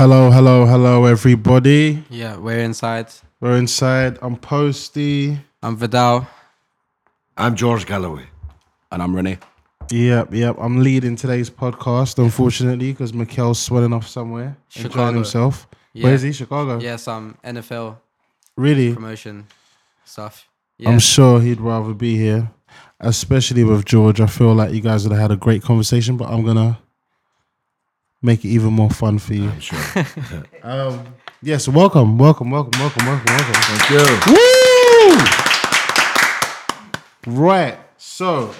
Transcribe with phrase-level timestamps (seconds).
[0.00, 2.02] Hello, hello, hello, everybody.
[2.08, 3.08] Yeah, we're inside.
[3.38, 4.16] We're inside.
[4.22, 5.38] I'm Posty.
[5.62, 6.26] I'm Vidal.
[7.36, 8.24] I'm George Galloway.
[8.90, 9.36] And I'm Renee.
[9.90, 10.56] Yep, yep.
[10.58, 15.12] I'm leading today's podcast, unfortunately, because Mikill's swelling off somewhere, enjoying Chicago.
[15.16, 15.68] himself.
[15.92, 16.04] Yeah.
[16.04, 16.32] Where is he?
[16.32, 16.80] Chicago.
[16.80, 17.98] Yeah, some um, NFL
[18.56, 18.94] Really?
[18.94, 19.48] promotion
[20.06, 20.48] stuff.
[20.78, 20.88] Yeah.
[20.88, 22.50] I'm sure he'd rather be here,
[23.00, 24.18] especially with George.
[24.22, 26.78] I feel like you guys would have had a great conversation, but I'm gonna
[28.22, 29.48] make it even more fun for you.
[29.50, 29.78] I'm sure.
[30.62, 33.54] Um, yes, welcome, welcome, welcome, welcome, welcome, welcome.
[33.54, 34.34] Thank you.
[37.26, 37.40] Woo!
[37.40, 37.78] Right.
[37.96, 38.54] So,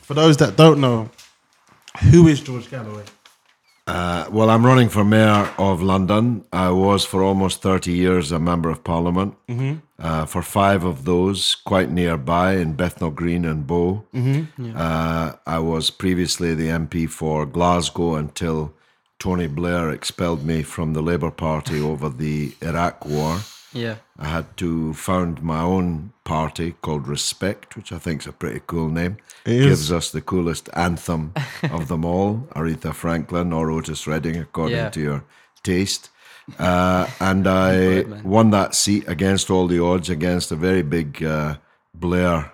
[0.00, 1.10] for those that don't know,
[2.10, 3.04] who is George Galloway?
[3.88, 6.44] Uh, well, I'm running for mayor of London.
[6.52, 9.34] I was for almost 30 years a member of parliament.
[9.98, 14.04] Uh, for five of those, quite nearby in Bethnal Green and Bow.
[14.76, 18.72] Uh, I was previously the MP for Glasgow until
[19.22, 23.38] Tony Blair expelled me from the Labour Party over the Iraq War.
[23.72, 23.94] yeah.
[24.18, 28.60] I had to found my own party called Respect, which I think is a pretty
[28.66, 29.18] cool name.
[29.44, 29.66] It is.
[29.66, 31.34] Gives us the coolest anthem
[31.70, 34.90] of them all, Aretha Franklin or Otis Redding, according Yeah.
[34.90, 35.24] to your
[35.62, 36.10] taste.
[36.58, 41.22] Uh, and I Good, won that seat against all the odds, against a very big
[41.22, 41.58] uh,
[41.94, 42.52] Blair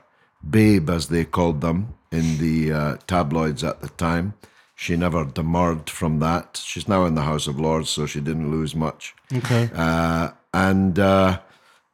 [0.48, 4.34] babe, as they called them in the uh, tabloids at the time.
[4.80, 6.62] She never demurred from that.
[6.64, 9.12] She's now in the House of Lords, so she didn't lose much.
[9.34, 9.68] Okay.
[9.74, 11.40] Uh, and uh,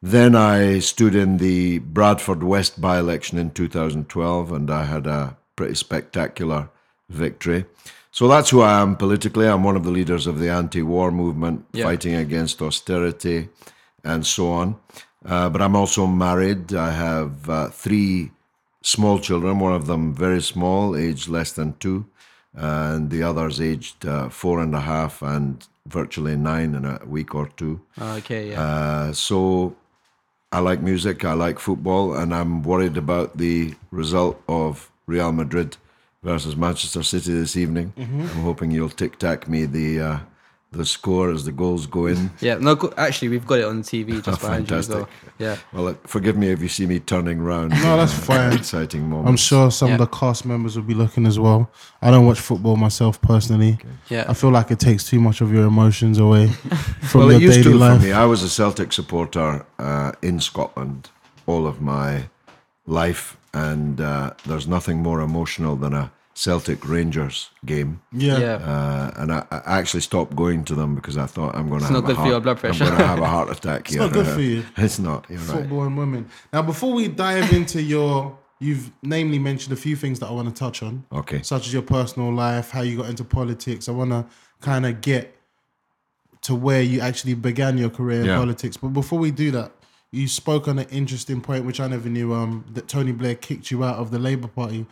[0.03, 5.35] then I stood in the Bradford West by election in 2012, and I had a
[5.55, 6.69] pretty spectacular
[7.09, 7.65] victory.
[8.11, 9.47] So that's who I am politically.
[9.47, 11.85] I'm one of the leaders of the anti war movement, Yeah.
[11.85, 13.49] fighting against austerity
[14.03, 14.75] and so on.
[15.25, 16.71] Uh, but I'm also married.
[16.75, 18.29] I have uh, three
[18.83, 22.05] small children, one of them very small, aged less than two,
[22.55, 27.35] and the others aged uh, four and a half and virtually nine in a week
[27.35, 27.81] or two.
[27.99, 28.61] Okay, yeah.
[28.61, 29.75] Uh, so
[30.51, 35.77] I like music, I like football, and I'm worried about the result of Real Madrid
[36.23, 37.93] versus Manchester City this evening.
[37.97, 40.19] I'm hoping you'll tic tac me the uh,
[40.75, 42.31] the score as the goals go in.
[42.39, 42.55] yeah.
[42.55, 44.87] No, go- actually, we've got it on TV just behind you as.
[44.87, 45.13] Fantastic.
[45.37, 45.57] Yeah.
[45.73, 47.71] Well, uh, forgive me if you see me turning round.
[47.71, 48.53] No, that's fine.
[48.53, 49.27] Exciting moment.
[49.29, 51.69] I'm sure some of the cast members will be looking as well.
[52.01, 53.77] I don't watch football myself personally.
[54.09, 54.25] Yeah.
[54.27, 56.47] I feel like it takes too much of your emotions away
[57.09, 57.99] from well, your it used daily to life.
[58.01, 58.13] for me.
[58.13, 61.09] I was a Celtic supporter uh, in Scotland
[61.47, 62.29] all of my
[62.87, 68.01] life, and uh, there's nothing more emotional than a Celtic Rangers game.
[68.11, 68.37] Yeah.
[68.39, 68.53] Yeah.
[68.55, 71.85] Uh, and I, I actually stopped going to them because I thought I'm going to
[71.85, 72.83] It's have not a good for heart, your blood pressure.
[72.83, 74.01] I'm going to have a heart attack here.
[74.03, 74.63] It's not good for you.
[74.77, 75.25] It's not.
[75.29, 75.47] You're right.
[75.61, 76.29] Football and women.
[76.51, 80.49] Now, before we dive into your, you've namely mentioned a few things that I want
[80.49, 81.05] to touch on.
[81.11, 81.41] Okay.
[81.41, 83.87] such as your personal life, how you got into politics.
[83.87, 84.25] I want to
[84.59, 85.37] kind of get
[86.41, 88.37] to where you actually began your career in Yeah.
[88.37, 88.75] politics.
[88.75, 89.71] But before we do that,
[90.11, 92.33] you spoke on an interesting point, which I never knew.
[92.33, 94.85] Um, that Tony Blair kicked you out of the Labour Party.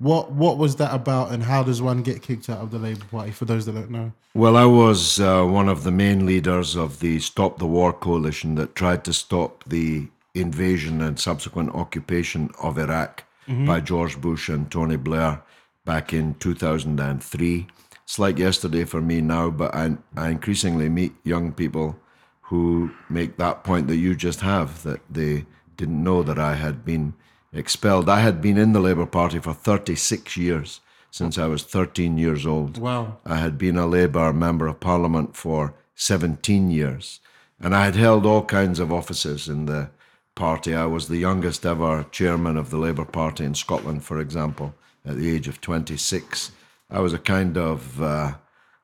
[0.00, 3.04] What what was that about, and how does one get kicked out of the Labour
[3.10, 3.32] Party?
[3.32, 7.00] For those that don't know, Well, I was uh, one of the main leaders of
[7.00, 12.78] the Stop the War coalition that tried to stop the invasion and subsequent occupation of
[12.78, 13.24] Iraq
[13.66, 15.42] by George Bush and Tony Blair
[15.84, 17.66] back in 2003.
[18.04, 21.98] It's like yesterday for me now, but I, I increasingly meet young people
[22.42, 25.46] who make that point that you just have that they
[25.76, 27.14] didn't know that I had been
[27.52, 28.08] expelled.
[28.08, 30.80] I had been in the Labour Party for 36 years
[31.10, 32.78] since I was 13 years old.
[32.78, 33.18] Wow.
[33.26, 37.20] I had been a Labour Member of Parliament for 17 years,
[37.58, 39.90] and I had held all kinds of offices in the
[40.34, 40.74] party.
[40.74, 44.74] I was the youngest ever chairman of the Labour Party in Scotland, for example,
[45.04, 46.52] at the age of 26.
[46.88, 48.34] I was a kind of uh,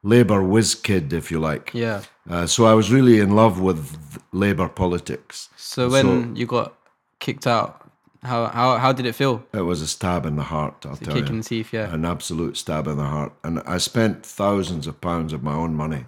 [0.03, 1.71] Labour whiz kid, if you like.
[1.73, 2.03] Yeah.
[2.29, 5.49] Uh, so I was really in love with Labour politics.
[5.57, 6.77] So when you got
[7.21, 7.86] kicked out,
[8.27, 9.43] how how how did it feel?
[9.53, 11.31] It was a stab in the heart, I'll The tell kick you.
[11.33, 11.93] in the teeth, yeah.
[11.95, 13.33] An absolute stab in the heart.
[13.45, 16.05] And I spent thousands of pounds of my own money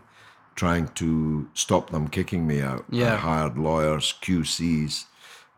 [0.54, 2.84] trying to stop them kicking me out.
[2.92, 3.16] I Yeah.
[3.16, 5.04] hired lawyers, QCs.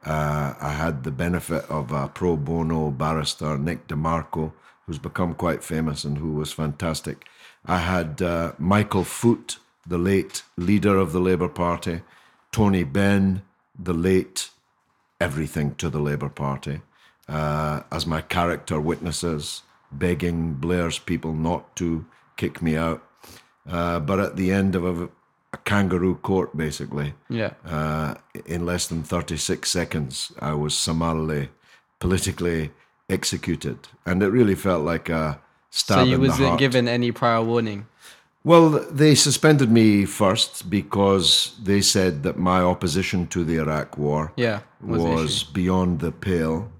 [0.04, 4.52] Uh, I had the benefit of a pro bono barrister, Nick DeMarco,
[4.86, 7.26] who's become quite famous and who was fantastic.
[7.66, 12.00] I had uh, Michael Foot, the late leader of the Labour Party,
[12.52, 13.42] Tony Benn,
[13.78, 14.50] the late
[15.20, 16.80] everything to the Labour Party,
[17.28, 19.62] uh, as my character witnesses,
[19.92, 22.04] begging Blair's people not to
[22.36, 23.02] kick me out.
[23.68, 25.08] Uh, but at the end of a,
[25.52, 27.52] a kangaroo court, basically, Yeah.
[27.66, 28.14] uh,
[28.46, 31.50] in less than 36 seconds, I was summarily,
[31.98, 32.70] politically
[33.08, 33.88] executed.
[34.06, 35.40] And it really felt like a
[35.70, 37.86] stab So you wasn't given any prior warning.
[38.42, 44.32] Well, they suspended me first because they said that my opposition to the Iraq War
[44.36, 46.70] Yeah, was was, beyond the pale.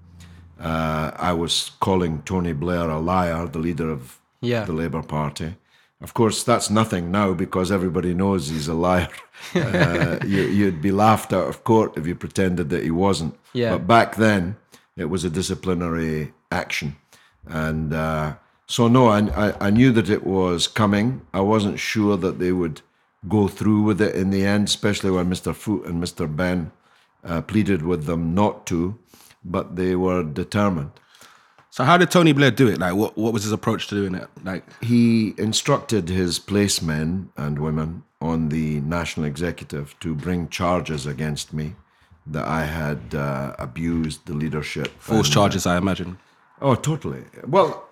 [0.59, 4.65] Uh, I was calling Tony Blair a liar, the leader of Yeah.
[4.65, 5.55] the Labour Party.
[6.01, 9.09] Of course, that's nothing now because everybody knows he's a liar.
[9.55, 13.35] uh, you, you'd be laughed out of court if you pretended that he wasn't.
[13.53, 13.73] Yeah.
[13.77, 14.55] But back then,
[14.97, 16.95] it was a disciplinary action.
[17.45, 18.33] And uh,
[18.71, 21.21] so, no, I, I, I knew that it was coming.
[21.33, 22.81] I wasn't sure that they would
[23.27, 25.53] go through with it in the end, especially when Mr.
[25.53, 26.33] Foot and Mr.
[26.33, 26.71] Benn
[27.23, 28.97] uh, pleaded with them not to,
[29.43, 30.91] but they were determined.
[31.69, 32.79] So how did Tony Blair do it?
[32.79, 34.27] Like, what what was his approach to doing it?
[34.43, 41.53] Like, He instructed his placemen and women on the national executive to bring charges against
[41.53, 41.75] me
[42.27, 44.87] that I had uh, abused the leadership.
[44.99, 46.17] false and, charges, I imagine.
[46.61, 47.23] Oh, totally.
[47.47, 47.87] Well,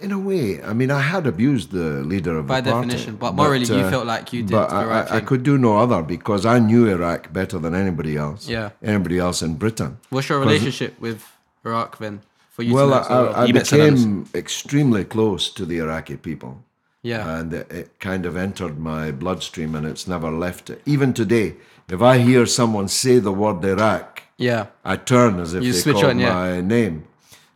[0.00, 2.88] in a way, I mean, I had abused the leader of By the party.
[2.88, 5.42] definition, but morally you uh, felt like you did but I, right I, I could
[5.42, 8.48] do no other because I knew Iraq better than anybody else.
[8.48, 8.70] Yeah.
[8.82, 9.98] Anybody else in Britain.
[10.10, 11.24] What's your relationship with
[11.64, 12.20] Iraq then?
[12.50, 13.32] For you Well, to I, know so?
[13.32, 16.62] I, I met became extremely close to the Iraqi people.
[17.02, 20.80] yeah, and it, it kind of entered my bloodstream and it's never left it.
[20.86, 21.54] Even today,
[21.88, 25.92] if I hear someone say the word Iraq, yeah, I turn as if You they
[25.92, 26.34] call on, yeah.
[26.34, 27.04] my name.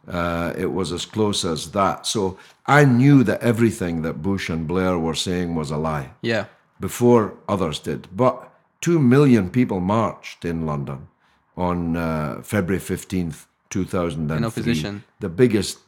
[0.09, 2.07] Uh, it was as close as that.
[2.07, 6.47] So I knew that everything that Bush and Blair were saying was a lie yeah,
[6.79, 8.09] before others did.
[8.15, 11.09] But two million people marched in London
[11.57, 14.37] on uh, February 15th, 2003.
[14.37, 15.05] In opposition.
[15.21, 15.79] The biggest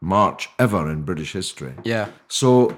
[0.00, 1.74] march ever in British history.
[1.84, 2.76] yeah, So,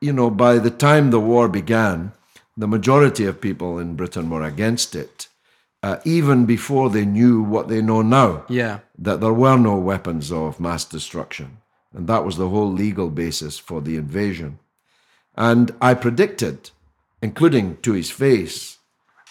[0.00, 2.12] you know, by the time the war began,
[2.56, 5.28] the majority of people in Britain were against it,
[5.86, 10.32] uh, even before they knew what they know now yeah, that there were no weapons
[10.32, 11.48] of mass destruction.
[11.94, 14.58] And that was the whole legal basis for the invasion.
[15.36, 16.58] And I predicted,
[17.22, 18.78] including to his face,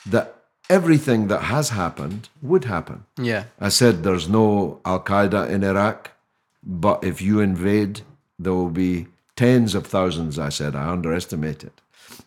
[0.06, 0.28] that
[0.70, 3.00] everything that has happened would happen.
[3.32, 6.12] yeah, I said there's no Al Qaeda in Iraq,
[6.64, 8.02] but if you invade,
[8.40, 10.40] there will be tens of thousands.
[10.40, 11.74] I said, I underestimated.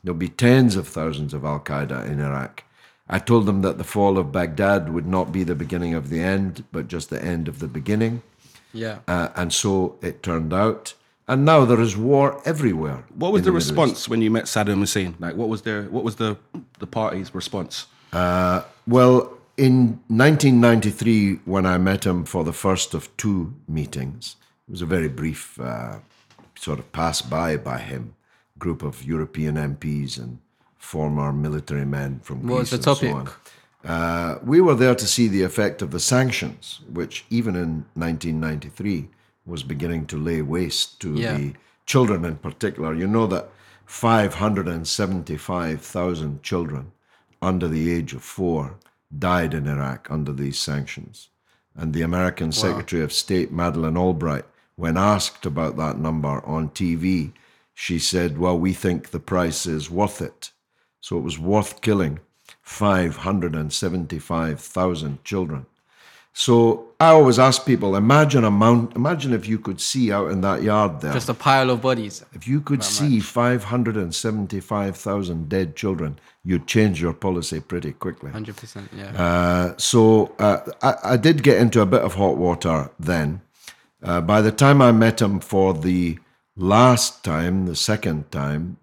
[0.02, 2.64] There'll be tens of thousands of Al Qaeda in Iraq.
[3.08, 6.20] I told them that the fall of Baghdad would not be the beginning of the
[6.20, 8.22] end, but just the end of the beginning.
[8.72, 8.98] yeah.
[9.08, 10.94] Uh, and so it turned out.
[11.26, 13.04] And now there is war everywhere.
[13.14, 15.14] What was in the response when you met Saddam Hussein?
[15.18, 16.38] Like, what was their what was the
[16.78, 17.86] the party's response?
[18.86, 19.18] Well,
[19.58, 24.86] in 1993, when I met him for the first of two meetings, it was a
[24.86, 25.98] very brief uh,
[26.54, 28.14] sort of pass by by him,
[28.58, 30.38] group of European MPs and
[30.78, 33.14] former military men from What was Greece the and so topic?
[33.14, 33.28] on.
[33.90, 39.08] Uh, we were there to see the effect of the sanctions, which even in 1993
[39.46, 41.36] was beginning to lay waste to Yeah.
[41.36, 41.52] the
[41.86, 42.92] children in particular.
[42.94, 43.50] You know that
[43.86, 46.92] 575,000 children
[47.40, 48.76] under the age of four
[49.16, 51.28] died in Iraq under these sanctions.
[51.74, 54.44] And the American Secretary of State, Madeleine Albright,
[54.76, 57.32] when asked about that number on TV,
[57.72, 60.50] she said, Well, we think the price is worth it.
[61.08, 62.20] So it was worth killing
[62.60, 65.64] 575,000 children.
[66.34, 70.42] So I always ask people, imagine a mount, imagine if you could see out in
[70.42, 71.14] that yard there.
[71.14, 72.22] Just a pile of bodies.
[72.34, 78.30] If you could see 575,000 dead children, you'd change your policy pretty quickly.
[78.30, 78.90] Hundred percent.
[78.94, 79.16] Yeah.
[79.16, 83.40] Uh, so uh, I, I did get into a bit of hot water then.
[84.02, 86.18] Uh, by the time I met him for the
[86.54, 88.76] last time, the second time,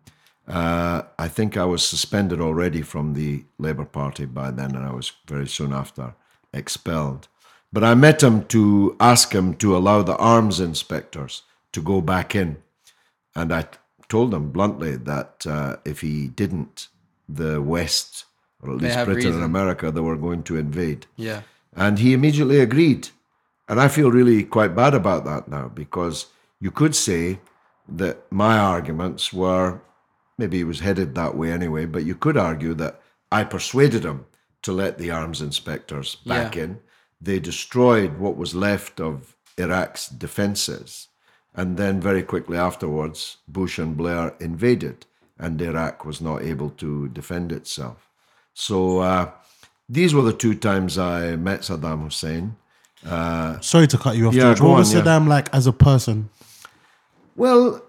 [0.48, 4.92] uh, I think I was suspended already from the Labour Party by then, and I
[4.94, 6.14] was very soon after
[6.54, 7.28] expelled.
[7.74, 12.36] But I met him to ask him to allow the arms inspectors to go back
[12.36, 12.58] in.
[13.36, 13.66] And I
[14.08, 16.88] told him bluntly that uh, if he didn't,
[17.28, 18.26] the West,
[18.62, 19.34] or at They least Britain reason.
[19.34, 21.08] and America, they were going to invade.
[21.18, 21.42] yeah.
[21.78, 23.10] And he immediately agreed.
[23.68, 26.28] And I feel really quite bad about that now because
[26.62, 27.40] you could say
[27.90, 29.82] that my arguments were
[30.38, 33.00] maybe he was headed that way anyway, but you could argue that
[33.32, 34.26] I persuaded him
[34.64, 36.64] to let the arms inspectors back Yeah.
[36.64, 36.80] in.
[37.22, 41.08] They destroyed what was left of Iraq's defenses.
[41.56, 45.06] And then very quickly afterwards, Bush and Blair invaded,
[45.40, 48.10] and Iraq was not able to defend itself.
[48.54, 49.30] So uh,
[49.88, 52.58] these were the two times I met Saddam Hussein.
[53.62, 54.60] Sorry to cut you off, Yeah, George.
[54.60, 55.06] go What was on, yeah.
[55.06, 56.30] Saddam like as a person?
[57.36, 57.82] Well,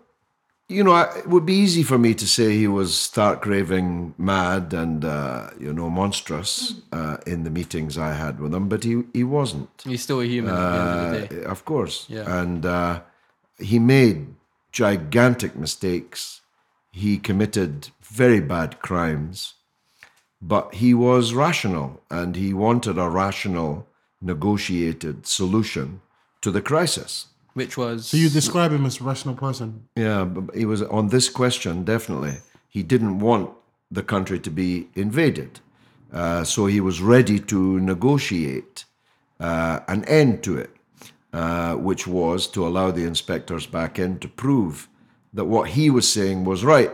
[0.68, 4.74] you know, it would be easy for me to say he was stark raving mad
[4.74, 9.02] and, uh, you know, monstrous uh, in the meetings I had with him, but he,
[9.12, 9.70] he wasn't.
[9.84, 11.44] He's still a human at the end of the day.
[11.44, 12.06] Uh, of course.
[12.08, 12.40] Yeah.
[12.40, 13.00] And uh,
[13.58, 14.34] he made
[14.72, 16.40] gigantic mistakes.
[16.96, 19.54] he committed very bad crimes,
[20.40, 23.86] but he was rational and he wanted a rational,
[24.22, 26.00] negotiated solution
[26.40, 27.26] to the crisis.
[27.56, 29.88] Which was So you describe him as a rational person.
[29.96, 32.34] Yeah, but he was on this question definitely.
[32.68, 33.48] He didn't want
[33.90, 35.60] the country to be invaded,
[36.12, 38.84] uh, so he was ready to negotiate
[39.40, 40.70] uh, an end to it,
[41.32, 44.86] uh, which was to allow the inspectors back in to prove
[45.32, 46.90] that what he was saying was right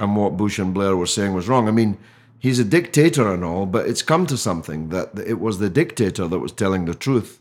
[0.00, 1.68] and what Bush and Blair were saying was wrong.
[1.68, 1.98] I mean,
[2.38, 6.26] he's a dictator and all, but it's come to something that it was the dictator
[6.26, 7.38] that was telling the truth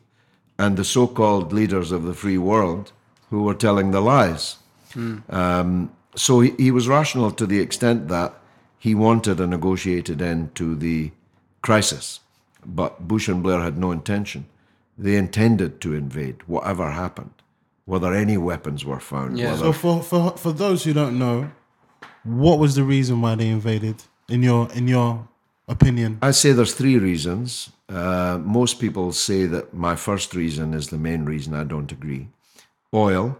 [0.58, 2.92] and the so-called leaders of the free world
[3.30, 4.58] who were telling the lies.
[5.30, 8.34] Um, so he, he was rational to the extent that
[8.80, 11.12] he wanted a negotiated end to the
[11.62, 12.22] crisis,
[12.66, 14.46] but Bush and Blair had no intention.
[14.98, 17.34] They intended to invade, whatever happened,
[17.84, 19.38] whether any weapons were found.
[19.38, 19.52] Yeah.
[19.52, 21.52] whether- So for, for for those who don't know,
[22.24, 24.04] what was the reason why they invaded?
[24.30, 25.28] In your in your
[25.68, 27.70] opinion, I say there's three reasons.
[27.88, 31.54] Uh, most people say that my first reason is the main reason.
[31.54, 32.30] I don't agree.
[32.94, 33.38] Oil,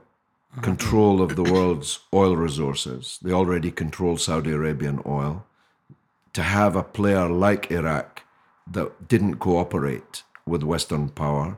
[0.62, 3.20] control of the world's oil resources.
[3.22, 5.46] They already control Saudi Arabian oil.
[6.34, 8.24] To have a player like Iraq
[8.70, 11.58] that didn't cooperate with Western power,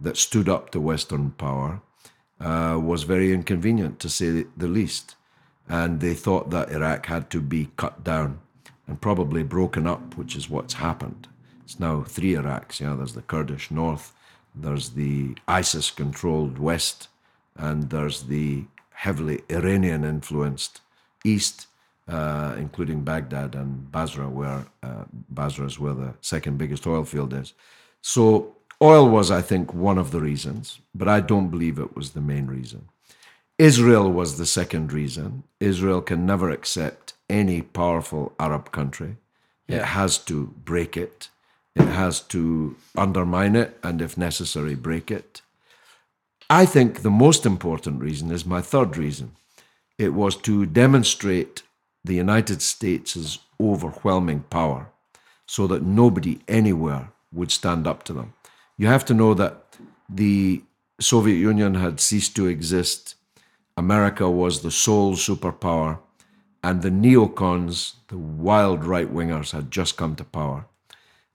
[0.00, 1.80] that stood up to Western power,
[2.40, 5.16] uh, was very inconvenient to say the least.
[5.68, 8.40] And they thought that Iraq had to be cut down
[8.86, 11.28] and probably broken up, which is what's happened.
[11.66, 12.78] It's now three Iraqs.
[12.78, 14.14] Yeah, there's the Kurdish north,
[14.54, 17.08] there's the ISIS controlled west,
[17.56, 20.80] and there's the heavily Iranian influenced
[21.24, 21.66] east,
[22.06, 27.34] uh, including Baghdad and Basra, where uh, Basra is where the second biggest oil field
[27.34, 27.52] is.
[28.00, 32.12] So oil was, I think, one of the reasons, but I don't believe it was
[32.12, 32.90] the main reason.
[33.58, 35.42] Israel was the second reason.
[35.58, 39.16] Israel can never accept any powerful Arab country.
[39.66, 41.28] It has to break it.
[41.76, 45.42] It has to undermine it and, if necessary, break it.
[46.48, 49.32] I think the most important reason is my third reason.
[49.98, 51.62] It was to demonstrate
[52.04, 54.88] the United States' overwhelming power
[55.46, 58.32] so that nobody anywhere would stand up to them.
[58.78, 59.76] You have to know that
[60.08, 60.62] the
[61.00, 63.16] Soviet Union had ceased to exist.
[63.76, 65.98] America was the sole superpower,
[66.62, 70.66] and the neocons, the wild right wingers, had just come to power.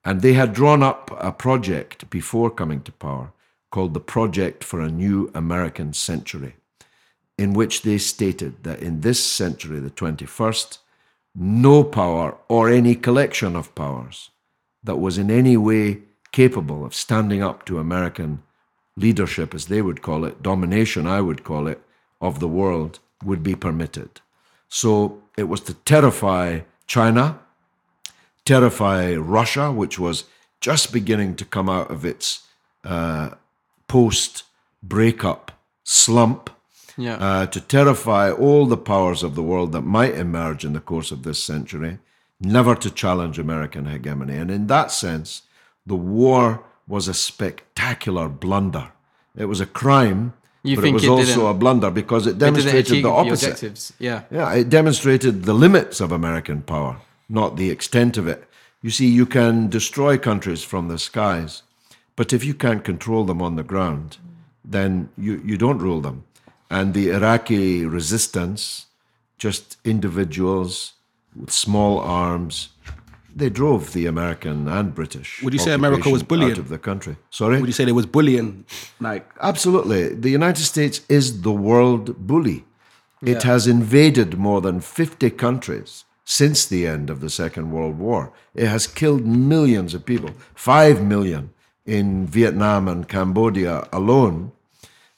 [0.04, 3.32] And they had drawn up a project before coming to power
[3.72, 6.56] called the Project for a New American Century,
[7.38, 10.80] in which they stated that in this century, the 21st,
[11.34, 14.32] no power or any collection of powers
[14.84, 16.00] that was in any way
[16.32, 18.44] capable of standing up to American
[18.98, 21.82] leadership, as they would call it, domination, I would call it,
[22.20, 24.22] of the world would be permitted.
[24.68, 27.40] So it was to terrify China,
[28.46, 30.26] terrify Russia, which was
[30.60, 32.48] just beginning to come out of its
[32.84, 33.32] uh,
[33.88, 34.44] post
[34.84, 35.52] breakup
[35.84, 36.50] slump,
[36.98, 37.16] yeah.
[37.16, 41.12] uh, to terrify all the powers of the world that might emerge in the course
[41.12, 42.00] of this century,
[42.40, 44.36] never to challenge American hegemony.
[44.38, 45.44] And in that sense,
[45.86, 48.92] the war was a spectacular blunder.
[49.36, 50.34] It was a crime,
[50.64, 53.16] You but it was it also a blunder because it It demonstrated achieve the the
[53.16, 53.48] opposite.
[53.48, 53.94] objectives.
[54.00, 54.24] Yeah.
[54.32, 56.98] Yeah, it demonstrated the limits of American power,
[57.32, 58.44] not the extent of it.
[58.82, 61.64] You see, you can destroy countries from the skies,
[62.16, 64.18] but if you can't control them on the ground,
[64.66, 66.24] then you, you don't rule them.
[66.70, 68.88] And the Iraqi resistance,
[69.38, 70.94] just individuals
[71.36, 72.70] with small arms,
[73.34, 75.42] they drove the American and British.
[75.42, 76.52] Would you say America was bullying?
[76.52, 77.16] out of the country?
[77.30, 77.60] Sorry.
[77.60, 78.66] Would you say there was bullying?
[79.00, 80.10] Like, Absolutely.
[80.14, 82.66] The United States is the world bully.
[83.22, 83.52] It Yeah.
[83.52, 88.32] has invaded more than 50 countries since the end of the Second World War.
[88.56, 91.50] It has killed millions of people, 5 million
[91.86, 94.52] in Vietnam and Cambodia alone.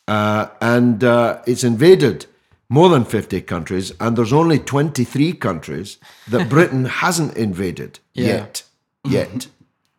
[0.07, 2.25] Uh, and uh, it's invaded
[2.69, 8.25] more than 50 countries, and there's only 23 countries that Britain hasn't invaded Yeah.
[8.27, 8.63] yet.
[9.05, 9.47] Yet.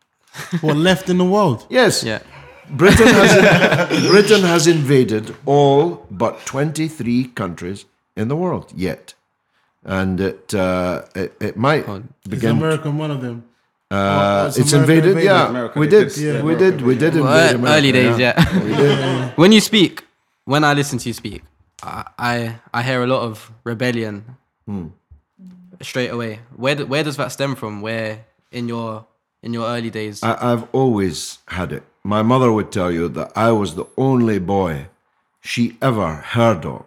[0.62, 1.66] what left in the world?
[1.70, 2.02] Yes.
[2.02, 2.20] Yeah.
[2.70, 7.84] Britain has Britain has invaded all but 23 countries
[8.16, 9.12] in the world yet,
[9.84, 12.50] and it uh, it, it might Is begin.
[12.58, 13.44] America one of them?
[13.90, 15.04] uh, Oh, it's invaded.
[15.10, 15.24] invaded?
[15.24, 16.08] Yeah, America, we did.
[16.08, 16.80] did, yeah, we did.
[16.82, 17.78] We did invade ear- America.
[17.78, 19.30] early days, yeah.
[19.36, 20.04] when you speak,
[20.44, 21.42] when I listen to you speak,
[21.82, 24.24] I I, I hear a lot of rebellion
[24.66, 24.88] Hmm.
[25.82, 26.40] straight away.
[26.56, 27.82] Where where does that stem from?
[27.82, 29.06] Where in your
[29.42, 30.22] in your early days?
[30.22, 31.82] I, I've always had it.
[32.02, 34.86] My mother would tell you that I was the only boy
[35.40, 36.84] she ever heard of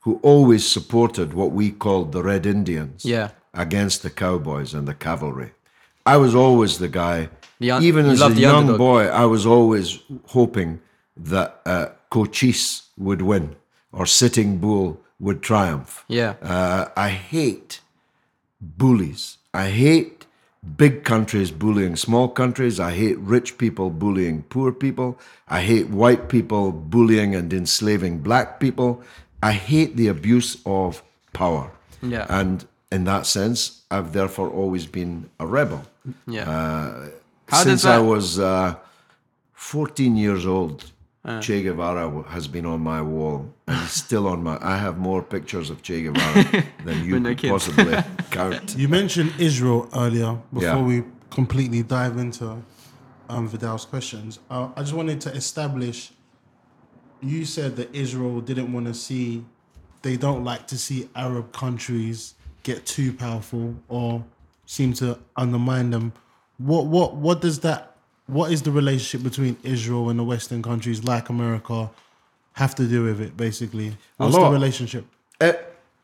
[0.00, 3.30] who always supported what we called the Red Indians Yeah.
[3.52, 5.52] against the cowboys and the cavalry.
[6.06, 7.28] I was always the guy,
[7.58, 8.78] The un- even as a young underdog.
[8.78, 10.80] boy, I was always hoping
[11.16, 13.56] that uh, Cochise would win
[13.92, 16.04] or Sitting Bull would triumph.
[16.08, 16.34] Yeah.
[16.42, 17.80] Uh, I hate
[18.60, 19.38] bullies.
[19.52, 20.26] I hate
[20.76, 22.78] big countries bullying small countries.
[22.80, 25.18] I hate rich people bullying poor people.
[25.48, 29.02] I hate white people bullying and enslaving black people.
[29.42, 31.70] I hate the abuse of power.
[32.02, 32.26] Yeah.
[32.28, 35.82] And in that sense, I've therefore always been a rebel.
[36.26, 36.50] Yeah.
[36.50, 37.08] Uh,
[37.62, 37.96] Since that?
[37.96, 38.74] I was uh,
[39.52, 40.92] 14 years old,
[41.40, 44.56] Che Guevara has been on my wall and he's still on my.
[44.62, 47.94] I have more pictures of Che Guevara than you could possibly
[48.30, 48.74] count.
[48.76, 50.82] You mentioned Israel earlier before Yeah.
[50.82, 52.62] we completely dive into
[53.28, 54.38] um, Vidal's questions.
[54.50, 56.12] Uh, I just wanted to establish.
[57.22, 59.44] You said that Israel didn't want to see,
[60.02, 64.24] they don't like to see Arab countries get too powerful or
[64.66, 66.12] seem to undermine them.
[66.58, 67.96] What what what does that?
[68.26, 71.90] What is the relationship between Israel and the Western countries like America
[72.52, 73.36] have to do with it?
[73.36, 75.04] Basically, what's the relationship?
[75.40, 75.54] Uh,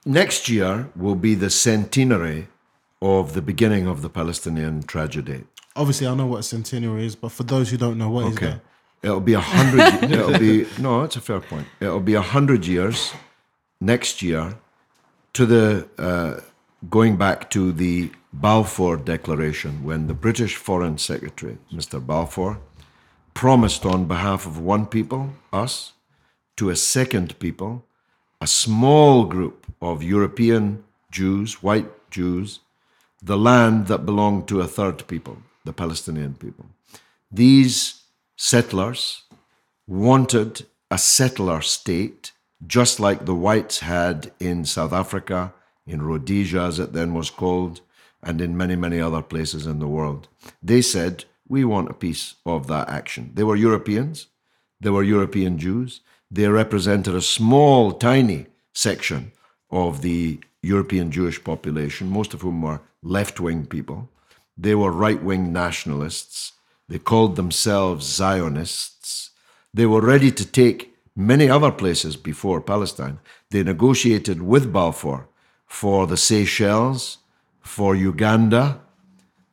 [0.05, 2.49] next year will be the centenary
[3.01, 5.45] of the beginning of the Palestinian tragedy.
[5.77, 8.37] Obviously, I know what a centenary is, but for those who don't know, what is
[8.37, 8.47] Okay.
[8.47, 8.61] that?
[9.03, 10.11] It'll be a hundred.
[10.11, 11.03] it'll be no.
[11.03, 11.67] It's a fair point.
[11.81, 13.13] It'll be a hundred years
[13.81, 14.55] next year
[15.33, 16.41] to the uh,
[16.89, 22.05] going back to the Balfour Declaration when the British Foreign Secretary, Mr.
[22.05, 22.59] Balfour,
[23.35, 25.93] promised on behalf of one people, us,
[26.57, 27.85] to a second people,
[28.41, 32.61] a small group of European Jews, white Jews,
[33.23, 36.67] the land that belonged to a third people, the Palestinian people.
[37.31, 38.03] These
[38.37, 39.23] settlers
[39.87, 42.33] wanted a settler state,
[42.67, 45.53] just like the whites had in South Africa,
[45.87, 47.81] in Rhodesia, as it then was called,
[48.23, 50.29] and in many, many other places in the world.
[50.63, 53.33] They said, We want a piece of that action.
[53.35, 54.27] They were Europeans,
[54.81, 56.01] they were European Jews.
[56.31, 59.33] They represented a small, tiny section
[59.71, 64.11] of the European Jewish population, most of whom were left wing people.
[64.57, 66.53] They were right wing nationalists.
[66.89, 69.31] They called themselves Zionists.
[69.75, 73.19] They were ready to take many other places before Palestine.
[73.51, 75.29] They negotiated with Balfour
[75.67, 77.19] for the Seychelles,
[77.61, 78.81] for Uganda,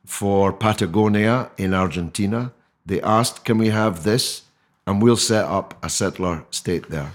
[0.05, 2.53] for Patagonia in Argentina.
[2.85, 4.43] They asked, Can we have this?
[4.85, 7.13] And we'll set up a settler state there.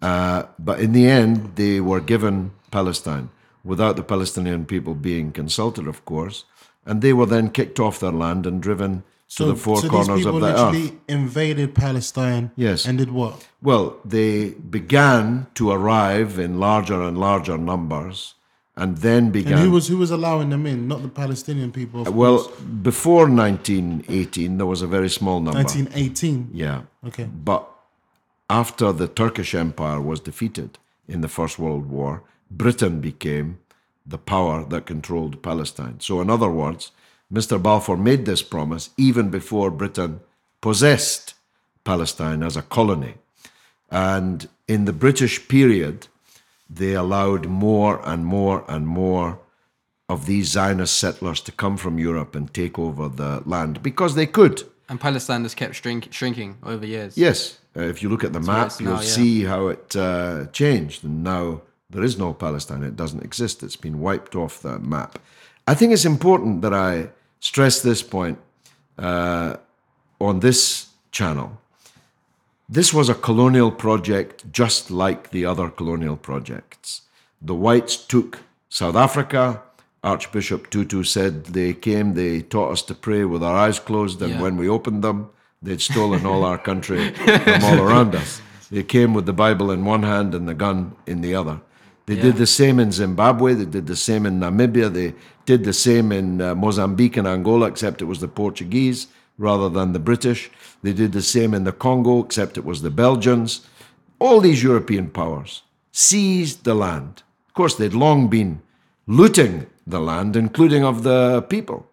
[0.00, 3.28] Uh, but in the end, they were given Palestine
[3.64, 6.44] without the Palestinian people being consulted, of course.
[6.84, 10.24] And they were then kicked off their land and driven to the four so corners
[10.24, 10.92] of the earth.
[11.08, 12.52] invaded Palestine.
[12.56, 12.86] Yes.
[12.86, 13.48] And did what?
[13.60, 18.34] Well, they began to arrive in larger and larger numbers
[18.76, 19.54] and then began.
[19.54, 20.86] And who was who was allowing them in?
[20.86, 22.02] Not the Palestinian people.
[22.02, 22.60] Of well, course.
[22.60, 25.58] before 1918, there was a very small number.
[25.58, 26.50] 1918.
[26.52, 26.82] Yeah.
[27.06, 27.24] Okay.
[27.24, 27.68] But
[28.48, 33.58] after the Turkish Empire was defeated in the First World War, Britain became
[34.04, 35.98] the power that controlled Palestine.
[36.00, 36.92] So, in other words,
[37.32, 37.60] Mr.
[37.60, 40.20] Balfour made this promise even before Britain
[40.60, 41.34] possessed
[41.84, 43.14] Palestine as a colony.
[43.90, 46.08] And in the British period,
[46.68, 49.38] they allowed more and more and more
[50.08, 54.26] of these Zionist settlers to come from Europe and take over the land because they
[54.26, 54.62] could.
[54.88, 57.18] And Palestine has kept shrink, shrinking over years.
[57.18, 59.06] Yes, uh, if you look at the where map, you'll now, yeah.
[59.06, 61.02] see how it uh, changed.
[61.02, 65.18] And now there is no Palestine, it doesn't exist, it's been wiped off the map.
[65.66, 67.08] I think it's important that I
[67.40, 68.38] stress this point
[68.98, 69.56] uh,
[70.20, 71.58] on this channel.
[72.68, 77.02] This was a colonial project just like the other colonial projects.
[77.40, 79.62] The whites took South Africa.
[80.02, 84.32] Archbishop Tutu said they came, they taught us to pray with our eyes closed, and
[84.34, 84.42] Yeah.
[84.42, 85.30] when we opened them,
[85.62, 88.40] they'd stolen all our country from all around us.
[88.70, 91.60] They came with the Bible in one hand and the gun in the other.
[92.06, 95.14] They did the same in Zimbabwe, they did the same in Namibia, they
[95.46, 99.06] did the same in uh, Mozambique and Angola, except it was the Portuguese
[99.38, 100.50] rather than the British.
[100.82, 103.66] They did the same in the Congo, except it was the Belgians.
[104.18, 107.22] All these European powers seized the land.
[107.48, 108.62] Of course, they'd long been
[109.06, 111.86] looting the land, including of the people.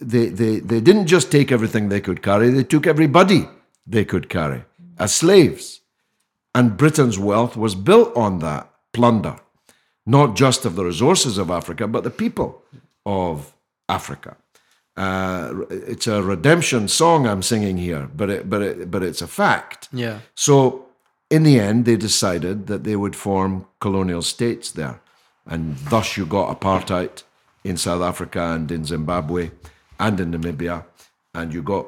[0.00, 3.48] They, they, they didn't just take everything they could carry, they took everybody
[3.86, 4.64] they could carry
[4.98, 5.80] as slaves.
[6.54, 9.36] And Britain's wealth was built on that plunder,
[10.10, 12.62] not just of the resources of Africa, but the people
[13.06, 13.52] of
[13.88, 14.36] Africa.
[14.96, 19.28] Uh, it's a redemption song I'm singing here, but it, but it, but it's a
[19.28, 19.88] fact.
[19.92, 20.18] Yeah.
[20.34, 20.86] So
[21.30, 25.00] in the end, they decided that they would form colonial states there.
[25.46, 27.22] And thus you got apartheid
[27.62, 29.50] in South Africa and in Zimbabwe
[29.98, 30.84] and in Namibia.
[31.34, 31.86] And you got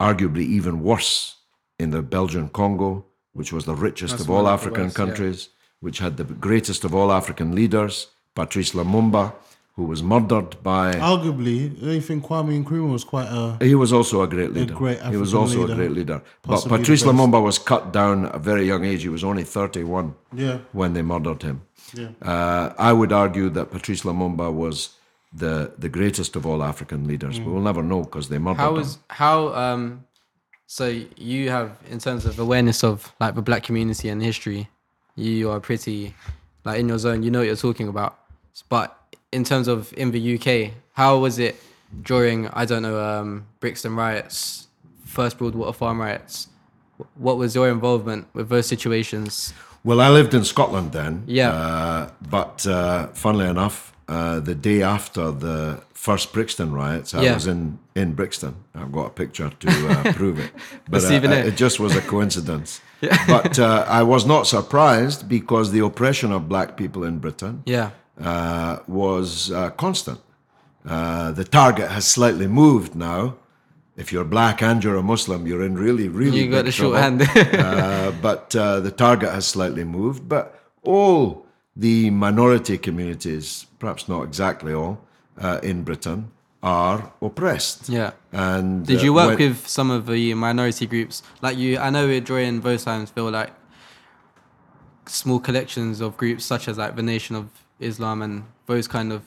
[0.00, 1.36] arguably even worse
[1.78, 4.84] in the Belgian Congo, which was the richest That's of all one of the African
[4.84, 5.59] worst, yeah.
[5.80, 9.32] Countries, which had the greatest of all African leaders, Patrice Lumumba,
[9.76, 10.92] who was murdered by.
[10.94, 13.56] Arguably, I think Kwame Nkrumah was quite a.
[13.64, 14.74] He was also a great leader.
[14.74, 15.72] great he was also leader.
[15.72, 16.22] a great leader.
[16.42, 17.14] But Patrice best.
[17.14, 19.02] Lumumba was cut down at a very young age.
[19.02, 20.58] He was only 31 Yeah.
[20.72, 21.60] when they murdered him.
[21.94, 22.08] Yeah.
[22.22, 24.90] Uh, I would argue that Patrice Lumumba was
[25.32, 27.38] the, the greatest of all African leaders.
[27.38, 27.44] Mm.
[27.44, 28.86] But we'll never know because they murdered How him.
[29.08, 30.04] how um
[30.66, 34.68] so you have in terms of awareness of like the black community and history,
[35.20, 36.14] you are pretty
[36.64, 38.18] like in your zone, you know what you're talking about.
[38.68, 38.96] But
[39.32, 41.56] in terms of in the UK, how was it
[42.02, 44.68] during I don't know, um Brixton riots,
[45.04, 46.48] first Broadwater Farm riots?
[47.14, 49.54] What was your involvement with those situations?
[49.82, 51.22] Well, I lived in Scotland then.
[51.26, 51.50] Yeah.
[51.52, 57.34] Uh, but uh, funnily enough, uh, the day after the first Brixton riots, I Yeah.
[57.34, 58.54] was in, in Brixton.
[58.74, 60.50] I've got a picture to uh, prove it.
[60.88, 61.46] But uh, it.
[61.50, 62.80] it just was a coincidence.
[63.28, 67.90] But uh, I was not surprised because the oppression of black people in Britain Yeah.
[68.30, 70.18] uh, was uh, constant.
[70.84, 73.36] Uh, the target has slightly moved now.
[73.96, 76.96] If you're black and you're a Muslim, you're in really, really You got the short
[76.98, 77.18] hand.
[78.22, 80.22] but uh, the target has slightly moved.
[80.28, 80.44] But
[80.82, 85.00] all the minority communities, perhaps not exactly all,
[85.38, 86.30] uh, in Britain
[86.62, 87.88] are oppressed.
[87.88, 88.10] Yeah.
[88.32, 91.22] And Did uh, you work when- with some of the minority groups?
[91.40, 93.50] Like you, I know during those times feel like
[95.06, 97.46] small collections of groups such as like the Nation of
[97.80, 99.22] Islam and those kind of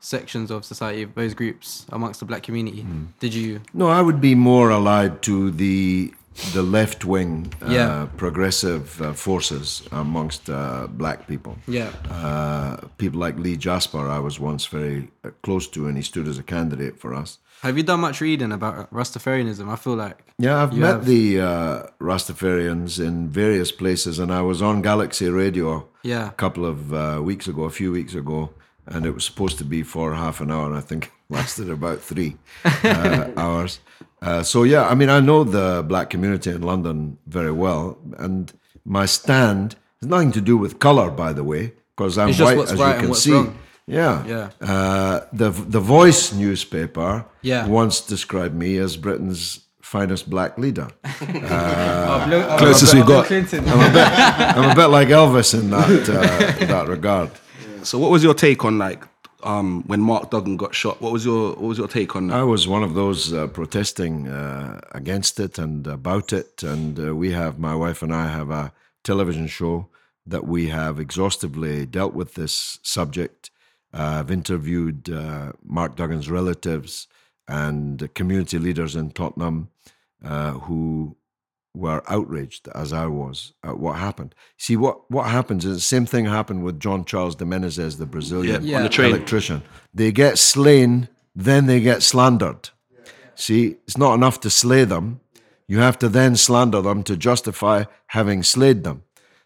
[0.00, 2.82] sections of society, those groups amongst the black community.
[2.82, 3.04] Hmm.
[3.18, 3.62] Did you?
[3.72, 6.12] No, I would be more allied to the
[6.52, 8.06] the left wing uh, Yeah.
[8.16, 11.56] progressive uh, forces amongst uh, black people.
[11.66, 11.90] Yeah.
[12.10, 16.28] Uh, people like Lee Jasper, I was once very uh, close to, and he stood
[16.28, 17.38] as a candidate for us.
[17.62, 19.68] Have you done much reading about Rastafarianism?
[19.72, 21.06] I feel like Yeah, I've met have.
[21.06, 26.28] the uh, Rastafarians in various places, and I was on Galaxy Radio Yeah.
[26.28, 28.50] a couple of uh, weeks ago, a few weeks ago,
[28.86, 31.70] and it was supposed to be for half an hour, and I think it lasted
[31.70, 33.80] about three uh, hours.
[34.24, 38.52] Uh, so yeah, I mean, I know the black community in London very well, and
[38.84, 42.48] my stand has nothing to do with color, by the way, because I'm It's just
[42.48, 43.32] white, what's as right you can see.
[43.32, 43.58] wrong.
[43.86, 44.48] Yeah, Yeah.
[44.74, 47.66] Uh, the the Voice newspaper Yeah.
[47.68, 50.88] once described me as Britain's finest black leader.
[52.58, 53.30] Closest we've got.
[53.30, 57.30] I'm a bit like Elvis in that uh, that regard.
[57.82, 59.04] So, what was your take on like
[59.44, 61.00] um, when Mark Duggan got shot?
[61.00, 62.36] What was your what was your take on that?
[62.36, 67.14] I was one of those uh, protesting uh, against it and about it, and uh,
[67.14, 69.88] we have my wife and I have a television show
[70.26, 73.50] that we have exhaustively dealt with this subject.
[73.92, 77.06] Uh, I've interviewed uh, Mark Duggan's relatives
[77.46, 79.68] and community leaders in Tottenham
[80.24, 81.16] uh, who
[81.74, 84.34] were outraged, as I was, at what happened.
[84.58, 88.06] See, what, what happens is the same thing happened with John Charles de Menezes, the
[88.06, 89.10] Brazilian Yeah, on the train.
[89.10, 89.62] electrician.
[89.92, 92.70] They get slain, then they get slandered.
[93.34, 95.20] See, it's not enough to slay them.
[95.66, 99.02] You have to then slander them to justify having slayed them.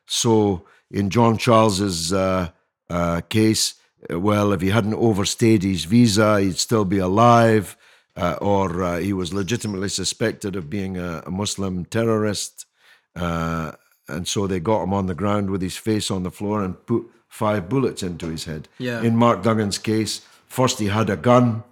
[0.07, 2.51] So, in John Charles's uh,
[2.91, 3.75] uh, case,
[4.13, 7.77] uh, well, if he hadn't overstayed his visa, he'd still be alive,
[8.19, 12.67] uh, or uh, he was legitimately suspected of being a, a Muslim terrorist.
[13.15, 13.73] Uh,
[14.09, 16.85] and so they got him on the ground with his face on the floor and
[16.87, 18.69] put five bullets into his head.
[18.79, 19.03] Yeah.
[19.03, 21.63] In Mark Duggan's case, first he had a gun,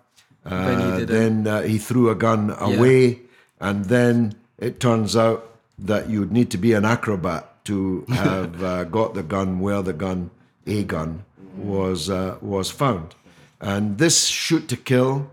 [0.45, 3.23] Then he uh, then uh, he threw a gun away,
[3.59, 8.85] and then it turns out that you'd need to be an acrobat to have uh,
[8.85, 10.31] got the gun where the gun,
[10.67, 11.25] a gun,
[11.57, 13.15] was uh, was found.
[13.61, 15.31] And this shoot to kill,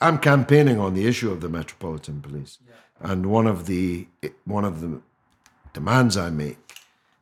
[0.00, 2.58] I'm campaigning on the issue of the Metropolitan Police,
[3.00, 4.06] and one of the
[4.44, 5.00] one of the
[5.72, 6.58] demands I make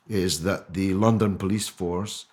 [0.08, 2.26] is that the London police force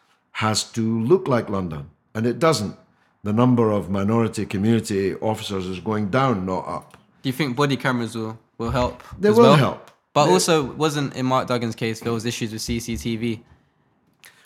[0.43, 2.75] has to look like London, and it doesn't.
[3.23, 6.97] The number of minority community officers is going down, not up.
[7.21, 9.01] Do you think body cameras will will help?
[9.19, 9.55] They will well?
[9.55, 9.91] help.
[10.13, 13.41] But They- also, wasn't in Mark Duggan's case there was issues with CCTV?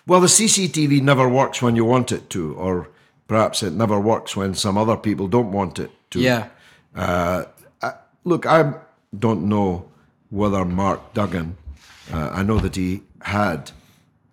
[0.05, 2.87] Well, the CCTV never works when you want it to, or
[3.27, 6.19] perhaps it never works when some other people don't want it to.
[6.19, 6.47] Yeah.
[6.95, 7.45] Uh,
[7.81, 8.73] I, look, I
[9.17, 9.89] don't know
[10.29, 11.57] whether Mark Duggan,
[12.11, 13.71] uh, I know that he had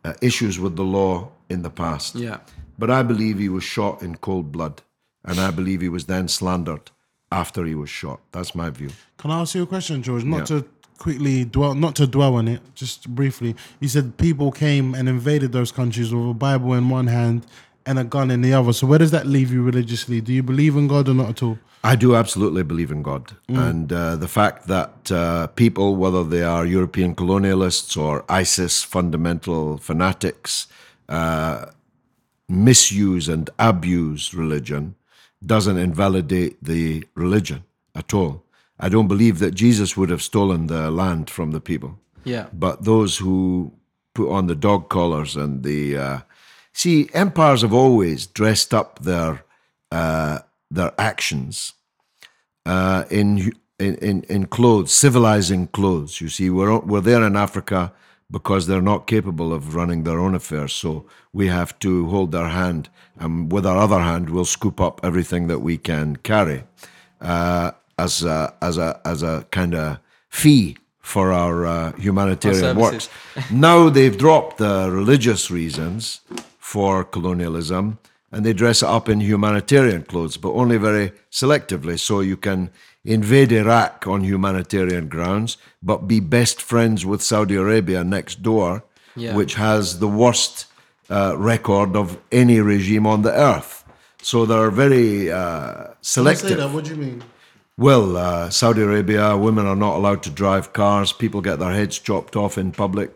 [0.05, 2.15] uh, issues with the law in the past.
[2.15, 2.39] Yeah.
[2.79, 4.83] But I believe he was shot in cold blood,
[5.25, 6.91] and I believe he was then slandered
[7.31, 8.21] after he was shot.
[8.33, 8.91] That's my view.
[9.19, 10.25] Can I ask you a question, George?
[10.25, 10.61] Not Yeah.
[10.61, 10.65] to
[10.99, 13.55] quickly dwell, not to dwell on it, just briefly.
[13.81, 17.47] You said people came and invaded those countries with a Bible in one hand
[17.87, 18.73] and a gun in the other.
[18.73, 20.21] So where does that leave you religiously?
[20.21, 21.59] Do you believe in God or not at all?
[21.83, 23.33] I do absolutely believe in God.
[23.49, 29.77] And uh, the fact that uh, people, whether they are European colonialists or ISIS fundamental
[29.77, 30.67] fanatics,
[31.11, 31.67] uh,
[32.49, 34.95] misuse and abuse religion
[35.45, 38.45] doesn't invalidate the religion at all.
[38.81, 41.99] I don't believe that Jesus would have stolen the land from the people.
[42.25, 42.47] Yeah.
[42.53, 43.73] But those who
[44.15, 46.19] put on the dog collars and the uh,
[46.75, 49.45] see empires have always dressed up their
[49.91, 51.73] uh, their actions
[52.67, 56.21] uh, in, in in clothes, civilizing clothes.
[56.21, 57.93] You see, we're we're there in Africa
[58.31, 60.73] because they're not capable of running their own affairs.
[60.73, 65.01] So we have to hold their hand, and with our other hand, we'll scoop up
[65.05, 66.65] everything that we can carry
[67.21, 73.11] uh, as a, as a as a kind of fee for our uh, humanitarian works.
[73.51, 76.23] now they've dropped the religious reasons
[76.75, 77.99] for colonialism
[78.33, 81.97] and they dress it up in humanitarian clothes, but only very selectively.
[82.09, 82.61] So you can
[83.05, 85.57] invade Iraq on humanitarian grounds,
[85.91, 88.71] but be best friends with Saudi Arabia next door,
[89.17, 89.37] Yeah.
[89.39, 90.67] which has the worst
[91.09, 93.73] uh, record of any regime on the earth.
[94.31, 96.49] So they're very uh, When you selective.
[96.51, 97.19] say that, what do you mean?
[97.87, 101.13] Well, uh, Saudi Arabia, women are not allowed to drive cars.
[101.13, 103.13] People get their heads chopped off in public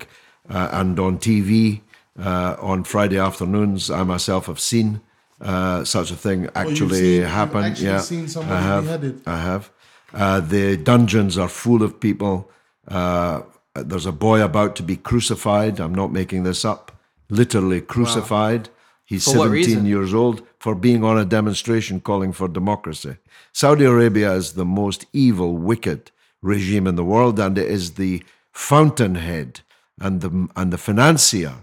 [0.56, 1.80] uh, and on TV
[2.18, 3.90] uh, on Friday afternoons.
[3.90, 5.00] I myself have seen
[5.40, 7.64] uh, such a thing you've actually seen- you've happen.
[7.64, 8.84] actually yeah, seen someone I have.
[8.84, 9.22] beheaded?
[9.26, 9.70] I have.
[10.12, 12.50] Uh, the dungeons are full of people.
[12.86, 13.42] Uh,
[13.74, 15.78] there's a boy about to be crucified.
[15.80, 16.92] I'm not making this up.
[17.30, 18.70] Literally crucified.
[19.04, 23.16] He's For 17 years old for being on a demonstration calling for democracy.
[23.52, 26.10] Saudi Arabia is the most evil, wicked
[26.42, 29.60] regime in the world, and it is the fountainhead
[30.00, 31.54] and the and the financier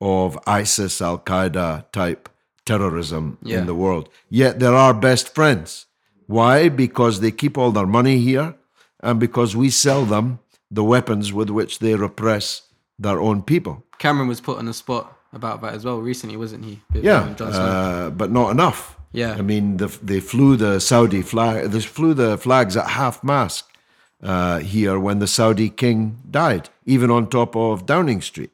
[0.00, 2.28] of ISIS, Al Qaeda type
[2.64, 3.58] terrorism Yeah.
[3.58, 4.08] in the world.
[4.28, 5.86] Yet they're our best friends.
[6.26, 6.68] Why?
[6.68, 8.54] Because they keep all their money here,
[9.02, 10.38] and because we sell them
[10.70, 12.62] the weapons with which they repress
[12.98, 13.84] their own people.
[13.98, 16.80] Cameron was put on the spot about that as well recently, wasn't he?
[16.92, 18.96] Bit Yeah, uh, but not enough.
[19.12, 19.34] Yeah.
[19.34, 21.70] I mean, the, they flew the Saudi flag.
[21.72, 23.64] They flew the flags at half mast
[24.22, 28.50] uh, here when the Saudi king died, even on top of Downing Street.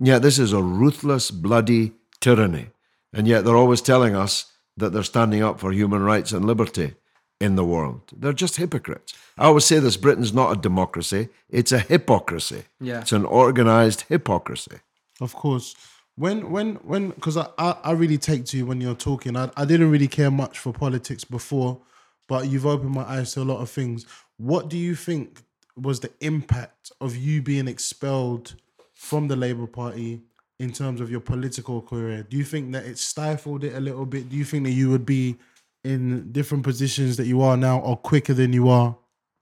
[0.00, 2.70] Yeah, this is a ruthless, bloody tyranny,
[3.12, 6.94] and yet they're always telling us that they're standing up for human rights and liberty
[7.40, 8.02] in the world.
[8.16, 9.14] They're just hypocrites.
[9.36, 12.64] I always say this: Britain's not a democracy; it's a hypocrisy.
[12.80, 13.00] Yeah.
[13.00, 14.78] it's an organized hypocrisy.
[15.20, 15.74] Of course.
[16.16, 19.36] When when when because I, I I really take to you when you're talking.
[19.36, 21.80] I, I didn't really care much for politics before,
[22.28, 24.04] but you've opened my eyes to a lot of things.
[24.36, 25.42] What do you think
[25.76, 28.56] was the impact of you being expelled
[28.98, 30.20] from the Labour Party
[30.58, 32.24] in terms of your political career?
[32.28, 34.28] Do you think that it stifled it a little bit?
[34.28, 35.36] Do you think that you would be
[35.84, 38.96] in different positions that you are now or quicker than you are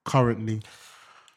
[0.05, 0.61] currently?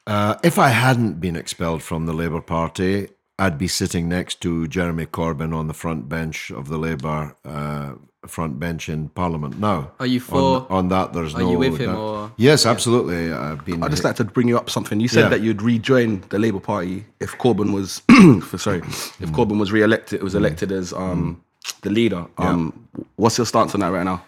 [0.07, 4.69] Uh, if I hadn't been expelled from the Labour Party, I'd be sitting next to
[4.69, 7.95] Jeremy Corbyn on the front bench of the Labour uh,
[8.27, 9.93] front bench in Parliament now.
[9.99, 11.13] Are you on, for- on that?
[11.13, 11.51] There's are no.
[11.53, 11.99] you with him doubt.
[11.99, 13.33] or- Yes, absolutely.
[13.33, 13.83] I've been.
[13.83, 15.01] I'd just like to bring you up something.
[15.01, 15.29] You said Yeah.
[15.31, 18.01] that you'd rejoin the Labour Party if Corbyn was,
[18.47, 19.23] for, sorry, Mm.
[19.23, 21.41] if Corbyn was re-elected, was elected as um,
[21.83, 22.27] the leader.
[22.39, 24.23] Um, What's your stance on that right now?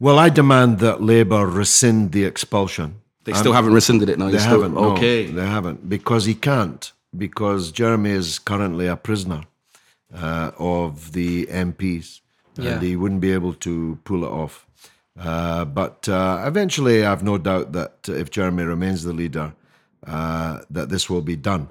[0.00, 2.96] well, I demand that Labour rescind the expulsion.
[3.24, 4.18] They still haven't rescinded it.
[4.18, 4.74] No, They still, haven't.
[4.74, 5.26] no, Okay.
[5.26, 6.92] they haven't because he can't.
[7.16, 9.42] Because Jeremy is currently a prisoner
[10.14, 12.20] uh, of the MPs,
[12.58, 12.72] Yeah.
[12.74, 14.66] and he wouldn't be able to pull it off.
[15.18, 19.52] Uh, but uh, eventually, I've no doubt that if Jeremy remains the leader,
[20.06, 21.68] uh, that this will be done.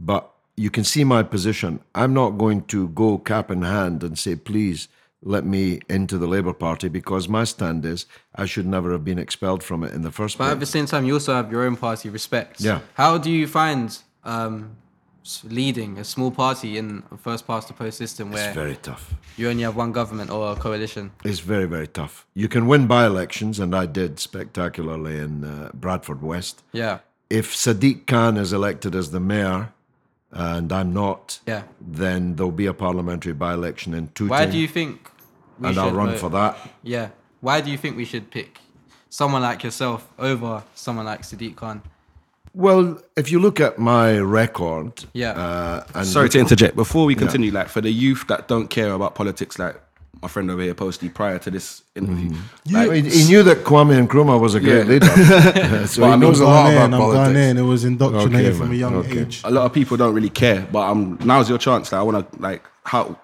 [0.00, 1.80] But you can see my position.
[1.94, 4.88] I'm not going to go cap in hand and say, please
[5.22, 9.18] let me into the Labour Party because my stand is I should never have been
[9.18, 10.52] expelled from it in the first But place.
[10.52, 12.60] at the same time, you also have your own party, Respect.
[12.60, 12.80] Yeah.
[12.94, 14.76] How do you find um,
[15.44, 19.14] leading a small party in a first past the post system where It's very tough.
[19.36, 21.10] you only have one government or a coalition?
[21.24, 22.26] It's very, very tough.
[22.34, 26.62] You can win by elections, and I did spectacularly in uh, Bradford West.
[26.72, 26.98] Yeah.
[27.30, 29.72] If Sadiq Khan is elected as the mayor,
[30.30, 31.62] and I'm not, Yeah.
[31.80, 34.28] then there'll be a parliamentary by election in two.
[34.28, 35.10] Why do you think
[35.58, 36.56] we and should I'll run vote- for that.
[36.82, 37.08] Yeah.
[37.40, 38.58] Why do you think we should pick
[39.08, 41.80] someone like yourself over someone like Sadiq Khan?
[42.56, 45.32] Well, if you look at my record, Yeah.
[45.32, 46.74] uh, and Sorry to interject.
[46.74, 49.78] Before we continue, like for the youth that don't care about politics, like
[50.22, 52.30] my friend over here, Posty, prior to this interview.
[52.30, 52.72] Mm.
[52.72, 54.92] Like, he, he knew that Kwame Nkrumah was a great Yeah.
[54.92, 55.06] leader,
[55.86, 57.38] so But I he mean, knows a I'm lot Ghanaian, about I'm politics.
[57.38, 57.58] Ghanaian.
[57.58, 59.20] It was indoctrinated Okay, from a young Okay.
[59.20, 59.42] age.
[59.44, 61.92] a lot of people don't really care, but um, now's your chance.
[61.92, 63.18] Like, I want to like how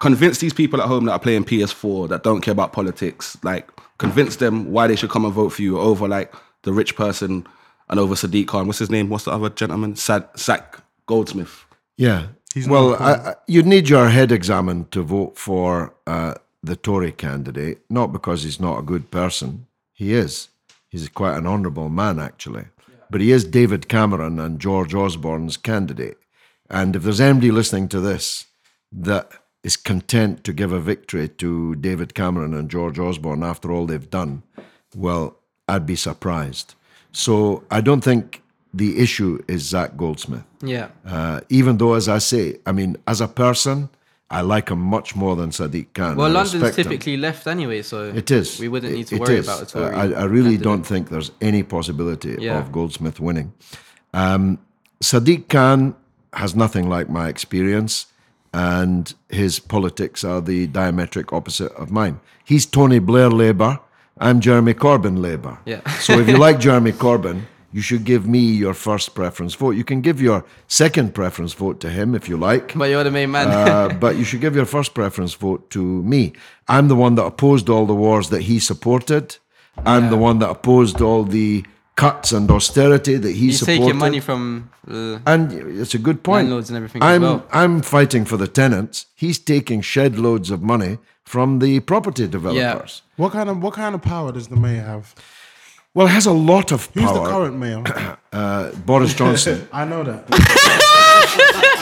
[0.00, 3.38] convince these people at home that are playing PS4 that don't care about politics.
[3.44, 3.68] Like,
[3.98, 7.46] convince them why they should come and vote for you over like the rich person
[7.92, 8.66] and over Sadiq Khan.
[8.66, 9.10] What's his name?
[9.10, 9.96] What's the other gentleman?
[9.96, 11.66] Sad, Zac Goldsmith.
[11.98, 12.28] Yeah.
[12.54, 17.12] He's well, I, I, you'd need your head examined to vote for uh, the Tory
[17.12, 19.66] candidate, not because he's not a good person.
[19.92, 20.48] He is.
[20.88, 22.64] He's quite an honourable man, actually.
[23.10, 26.16] But he is David Cameron and George Osborne's candidate.
[26.70, 28.46] And if there's anybody listening to this
[28.90, 29.30] that
[29.62, 34.08] is content to give a victory to David Cameron and George Osborne after all they've
[34.08, 34.44] done,
[34.96, 35.36] well,
[35.68, 36.74] I'd be surprised.
[37.12, 38.42] So I don't think
[38.74, 40.44] the issue is Zac Goldsmith.
[40.62, 40.88] Yeah.
[41.06, 43.90] Uh, even though, as I say, I mean, as a person,
[44.30, 46.16] I like him much more than Sadiq Khan.
[46.16, 46.84] Well, I London's respect him.
[46.84, 48.58] typically left anyway, so It is.
[48.58, 49.46] We wouldn't need to It- it worry is.
[49.46, 49.76] about it.
[49.76, 52.58] Uh, I, I really don't think there's any possibility Yeah.
[52.58, 53.52] of Goldsmith winning.
[54.14, 54.58] Um,
[55.02, 55.94] Sadiq Khan
[56.32, 58.06] has nothing like my experience,
[58.54, 62.20] and his politics are the diametric opposite of mine.
[62.44, 63.80] He's Tony Blair Labour.
[64.18, 65.58] I'm Jeremy Corbyn Labour.
[65.64, 65.88] Yeah.
[65.98, 69.70] so if you like Jeremy Corbyn, you should give me your first preference vote.
[69.72, 72.74] You can give your second preference vote to him if you like.
[72.74, 73.48] But you're the main man.
[73.48, 76.34] Uh, but you should give your first preference vote to me.
[76.68, 79.38] I'm the one that opposed all the wars that he supported.
[79.86, 81.64] I'm the one that opposed all the
[81.96, 83.80] cuts and austerity that he He's supported.
[83.80, 84.70] taking money from.
[84.86, 86.44] And it's a good point.
[86.44, 87.46] Landlords and everything I'm well.
[87.50, 89.06] I'm fighting for the tenants.
[89.14, 93.02] He's taking shed loads of money from the property developers.
[93.04, 93.22] Yeah.
[93.22, 95.14] What kind of what kind of power does the mayor have?
[95.94, 97.24] Well, it has a lot of Who's power.
[97.24, 97.82] the current mayor?
[98.32, 99.68] uh, Boris Johnson.
[99.72, 100.24] I know that.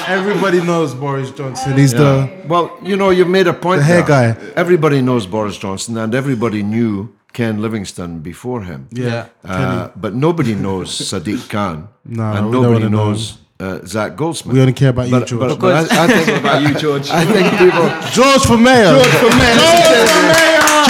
[0.09, 1.77] Everybody knows Boris Johnson.
[1.77, 3.79] He's the Well, you know, you've made a point.
[3.81, 4.35] The hair there.
[4.35, 4.53] guy.
[4.57, 8.89] Everybody knows Boris Johnson, and everybody knew Ken Livingstone before him.
[8.91, 9.27] yeah.
[9.45, 14.55] Uh, but nobody knows Sadiq Khan, No, and nobody knows uh, Zac Goldsmith.
[14.55, 15.49] We only care about you, but, George.
[15.49, 17.11] but, but I, I think About you, George.
[17.11, 17.89] I think people.
[18.13, 18.95] George for mayor.
[18.95, 19.31] George for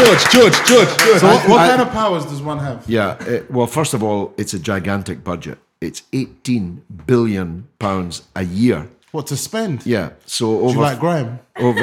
[0.00, 1.20] George, George, George, George.
[1.20, 2.84] So what, what I- kind of powers does one have?
[2.88, 3.22] Yeah.
[3.24, 5.58] It, well, first of all, it's a gigantic budget.
[5.80, 8.88] It's 18 billion pounds a year.
[9.12, 9.84] What to spend?
[9.86, 10.10] Yeah.
[10.26, 11.40] So Do over you like grime?
[11.56, 11.80] over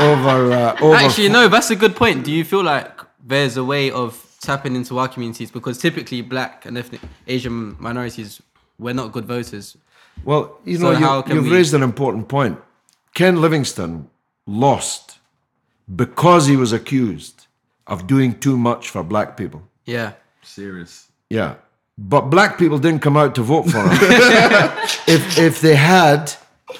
[0.00, 0.94] over uh, over.
[0.96, 2.24] Actually, no, that's a good point.
[2.24, 5.50] Do you feel like there's a way of tapping into our communities?
[5.50, 8.40] Because typically, black and ethnic Asian minorities,
[8.80, 9.76] we're not good voters.
[10.24, 12.58] Well, you So know, how you, can you've we- raised an important point.
[13.14, 14.08] Ken Livingstone
[14.46, 15.18] lost
[16.02, 17.46] because he was accused
[17.86, 19.62] of doing too much for black people.
[19.84, 20.12] Yeah.
[20.42, 21.08] Serious.
[21.28, 21.54] Yeah.
[21.98, 23.90] But black people didn't come out to vote for him.
[25.16, 26.32] if if they had,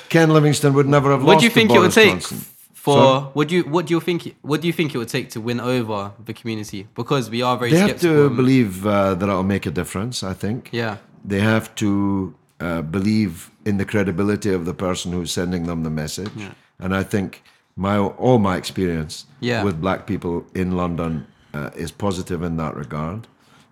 [0.08, 2.38] Ken Livingstone would never have What lost do you think it would take Johnson.
[2.74, 2.94] for?
[2.96, 3.20] Sorry?
[3.34, 4.34] What do you what do you think?
[4.42, 6.86] What do you think it would take to win over the community?
[6.94, 10.32] Because we are very They have to believe uh, that it'll make a difference, I
[10.34, 10.70] think.
[10.72, 10.96] Yeah.
[11.24, 15.90] They have to uh, believe in the credibility of the person who's sending them the
[15.90, 16.30] message.
[16.78, 17.42] And I think
[17.76, 19.64] my all my experience Yeah.
[19.64, 23.26] with black people in London uh, is positive in that regard.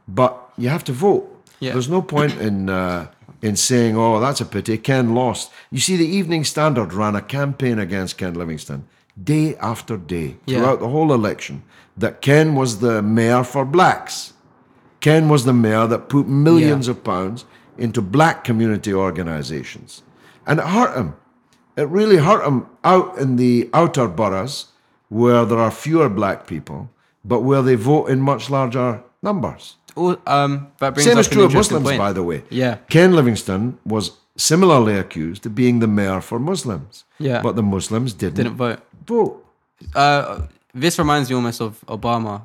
[0.06, 1.24] But you have to vote.
[1.60, 1.72] Yeah.
[1.72, 3.06] There's no point in uh,
[3.42, 5.50] in saying, "Oh, that's a pity." Ken lost.
[5.70, 8.84] You see, the Evening Standard ran a campaign against Ken Livingstone
[9.24, 10.58] day after day Yeah.
[10.58, 11.62] throughout the whole election.
[11.96, 14.32] That Ken was the mayor for blacks.
[15.00, 16.92] Ken was the mayor that put millions Yeah.
[16.92, 17.44] of pounds
[17.76, 20.02] into black community organizations.
[20.46, 21.14] And it hurt him.
[21.76, 24.66] It really hurt him out in the outer boroughs
[25.08, 26.88] where there are fewer black people,
[27.24, 29.76] but where they vote in much larger numbers.
[29.94, 31.98] All- um, that brings Same is true of Muslims, point.
[31.98, 32.42] by the way.
[32.50, 32.76] Yeah.
[32.88, 37.04] Ken Livingstone was similarly accused of being the mayor for Muslims.
[37.18, 37.42] Yeah.
[37.42, 38.80] But the Muslims didn't, Didn't vote.
[39.06, 39.44] vote.
[39.94, 40.42] Uh,
[40.74, 42.42] this reminds me almost of Obama.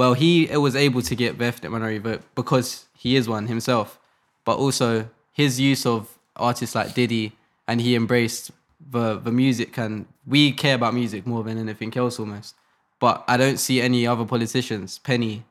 [0.00, 3.98] Well, he was able to get the ethnic minority vote because he is one himself,
[4.46, 7.36] but also his use of artists like Diddy
[7.68, 12.18] and he embraced the the music and we care about music more than anything else
[12.18, 12.54] almost.
[12.98, 15.44] But I don't see any other politicians penny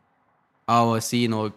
[0.68, 1.54] our scene or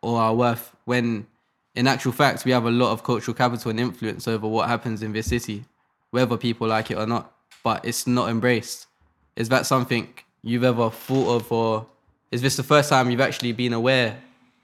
[0.00, 1.26] or our worth when
[1.74, 5.02] in actual fact we have a lot of cultural capital and influence over what happens
[5.02, 5.64] in this city,
[6.12, 7.24] whether people like it or not.
[7.64, 8.86] But it's not embraced.
[9.34, 11.86] Is that something you've ever thought of, or
[12.30, 14.18] is this the first time you've actually been aware,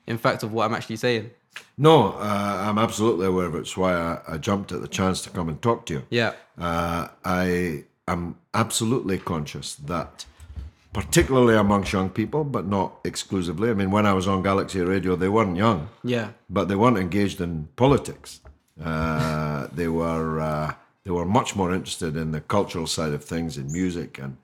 [0.06, 1.30] in fact, of what I'm actually saying?
[1.76, 3.60] No, uh, I'm absolutely aware of it.
[3.60, 6.02] It's why I, I jumped at the chance to come and talk to you.
[6.10, 10.24] Yeah, Uh, I am absolutely conscious that,
[10.92, 13.70] particularly amongst young people, but not exclusively.
[13.70, 16.98] I mean, when I was on Galaxy Radio, they weren't young, yeah, but they weren't
[16.98, 18.40] engaged in politics.
[18.82, 23.56] Uh, they were uh, They were much more interested in the cultural side of things,
[23.56, 24.36] in music and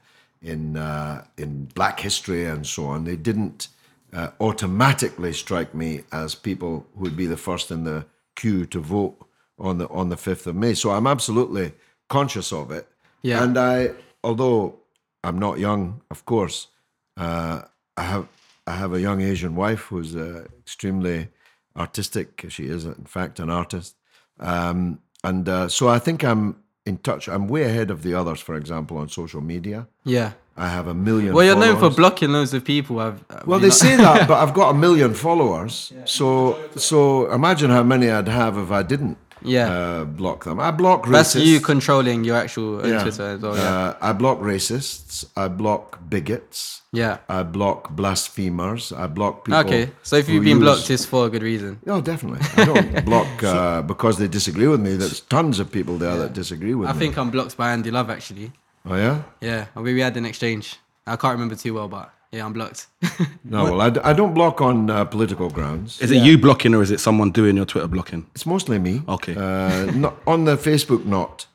[0.43, 3.05] in uh, in Black history and so on.
[3.05, 3.69] They didn't
[4.13, 8.81] uh, automatically strike me as people who would be the first in the queue to
[8.81, 9.17] vote
[9.59, 10.75] on the on the fifth of May.
[10.75, 11.73] So I'm absolutely
[12.09, 12.89] conscious of it.
[13.23, 13.43] Yeah.
[13.43, 13.91] And I,
[14.23, 14.77] although
[15.25, 16.69] I'm not young, of course,
[17.17, 17.63] uh,
[17.97, 18.29] I have
[18.67, 21.29] I have a young Asian wife who's uh, extremely
[21.77, 22.45] artistic.
[22.49, 23.97] She is, in fact, an artist,
[24.39, 27.29] um, and uh, so I think I'm in touch.
[27.29, 28.41] I'm way ahead of the others.
[28.41, 30.33] For example, on social media, Yeah.
[30.57, 31.35] I have a million.
[31.35, 32.99] Well, you're known for blocking loads of people.
[32.99, 35.93] I've, have Well, they not- say that, but I've got a million followers.
[36.05, 39.69] So, so imagine how many I'd have if I didn't Yeah.
[39.73, 40.59] uh, block them.
[40.61, 41.13] I block racists.
[41.13, 43.03] That's you controlling your actual Yeah.
[43.03, 43.57] Twitter as well.
[43.57, 43.63] Yeah.
[43.79, 45.25] Uh, I block racists.
[45.37, 46.83] I block bigots.
[46.93, 47.19] yeah.
[47.29, 48.93] I block blasphemers.
[48.93, 49.61] I block people.
[49.61, 49.91] Okay.
[50.03, 51.79] So if you've been use- blocked, it's for a good reason.
[51.87, 52.41] Oh, definitely.
[52.57, 54.97] I don't block uh, because they disagree with me.
[54.97, 56.97] There's tons of people there that disagree with I me.
[56.97, 58.53] I think I'm blocked by Andy Love actually.
[58.87, 59.23] Oh yeah.
[59.41, 59.67] Yeah.
[59.77, 60.77] We had an exchange.
[61.07, 62.87] I can't remember too well, but yeah, I'm blocked.
[63.45, 66.01] No, well, I, d- I don't block on uh, political grounds.
[66.03, 68.27] Is it you blocking or is it someone doing your Twitter blocking?
[68.35, 69.03] It's mostly me.
[69.09, 69.35] Okay.
[69.35, 71.47] Uh, not on the Facebook, not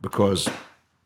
[0.00, 0.48] because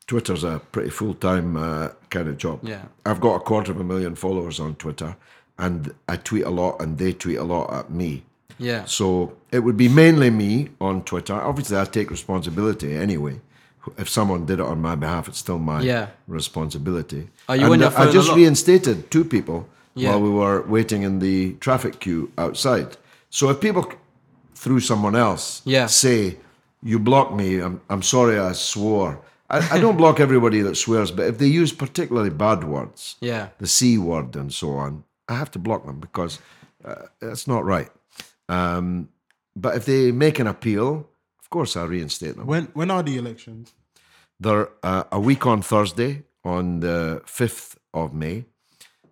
[0.06, 2.60] Twitter's a pretty full time uh, kind of job.
[2.62, 2.82] Yeah.
[3.04, 5.14] I've got a quarter of a million followers on Twitter,
[5.58, 8.24] and I tweet a lot, and they tweet a lot at me.
[8.58, 8.84] yeah.
[8.86, 11.34] So it would be mainly me on Twitter.
[11.34, 13.40] Obviously, I take responsibility anyway.
[13.98, 16.06] If someone did it on my behalf, it's still my Yeah.
[16.26, 17.28] responsibility.
[17.48, 20.10] Are you and on your phone I just reinstated two people Yeah.
[20.10, 22.96] while we were waiting in the traffic queue outside.
[23.30, 23.84] So if people
[24.54, 25.86] through someone else Yeah.
[25.86, 26.38] say
[26.82, 29.18] you blocked me, I'm, I'm sorry I swore.
[29.50, 33.48] I, I don't block everybody that swears, but if they use particularly bad words, Yeah.
[33.58, 36.38] the C word and so on, I have to block them because
[36.84, 37.90] uh, that's not right.
[38.48, 39.08] Um,
[39.56, 41.06] but if they make an appeal,
[41.44, 42.46] of course I reinstate them.
[42.46, 43.74] When when are the elections?
[44.40, 48.44] They're uh, a week on Thursday, on the 5th of May,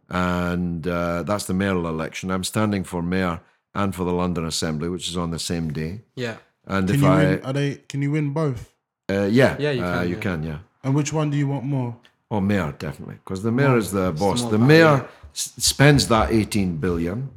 [0.08, 2.30] and uh, that's the mayoral election.
[2.30, 3.40] I'm standing for mayor
[3.74, 6.00] and for the London Assembly, which is on the same day.
[6.16, 6.36] Yeah.
[6.66, 7.40] And Can if you I, win?
[7.44, 7.74] Are they?
[7.88, 8.72] Can you win both?
[9.10, 10.20] uh, yeah, Yeah, you uh, can, you yeah.
[10.22, 10.58] can, yeah.
[10.84, 11.96] And which one do you want more?
[12.30, 14.42] Oh, mayor definitely, because the mayor is the boss.
[14.44, 17.30] The mayor s- spends that 18 billion,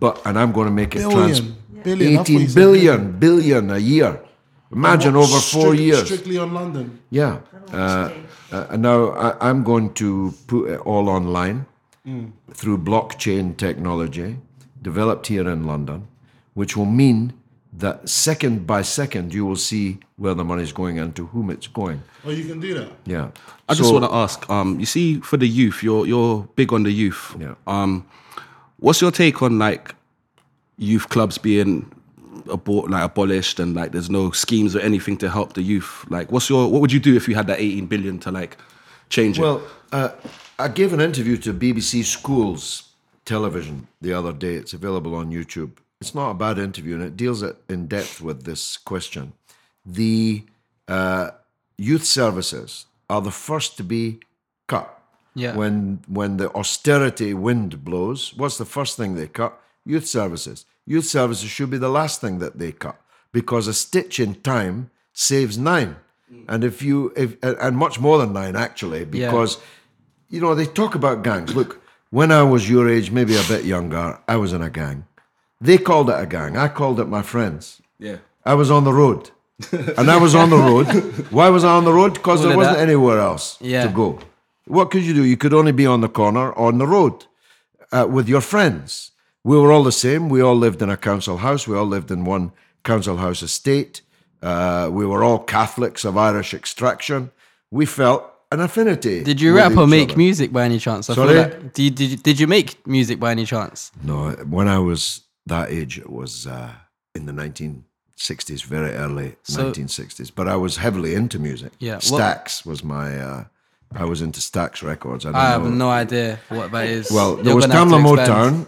[0.00, 1.56] but and I'm going to make it trans- Billion.
[1.84, 2.12] Billion.
[2.14, 4.20] I thought you 18 said billion, billion a year.
[4.72, 6.04] Imagine What, over four strict- years.
[6.04, 6.98] Strictly on London.
[7.10, 7.40] Yeah.
[7.72, 8.10] Uh,
[8.52, 11.66] uh, and now I, I'm going to put it all online
[12.54, 14.38] through blockchain technology
[14.82, 16.06] developed here in London,
[16.54, 17.32] which will mean
[17.72, 21.50] that second by second you will see where the money is going and to whom
[21.50, 22.02] it's going.
[22.24, 22.88] Oh, you can do that.
[23.06, 23.30] Yeah.
[23.68, 24.48] I just want to ask.
[24.50, 27.36] Um, you see, for the youth, you're you're big on the youth.
[27.38, 27.54] Yeah.
[27.66, 28.06] Um,
[28.78, 29.94] what's your take on like
[30.76, 31.90] youth clubs being
[32.48, 36.04] abort like abolished and like there's no schemes or anything to help the youth?
[36.08, 38.56] Like, what's your what would you do if you had that 18 billion to like
[39.08, 39.42] change it?
[39.42, 39.62] Well,
[39.92, 40.10] uh,
[40.58, 42.90] I gave an interview to BBC Schools
[43.24, 44.54] television the other day.
[44.54, 45.72] It's available on YouTube.
[46.00, 49.32] It's not a bad interview, and it deals in depth with this question.
[49.84, 50.44] The
[50.86, 51.30] uh,
[51.76, 54.20] youth services are the first to be
[54.68, 54.97] cut.
[55.38, 55.54] Yeah.
[55.56, 59.52] When when the austerity wind blows, what's the first thing they cut?
[59.84, 60.66] Youth services.
[60.86, 62.96] Youth services should be the last thing that they cut
[63.32, 65.96] because a stitch in time saves nine,
[66.32, 66.44] mm.
[66.48, 69.58] and if you if and much more than nine actually because
[70.30, 71.54] you know, they talk about gangs.
[71.54, 71.80] Look,
[72.10, 75.06] when I was your age, maybe a bit younger, I was in a gang.
[75.60, 76.56] They called it a gang.
[76.56, 77.82] I called it my friends.
[77.98, 78.18] yeah.
[78.44, 79.30] I was on the road.
[79.98, 80.86] and I was on the road.
[81.30, 82.14] Why was I on the road?
[82.14, 82.82] Because there wasn't that.
[82.82, 83.82] anywhere else Yeah.
[83.82, 84.20] to go.
[84.68, 85.24] What could you do?
[85.24, 87.26] You could only be on the corner or on the road
[87.92, 89.12] uh, with your friends.
[89.44, 90.28] We were all the same.
[90.28, 91.66] We all lived in a council house.
[91.66, 92.52] We all lived in one
[92.84, 94.02] council house estate.
[94.42, 97.30] Uh, we were all Catholics of Irish extraction.
[97.70, 99.22] We felt an affinity.
[99.24, 100.18] Did you rap or make other.
[100.18, 101.10] music by any chance?
[101.10, 101.34] I Sorry?
[101.36, 103.90] like- did, did, you, did you make music by any chance?
[104.02, 106.72] No, when I was that age, it was uh,
[107.14, 110.30] in the 1960s, very early So- 1960s.
[110.34, 111.72] But I was heavily into music.
[111.78, 113.18] Yeah, what- Stax was my.
[113.18, 113.44] Uh,
[113.94, 115.24] I was into Stax Records.
[115.24, 115.70] I, don't I have know.
[115.70, 117.10] no idea what that is.
[117.10, 118.26] Well, there You're was gonna have to Tamla.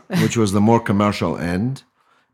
[0.08, 1.82] Motown, which was the more commercial end,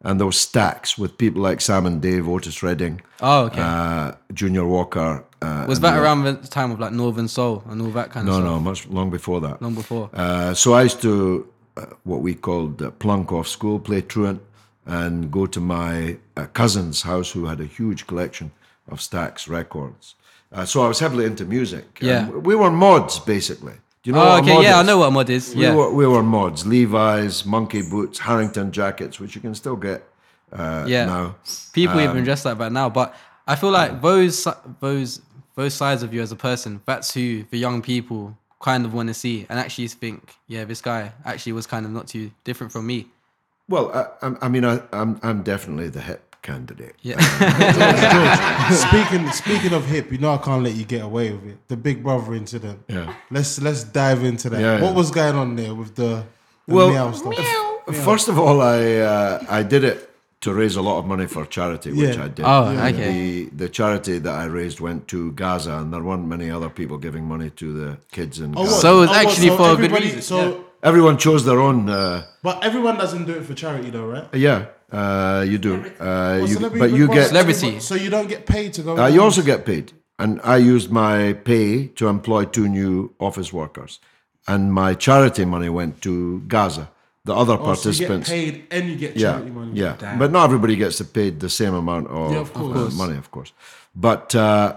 [0.03, 3.61] and there was Stax with people like Sam and Dave, Otis Redding, Oh, okay.
[3.61, 5.24] uh, Junior Walker.
[5.43, 8.34] Uh, was that around the time of like Northern Soul and all that kind of
[8.34, 8.45] No, stuff?
[8.45, 9.61] no, no, much long before that.
[9.61, 10.09] Long before.
[10.14, 14.41] Uh, so I used to uh, what we called uh, plunk off school, play truant,
[14.87, 18.53] and go to my uh, cousin's house who had a huge collection
[18.89, 20.14] of Stax records.
[20.53, 21.84] Uh, so I was heavily into music.
[22.01, 22.28] Yeah.
[22.30, 23.74] We were mods basically.
[24.03, 24.62] Do you know oh, what a okay.
[24.62, 25.55] Yeah, I know what a mod is.
[25.55, 25.74] We Yeah.
[25.74, 26.64] were, we were mods.
[26.64, 30.05] Levi's, monkey boots, Harrington jackets, which you can still get
[30.53, 31.07] uh, yeah.
[31.07, 31.34] now.
[31.72, 32.88] People Um, even dress like that now.
[32.88, 33.14] But
[33.49, 34.47] I feel like those
[34.80, 35.20] those
[35.57, 39.09] those sides of you as a person, that's who the young people kind of want
[39.09, 42.72] to see and actually think, yeah, this guy actually was kind of not too different
[42.72, 43.09] from me.
[43.68, 46.94] Well, I, I, I mean, I, I'm I'm definitely the hip candidate.
[47.03, 47.18] Yeah.
[48.86, 51.59] speaking speaking of hip, you know I can't let you get away with it.
[51.68, 52.78] The Big Brother incident.
[52.88, 53.14] Yeah.
[53.30, 54.61] Let's let's dive into that.
[54.61, 55.01] Yeah, what yeah.
[55.03, 56.12] was going on there with the,
[56.68, 57.36] the Well, meow stuff?
[58.11, 58.78] First of all, I
[59.14, 59.99] uh, I did it
[60.44, 62.24] to raise a lot of money for charity, which Yeah.
[62.26, 62.44] I did.
[62.44, 63.12] Oh, And okay.
[63.12, 63.26] The
[63.62, 67.24] the charity that I raised went to Gaza, and there weren't many other people giving
[67.34, 68.80] money to the kids in Oh, Gaza.
[68.84, 71.78] So it was what, actually for a good everybody- reason, So, Everyone chose their own.
[71.88, 74.26] Uh, but everyone doesn't do it for charity, though, right?
[74.47, 75.74] yeah, uh, you do.
[76.01, 77.28] Uh, you, celebrity but you get.
[77.28, 77.80] Celebrity.
[77.80, 78.97] So you don't get paid to go.
[78.97, 83.53] Uh, you also get paid, and I used my pay to employ two new office
[83.53, 83.99] workers,
[84.47, 86.91] and my charity money went to Gaza.
[87.24, 88.28] The other Oh, so you get participants.
[88.28, 89.72] paid and you get yeah, charity money.
[89.74, 92.95] yeah, but not everybody gets paid the same amount of, Yeah, of uh, course.
[92.95, 93.53] money, of course.
[93.97, 94.76] But uh,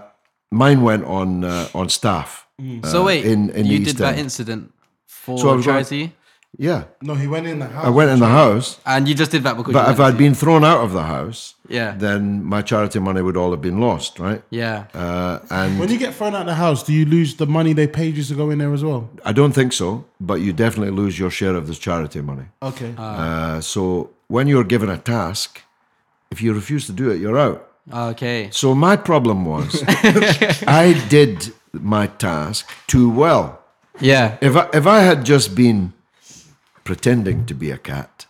[0.50, 2.48] mine went on uh, on staff.
[2.60, 2.84] Mm.
[2.84, 4.22] so wait, in- in the you East did that End.
[4.26, 4.72] incident
[5.06, 6.12] for So I going- charity,
[6.58, 7.86] Yeah, No, he went in the house.
[7.86, 9.72] I went in the house, and you just did that because.
[9.72, 11.94] but you if I'd been thrown out of the house, Yeah.
[11.96, 14.42] then my charity money would all have been lost, right?
[14.50, 17.46] yeah, Uh, and When you get thrown out of the house, do you lose the
[17.46, 19.08] money they paid you to go in there as well?
[19.24, 22.46] I don't think so, but you definitely lose your share of this charity money.
[22.60, 22.94] Okay.
[22.98, 25.62] Uh, so when you're given a task,
[26.32, 27.68] if you refuse to do it, you're out.
[27.92, 29.82] okay, So my problem was
[30.66, 33.60] I did my task too well.
[34.00, 35.92] yeah, If I, if I had just been
[36.84, 38.26] pretending to be a cat,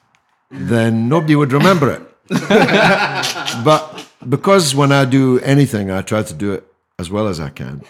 [0.50, 2.02] then nobody would remember it.
[3.64, 6.66] but because when I do anything, I try to do it
[6.98, 7.82] as well as I can,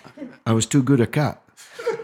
[0.46, 1.42] I was too good a cat.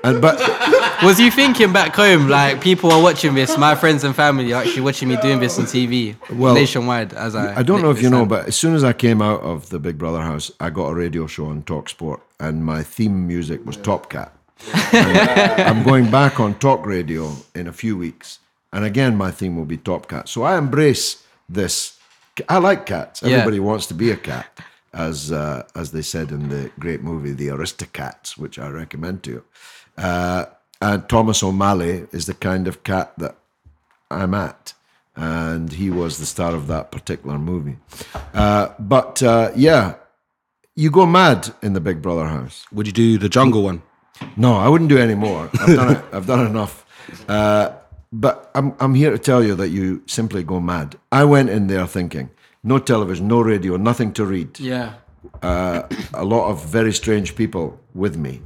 [0.03, 0.39] And but
[1.03, 3.59] Was you thinking back home like people are watching this?
[3.59, 7.13] My friends and family are actually watching me doing this on TV Well, nationwide.
[7.13, 9.21] As I, I don't know if you know, but but as soon as I came
[9.21, 12.65] out of the Big Brother house, I got a radio show on Talk Sport, and
[12.65, 14.33] my theme music was Top Cat.
[14.73, 18.39] I'm going back on talk radio in a few weeks,
[18.77, 20.29] and again, my theme will be Top Cat.
[20.29, 21.99] So I embrace this.
[22.47, 23.23] I like cats.
[23.23, 23.31] Yeah.
[23.31, 24.47] Everybody wants to be a cat,
[24.93, 29.31] as uh, as they said in the great movie The Aristocats, which I recommend to
[29.31, 29.45] you.
[29.97, 30.45] Uh,
[30.83, 33.37] and Thomas O'Malley is the kind of cat that
[34.11, 34.75] I'm at.
[35.15, 37.79] And he was the star of that particular movie.
[38.35, 39.95] Uh, but uh, yeah,
[40.75, 42.67] you go mad in the Big Brother house.
[42.73, 43.81] Would you do the jungle one?
[44.37, 45.49] No, I wouldn't do any more.
[45.61, 46.05] I've done it.
[46.13, 46.85] I've done enough.
[48.17, 50.97] Uh, but I'm I'm here to tell you that you simply go mad.
[51.13, 52.31] I went in there thinking
[52.63, 54.59] no television, no radio, nothing to read.
[54.61, 54.95] yeah,
[55.43, 58.41] A lot of very strange people with me,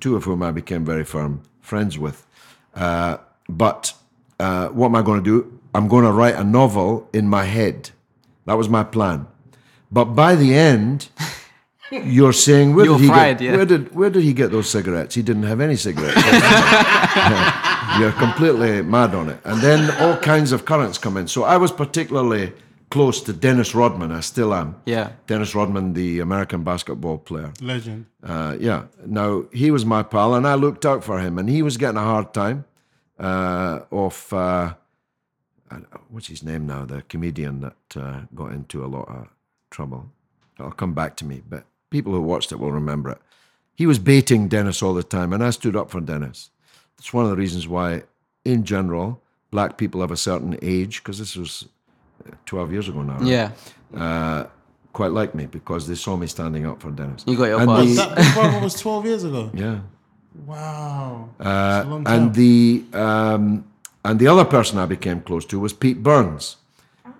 [0.00, 2.26] two of whom I became very firm friends with.
[2.74, 3.16] Uh,
[3.48, 3.92] but
[4.40, 5.58] uh, what am I going to do?
[5.74, 7.90] I'm going to write a novel in my head.
[8.46, 9.26] That was my plan.
[9.92, 11.08] But by the end,
[11.90, 13.56] you're saying where You did he fried, get yeah.
[13.56, 15.14] where did where did he get those cigarettes?
[15.16, 16.16] He didn't have any cigarettes.
[17.98, 19.40] you're completely mad on it.
[19.44, 21.28] And then all kinds of currents come in.
[21.28, 22.52] So I was particularly
[22.90, 24.12] close to Dennis Rodman.
[24.12, 24.76] I still am.
[24.84, 25.12] Yeah.
[25.26, 27.52] Dennis Rodman, the American basketball player.
[27.60, 28.06] Legend.
[28.22, 28.84] Uh, yeah.
[29.04, 31.98] Now he was my pal, and I looked out for him, and he was getting
[31.98, 32.64] a hard time.
[33.18, 34.74] Uh, of uh,
[36.10, 36.84] what's his name now?
[36.84, 39.28] The comedian that uh, got into a lot of
[39.70, 40.10] trouble.
[40.58, 43.18] It'll come back to me, but people who watched it will remember it.
[43.74, 46.50] He was baiting Dennis all the time, and I stood up for Dennis.
[46.98, 48.02] It's one of the reasons why,
[48.44, 49.20] in general,
[49.50, 51.66] black people of a certain age, because this was
[52.26, 53.26] uh, 12 years ago now, right?
[53.26, 53.50] yeah.
[53.96, 54.46] uh,
[54.92, 57.22] quite like me because they saw me standing up for Dennis.
[57.26, 57.86] You got your and pass.
[57.86, 59.50] the- That Big was 12 years ago.
[59.54, 59.80] yeah.
[60.46, 61.28] Wow.
[61.38, 62.22] Uh, That's a long time.
[62.22, 63.64] and the um,
[64.04, 66.56] and the other person I became close to was Pete Burns.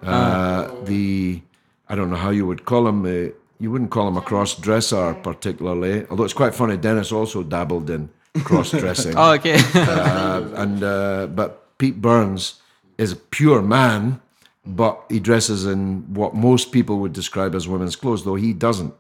[0.03, 1.41] Uh, the
[1.89, 3.05] I don't know how you would call him.
[3.05, 6.77] Uh, you wouldn't call him a cross dresser particularly, although it's quite funny.
[6.77, 8.11] Dennis also dabbled in
[8.45, 9.14] cross dressing.
[9.16, 9.57] Oh, okay.
[9.74, 12.61] uh, and uh, but Pete Burns
[12.99, 14.20] is a pure man,
[14.64, 18.95] but he dresses in what most people would describe as women's clothes, though he doesn't.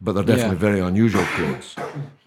[0.00, 0.70] But they're definitely Yeah.
[0.70, 1.76] very unusual clothes.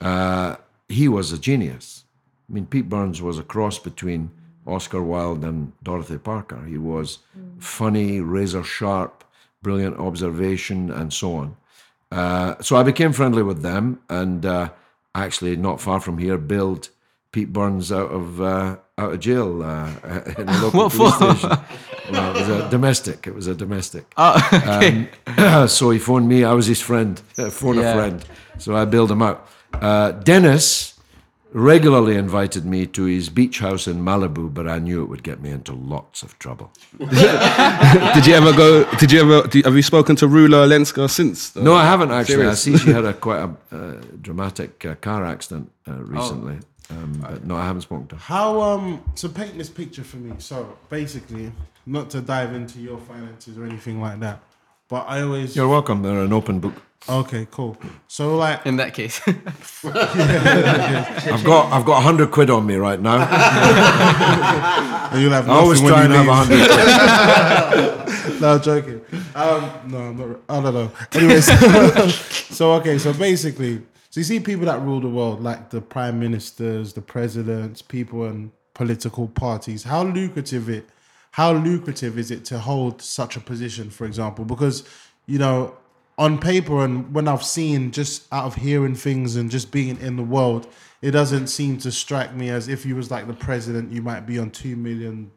[0.01, 0.55] Uh,
[0.87, 2.03] he was a genius.
[2.49, 4.29] I mean, Pete Burns was a cross between
[4.67, 6.63] Oscar Wilde and Dorothy Parker.
[6.65, 7.19] He was
[7.59, 9.23] funny, razor sharp,
[9.61, 11.55] brilliant observation, and so on.
[12.11, 14.69] Uh, so I became friendly with them, and uh,
[15.23, 16.89] actually, not far from here, bailed
[17.31, 19.89] Pete Burns out of uh, out of jail uh,
[20.37, 21.35] in a local What police for?
[21.35, 21.57] station.
[22.07, 23.27] It was a domestic.
[23.27, 24.05] It was a domestic.
[24.17, 25.09] oh, okay.
[25.67, 26.43] so he phoned me.
[26.43, 27.19] I was his friend.
[27.51, 27.91] Phone Yeah.
[27.91, 28.25] a friend.
[28.57, 29.47] So I bailed him out.
[29.73, 30.94] Uh, Dennis
[31.55, 35.41] regularly invited me to his beach house in Malibu, but I knew it would get
[35.41, 36.69] me into lots of trouble.
[36.99, 38.83] Did you ever go?
[38.97, 39.47] Did you ever?
[39.47, 41.51] Do, have you spoken to Rula Lenska since?
[41.51, 41.63] though?
[41.63, 42.45] No, I haven't actually.
[42.45, 47.13] I see she had a quite a uh, dramatic uh, car accident uh, recently, um,
[47.21, 48.21] but no, I haven't spoken to her.
[48.21, 50.35] How um to paint this picture for me?
[50.39, 51.53] So basically,
[51.85, 54.43] not to dive into your finances or anything like that,
[54.89, 56.01] but I always You're welcome.
[56.01, 56.73] They're an open book.
[57.09, 57.77] Okay, cool.
[58.07, 59.43] So like, In that case, I've
[61.43, 63.17] got I've got a hundred quid on me right now.
[65.11, 68.05] and you'll have I always nothing when try and you have a hundred.
[68.05, 68.15] quid.
[68.41, 69.01] no, I'm joking.
[69.35, 70.39] Um, no, I'm not.
[70.49, 70.91] I don't know.
[71.13, 71.45] Anyways,
[72.55, 73.77] so okay, so basically,
[74.09, 78.23] so you see people that rule the world, like the prime ministers, the presidents, people
[78.23, 79.83] and political parties.
[79.83, 80.89] How lucrative it?
[81.31, 84.45] How lucrative is it to hold such a position, for example?
[84.45, 84.83] Because
[85.27, 85.75] you know,
[86.17, 90.15] on paper and when I've seen just out of hearing things and just being in
[90.15, 90.67] the world,
[91.01, 94.21] it doesn't seem to strike me as if you was like the president, you might
[94.25, 95.31] be on two million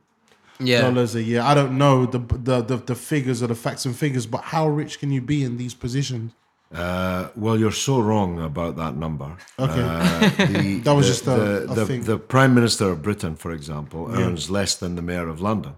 [0.60, 0.80] yeah.
[0.82, 1.40] dollars a year.
[1.40, 4.68] I don't know the, the the the figures or the facts and figures, but how
[4.68, 6.32] rich can you be in these positions?
[6.72, 9.36] Uh, well, you're so wrong about that number.
[9.58, 9.80] Okay.
[9.82, 12.04] Uh, the, That was the- just a- the, a the, thing.
[12.04, 15.74] the Prime Minister of Britain, for example, earns less than the Mayor of London.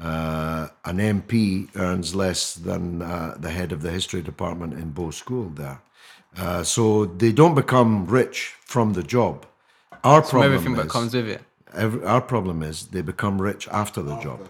[0.00, 5.10] Uh, an MP earns less than uh, the head of the history department in Bow
[5.10, 5.80] School there.
[6.36, 9.46] Uh, so they don't become rich from the job.
[10.02, 11.42] Our From problem everything is, that comes with it.
[11.72, 14.48] Every, our problem is they become rich after the job.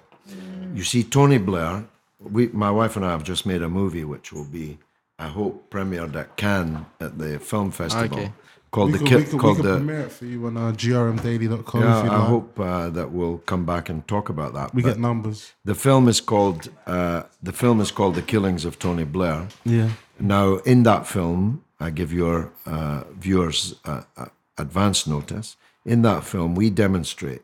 [0.75, 1.85] You see, Tony Blair,
[2.19, 4.79] we, my wife and I have just made a movie which will be,
[5.19, 8.33] I hope, premiered at Cannes at the film festival Okay.
[8.75, 9.77] Called We the could, Ki- we could, we called could the.
[9.77, 12.29] premiere it for you on uh, grmdaily.com Yeah, if you I like.
[12.35, 14.75] hope uh, that we'll come back and talk about that.
[14.75, 15.53] we But get numbers.
[15.65, 19.39] the film is called uh, the film is called The Killings of Tony Blair.
[19.65, 19.91] Yeah.
[20.19, 24.27] Now, in that film, I give your uh, viewers uh, uh,
[24.59, 25.57] advance notice.
[25.85, 27.43] In that film, we demonstrate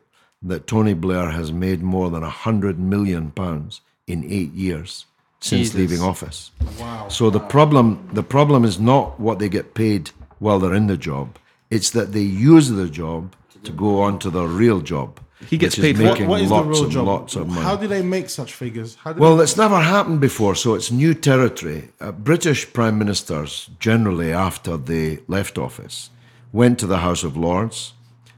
[0.49, 5.05] that Tony Blair has made more than a hundred million pounds in eight years
[5.39, 5.75] since Jesus.
[5.79, 6.51] leaving office.
[6.79, 7.07] Wow.
[7.09, 10.03] So the problem, the problem is not what they get paid
[10.41, 11.27] while they're in the job;
[11.69, 13.21] it's that they use the job
[13.63, 15.09] to go on to their real job.
[15.51, 17.07] He gets paid for- What, making what is the lots real and job?
[17.13, 17.61] lots of money.
[17.69, 18.89] How do they make such figures?
[19.03, 21.81] How do Well, it's never happened before, so it's new territory.
[21.99, 26.09] Uh, British prime ministers, generally after they left office,
[26.51, 27.93] went to the House of Lords,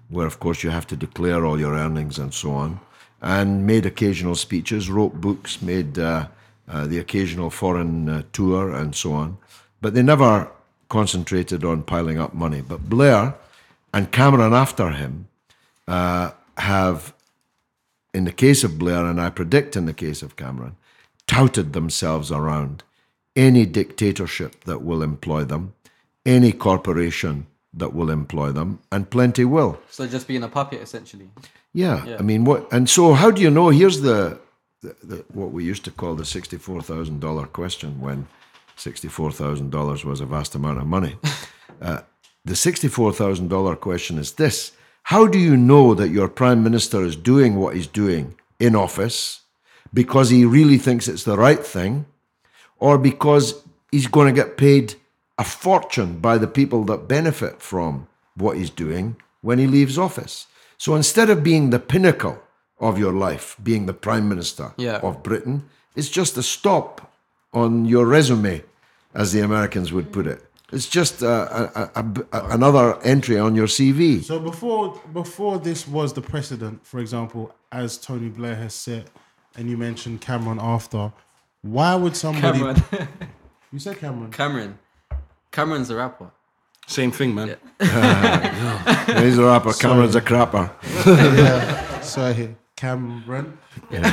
[0.10, 2.80] where, of course, you have to declare all your earnings and so on,
[3.22, 6.28] and made occasional speeches, wrote books, made uh,
[6.70, 9.38] uh, the occasional foreign uh, tour, and so on.
[9.82, 10.50] But they never
[10.98, 12.62] concentrated on piling up money.
[12.62, 13.34] But Blair
[13.96, 15.28] and Cameron after him
[15.88, 17.14] uh, have
[18.14, 20.76] in the case of Blair, and I predict in the case of Cameron,
[21.26, 22.84] touted themselves around
[23.36, 25.74] any dictatorship that will employ them,
[26.26, 29.80] any corporation that will employ them, and plenty will.
[29.90, 31.28] So just being a puppet, essentially.
[31.74, 32.72] Yeah, I mean, what?
[32.72, 33.70] And so, how do you know?
[33.70, 34.38] Here's the,
[34.84, 38.28] the, the what we used to call the sixty-four thousand dollar question when
[38.76, 41.18] sixty-four thousand dollars was a vast amount of money.
[41.82, 42.02] uh,
[42.46, 44.72] the sixty-four thousand dollar question is this:
[45.04, 49.42] How do you know that your prime minister is doing what he's doing in office
[49.94, 52.06] because he really thinks it's the right thing,
[52.80, 54.96] or because he's going to get paid
[55.38, 60.48] a fortune by the people that benefit from what he's doing when he leaves office.
[60.78, 62.42] So instead of being the pinnacle
[62.80, 64.98] of your life, being the prime minister Yeah.
[64.98, 65.64] of Britain,
[65.96, 67.13] it's just a stop
[67.54, 68.64] on your resume,
[69.14, 70.44] as the Americans would put it.
[70.72, 71.28] It's just uh,
[71.76, 72.06] a, a, a,
[72.40, 74.24] a- another entry on your CV.
[74.24, 79.10] so before before this was the precedent, for example, as Tony Blair has said,
[79.56, 81.14] and you mentioned Cameron after,
[81.62, 82.84] why would somebody Cameron.
[83.72, 84.32] you said Cameron?
[84.32, 84.80] Cameron.
[85.52, 86.32] Cameron's a rapper.
[86.88, 87.56] Same thing, man.
[87.80, 90.72] He's a rapper, Cameron's a crapper.
[91.06, 92.02] yeah.
[92.02, 93.58] Sorry, Cameron.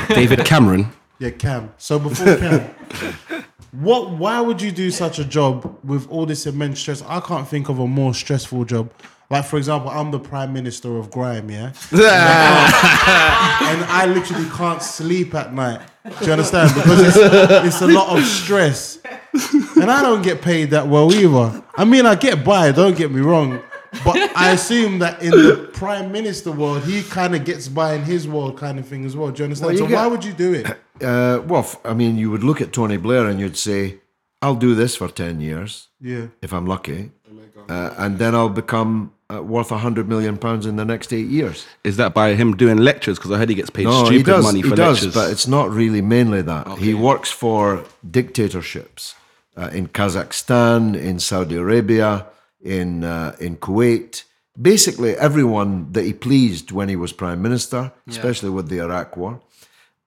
[0.08, 0.92] David Cameron.
[1.20, 1.72] Yeah, Cam.
[1.76, 2.60] So before Cam,
[3.72, 4.10] what?
[4.12, 7.02] Why would you do such a job with all this immense stress?
[7.06, 8.90] I can't think of a more stressful job.
[9.28, 15.34] Like for example, I'm the prime minister of grime, yeah, and I literally can't sleep
[15.34, 15.82] at night.
[16.18, 16.74] Do you understand?
[16.74, 17.16] Because it's,
[17.66, 18.98] it's a lot of stress,
[19.76, 21.62] and I don't get paid that well either.
[21.76, 22.72] I mean, I get by.
[22.72, 23.62] Don't get me wrong.
[24.04, 28.02] But I assume that in the prime minister world, he kind of gets by in
[28.02, 29.30] his world, kind of thing as well.
[29.30, 29.66] Do you understand?
[29.66, 30.66] Well, you so get- why would you do it?
[31.02, 33.98] Uh, well, I mean, you would look at Tony Blair and you'd say,
[34.42, 35.88] I'll do this for 10 years.
[36.00, 36.26] Yeah.
[36.40, 37.10] if I'm lucky,
[37.68, 41.28] uh, and then I'll become uh, worth a hundred million pounds in the next eight
[41.28, 41.66] years.
[41.84, 43.18] Is that by him doing lectures?
[43.18, 44.44] Because I heard he gets paid No, stupid he does.
[44.44, 45.14] money he for does, lectures.
[45.14, 46.78] but it's not really mainly that.
[46.78, 49.14] He works for dictatorships
[49.56, 52.26] uh, in Kazakhstan, in Saudi Arabia,
[52.62, 54.24] in uh, in Kuwait.
[54.60, 59.40] basically everyone that he pleased when he was prime minister, especially with the Iraq War,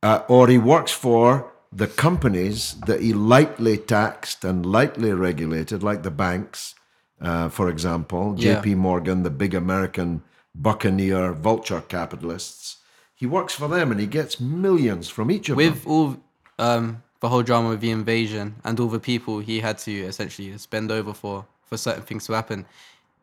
[0.03, 1.25] uh, or he works for
[1.71, 6.75] the companies that he lightly taxed and lightly regulated, like the banks,
[7.21, 8.55] uh, for example, Yeah.
[8.55, 8.75] J.P.
[8.75, 10.21] Morgan, the big American
[10.53, 12.77] buccaneer vulture capitalists.
[13.15, 15.65] He works for them and he gets millions from each of them.
[15.65, 16.17] with all
[16.59, 20.55] um, the whole drama of the invasion and all the people he had to essentially
[20.57, 22.65] spend over for for certain things to happen,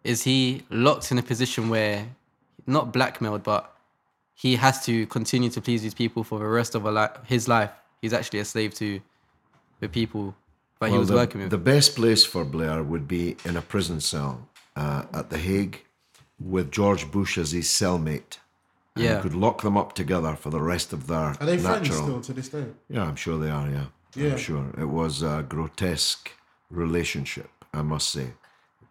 [0.03, 2.07] is he locked in a position where
[2.67, 3.63] not blackmailed, but
[4.45, 7.45] he has to continue to please these people for the rest of a li- his
[7.57, 7.71] life?
[8.03, 8.89] He's actually a slave to
[9.81, 10.25] the people
[10.81, 11.51] that he was the, working with.
[11.51, 14.35] the best place for Blair would be in a prison cell
[14.83, 15.77] uh, at The Hague
[16.55, 18.39] with George Bush as his cellmate.
[18.95, 19.17] And Yeah.
[19.17, 21.85] You could lock them up together for the rest of their Are they natural.
[21.85, 22.67] friends still to this day?
[22.89, 23.69] Yeah, I'm sure they are.
[23.77, 23.87] Yeah,
[24.23, 24.33] Yeah.
[24.33, 26.27] I'm sure it was a grotesque
[26.71, 28.29] relationship, I must say,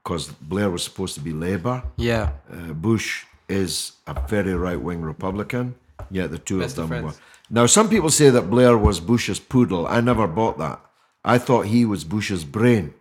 [0.03, 1.77] because Blair was supposed to be Labour.
[1.97, 5.75] yeah, Uh, Bush is a very right-wing Republican.
[6.11, 7.13] Yet the two Best of of them were.
[7.49, 9.87] Now, some people say that Blair was Bush's poodle.
[9.87, 10.79] I never bought that.
[11.25, 12.93] I thought he was Bush's brain,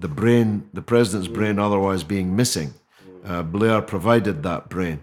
[0.00, 2.74] the brain, the president's brain, otherwise being missing.
[3.24, 5.00] Uh, Blair provided that brain.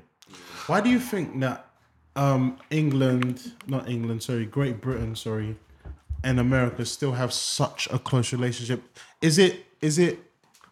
[0.67, 1.67] Why do you think that
[2.15, 5.55] um, England, not England, sorry, Great Britain, sorry,
[6.23, 8.81] and America still have such a close relationship?
[9.21, 10.19] Is it is it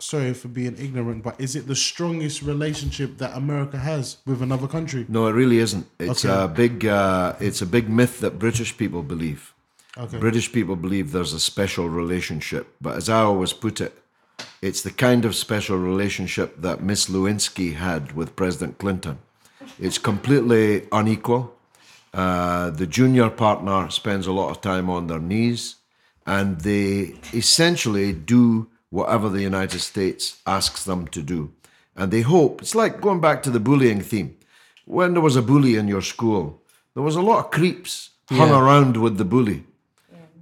[0.02, 4.68] sorry for being ignorant, but is it the strongest relationship that America has with another
[4.68, 5.06] country?
[5.08, 5.86] No, it really isn't.
[6.00, 6.44] It's Okay.
[6.44, 6.86] a big.
[6.86, 9.54] Uh, it's a big myth that British people believe.
[9.98, 10.18] Okay.
[10.18, 13.94] British people believe there's a special relationship, but as I always put it,
[14.62, 19.18] it's the kind of special relationship that Miss Lewinsky had with President Clinton.
[19.80, 21.54] It's completely unequal.
[22.14, 25.76] Uh, the junior partner spends a lot of time on their knees,
[26.26, 31.52] and they essentially do whatever the United States asks them to do.
[31.96, 34.38] And they hope, it's like going back to the bullying theme.
[34.86, 36.62] When there was a bully in your school,
[36.94, 38.62] there was a lot of creeps hung Yeah.
[38.62, 39.64] around with the bully.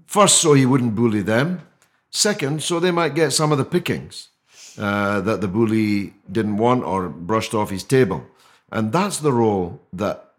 [0.05, 1.61] First, so he wouldn't bully them.
[2.09, 4.29] Second, so they might get some of the pickings
[4.77, 8.23] uh, that the bully didn't want or brushed off his table.
[8.71, 10.31] And that's the role that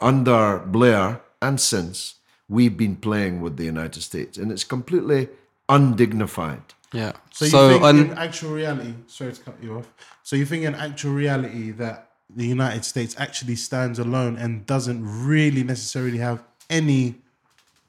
[0.00, 2.16] under Blair and since
[2.48, 4.36] we've been playing with the United States.
[4.36, 5.28] And it's completely
[5.68, 6.62] undignified.
[6.96, 7.12] Yeah.
[7.32, 9.92] So So, you think on, in actual reality, sorry to cut you off.
[10.22, 15.00] So you think in actual reality that the United States actually stands alone and doesn't
[15.26, 17.16] really necessarily have any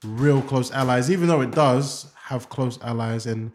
[0.04, 3.52] real close allies, even though it does have close allies and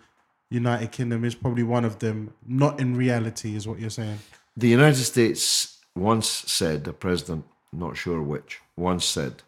[0.50, 4.18] United Kingdom is probably one of them, not in reality, is what you're saying.
[4.56, 9.42] The United States once said, a president, not sure which, once said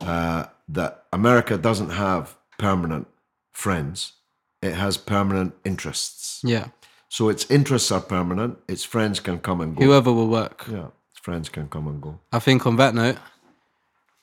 [0.00, 3.06] uh, that America doesn't have permanent
[3.52, 4.12] friends,
[4.62, 6.40] it has permanent interests.
[6.44, 6.68] yeah,
[7.08, 9.84] So its interests are permanent, its friends can come and go.
[9.84, 10.64] whoever will work.
[10.70, 12.18] yeah, its friends can come and go.
[12.32, 13.16] I think on that note,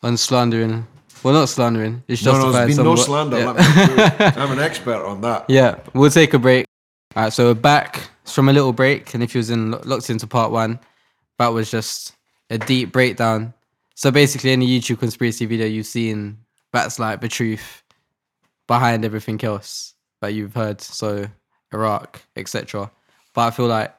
[0.04, 0.86] on slandering,
[1.24, 2.62] well, not slandering, it's No, no, justified.
[2.68, 3.40] there's been no slander.
[3.40, 3.52] Yeah.
[3.52, 4.38] let me do it.
[4.38, 5.46] I'm an expert on that.
[5.50, 6.66] Yeah, we'll take a break.
[7.16, 10.10] All right, so we're back from a little break, and if you was in locked
[10.10, 10.80] into part one,
[11.40, 12.14] that was just
[12.50, 13.54] a deep breakdown.
[13.96, 16.38] So basically, any YouTube conspiracy video you've seen,
[16.74, 17.82] that's like the truth
[18.68, 19.94] behind everything else
[20.26, 20.82] that you've heard.
[20.82, 21.28] So
[21.74, 22.92] Iraq, etc.
[23.34, 23.94] But I feel like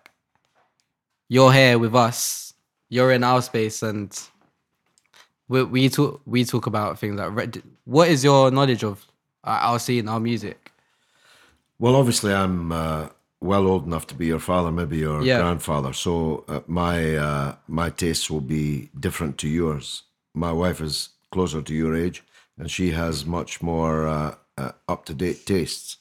[1.29, 2.53] you're here with us.
[2.89, 4.11] You're in our space, and
[5.49, 9.05] we we talk we talk about things like what is your knowledge of
[9.45, 10.73] our scene, our music?
[11.79, 13.09] Well, obviously, I'm uh,
[13.41, 15.41] well old enough to be your father, maybe your Yeah.
[15.41, 15.93] grandfather.
[15.93, 20.03] So uh, my uh, my tastes will be different to yours.
[20.35, 22.23] My wife is closer to your age,
[22.59, 25.99] and she has much more uh, uh, up to date tastes.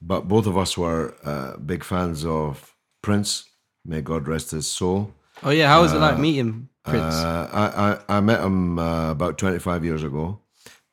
[0.00, 3.44] But both of us were uh, big fans of Prince.
[3.84, 5.12] May God rest his soul.
[5.42, 7.14] Oh yeah, how was it like meeting Prince?
[7.14, 10.40] Uh, I, I, I met him uh, about 25 years ago,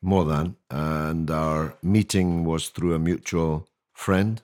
[0.02, 4.42] more than, and our meeting was through a mutual friend.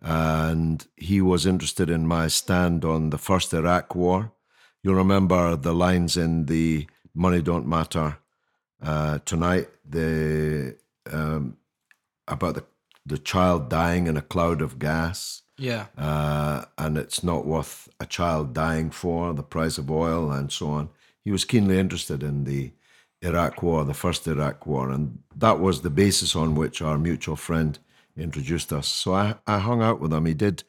[0.00, 4.32] And he was interested in my stand on the first Iraq war.
[4.82, 8.18] You'll remember the lines in the Money Don't Matter
[8.80, 10.76] uh, tonight the
[11.12, 11.56] um,
[12.28, 12.64] about the,
[13.08, 18.06] the child dying in a cloud of gas yeah, uh, and it's not worth a
[18.06, 20.88] child dying for, the price of oil, and so on.
[21.24, 22.72] He was keenly interested in the
[23.22, 27.34] Iraq War, the first Iraq War, and that was the basis on which our mutual
[27.34, 27.76] friend
[28.16, 28.86] introduced us.
[28.86, 30.26] So I, I hung out with him.
[30.26, 30.62] He did,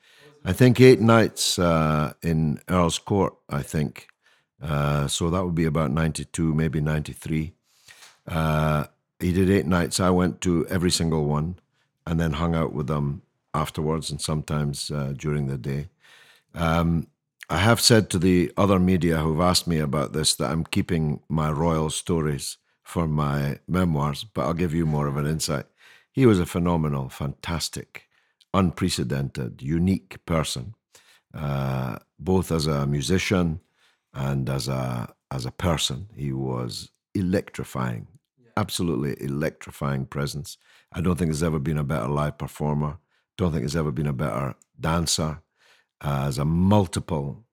[0.43, 4.07] I think, eight nights uh, in Earl's Court, I think.
[4.59, 7.53] Uh, so that would be about 92, maybe 93.
[8.27, 8.85] Uh,
[9.19, 9.99] he did eight nights.
[9.99, 11.57] I went to every single one
[12.09, 13.21] and then hung out with them
[13.53, 15.89] afterwards and sometimes uh, during the day.
[16.55, 17.07] Um,
[17.51, 21.21] I have said to the other media who've asked me about this that I'm keeping
[21.29, 25.67] my royal stories for my memoirs, but I'll give you more of an insight.
[26.11, 28.07] He was a phenomenal, fantastic,
[28.55, 30.73] unprecedented, unique person,
[31.35, 33.59] uh, both as a musician
[34.15, 36.07] and as a as a person.
[36.15, 38.07] He was electrifying,
[38.57, 40.57] absolutely electrifying presence.
[40.91, 42.97] I don't think there's ever been a better live performer.
[43.37, 45.41] Don't think there's ever been a better dancer.
[46.03, 47.45] Uh, as a multiple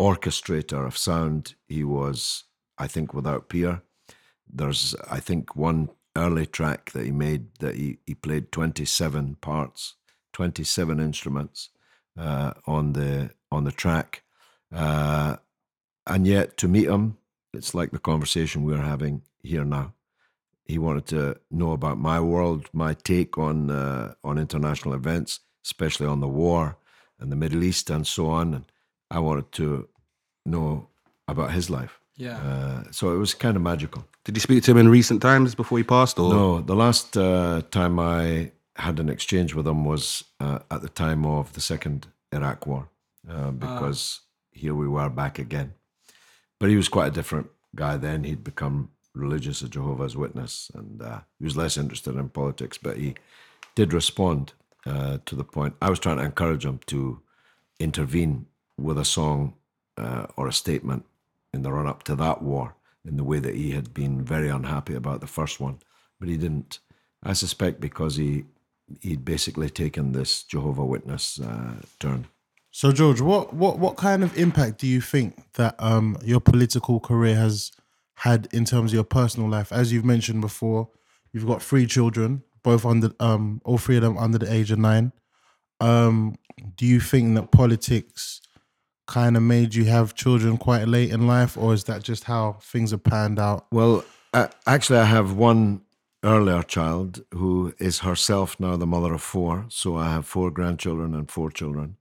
[0.00, 2.44] orchestrator of sound, he was,
[2.78, 3.82] I think, without peer.
[4.50, 9.94] There's, I think, one early track that he made that he, he played 27 parts,
[10.32, 11.70] 27 instruments
[12.18, 14.22] uh, on the on the track,
[14.74, 15.36] uh,
[16.06, 17.18] and yet to meet him,
[17.52, 19.94] it's like the conversation we're having here now.
[20.64, 26.06] He wanted to know about my world, my take on uh, on international events, especially
[26.06, 26.76] on the war
[27.20, 28.54] and the Middle East and so on.
[28.54, 28.64] And
[29.10, 29.88] I wanted to
[30.44, 30.88] know
[31.28, 32.00] about his life.
[32.16, 32.38] Yeah.
[32.38, 34.06] Uh, so it was kind of magical.
[34.24, 36.18] Did you speak to him in recent times before he passed?
[36.18, 40.82] Or No, the last uh, time I had an exchange with him was uh, at
[40.82, 42.88] the time of the second Iraq War,
[43.28, 45.74] uh, because here we were back again.
[46.58, 48.24] But he was quite a different guy then.
[48.24, 52.78] He'd become religious, a Jehovah's Witness, and uh, he was less interested in politics.
[52.78, 53.14] But he
[53.74, 54.52] did respond
[54.86, 55.74] uh, to the point.
[55.80, 57.20] I was trying to encourage him to
[57.80, 58.46] intervene
[58.78, 59.54] with a song
[59.96, 61.04] uh, or a statement
[61.52, 64.48] in the run up to that war in the way that he had been very
[64.48, 65.78] unhappy about the first one,
[66.18, 66.80] but he didn't.
[67.22, 68.44] I suspect because he
[69.00, 72.26] he'd basically taken this Jehovah Witness uh, turn.
[72.70, 77.00] So George, what what what kind of impact do you think that um your political
[77.00, 77.72] career has
[78.16, 79.72] had in terms of your personal life?
[79.72, 80.88] As you've mentioned before,
[81.32, 84.78] you've got three children, both under um all three of them under the age of
[84.78, 85.12] nine.
[85.80, 86.36] Um,
[86.76, 88.40] do you think that politics
[89.06, 92.58] kind of made you have children quite late in life, or is that just how
[92.60, 93.66] things have panned out?
[93.70, 95.82] Well, uh, actually, I have one
[96.24, 99.66] earlier child who is herself now the mother of four.
[99.68, 101.98] So I have four grandchildren and four children.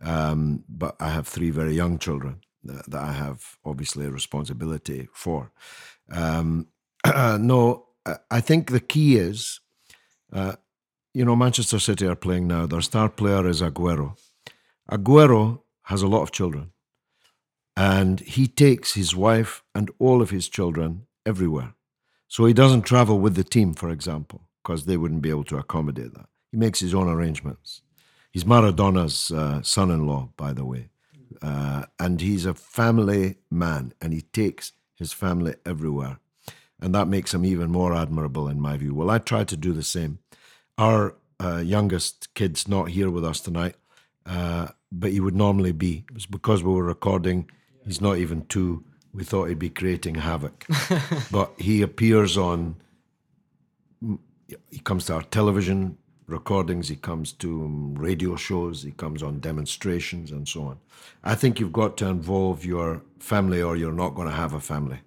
[0.00, 5.08] Um, but I have three very young children that, that I have obviously a responsibility
[5.12, 5.52] for.
[6.10, 6.68] Um,
[7.06, 9.60] no, I- I think the key is,
[10.32, 10.56] uh,
[11.14, 12.66] you know, Manchester City are playing now.
[12.66, 14.16] Their star player is Aguero.
[14.90, 16.72] Aguero has a lot of children
[17.76, 21.74] and he takes his wife and all of his children everywhere.
[22.28, 25.58] So he doesn't travel with the team, for example, because they wouldn't be able to
[25.58, 26.26] accommodate that.
[26.50, 27.82] He makes his own arrangements.
[28.32, 30.90] He's Maradona's uh, son in law, by the way.
[31.42, 36.18] Uh, and he's a family man and he takes his family everywhere.
[36.80, 38.94] And that makes him even more admirable, in my view.
[38.94, 40.18] Well, I try to do the same.
[40.76, 43.76] Our uh, youngest kid's not here with us tonight,
[44.26, 46.04] uh, but he would normally be.
[46.08, 47.50] It was because we were recording.
[47.84, 48.84] He's not even two.
[49.12, 50.66] We thought he'd be creating havoc.
[51.30, 52.76] but he appears on,
[54.70, 59.40] he comes to our television recordings, he comes to um, radio shows, he comes on
[59.40, 60.78] demonstrations and so on.
[61.22, 64.60] I think you've got to involve your family or you're not going to have a
[64.60, 65.00] family.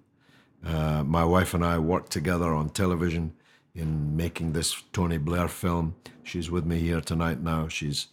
[0.64, 3.32] Uh, my wife and I worked together on television
[3.74, 5.94] in making this Tony Blair film.
[6.22, 7.68] She's with me here tonight now.
[7.68, 8.08] She's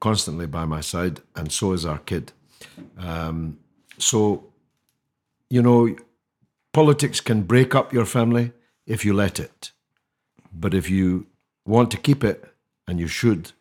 [0.00, 2.32] constantly by my side, and so is our kid.
[2.98, 3.58] Um,
[3.98, 4.44] so,
[5.48, 5.96] you know,
[6.72, 8.52] politics can break up your family
[8.86, 9.72] if you let it.
[10.52, 11.26] But if you
[11.66, 12.44] want to keep it,
[12.88, 13.52] and you should,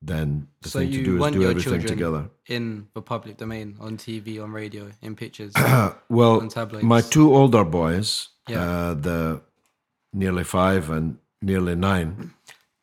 [0.00, 2.30] then the So thing to do is do everything together.
[2.48, 5.52] in the public domain, on TV, on radio, in pictures.
[6.08, 8.62] Well, on my two older boys, Yeah.
[8.62, 9.40] uh, the
[10.12, 12.32] nearly five and nearly nine,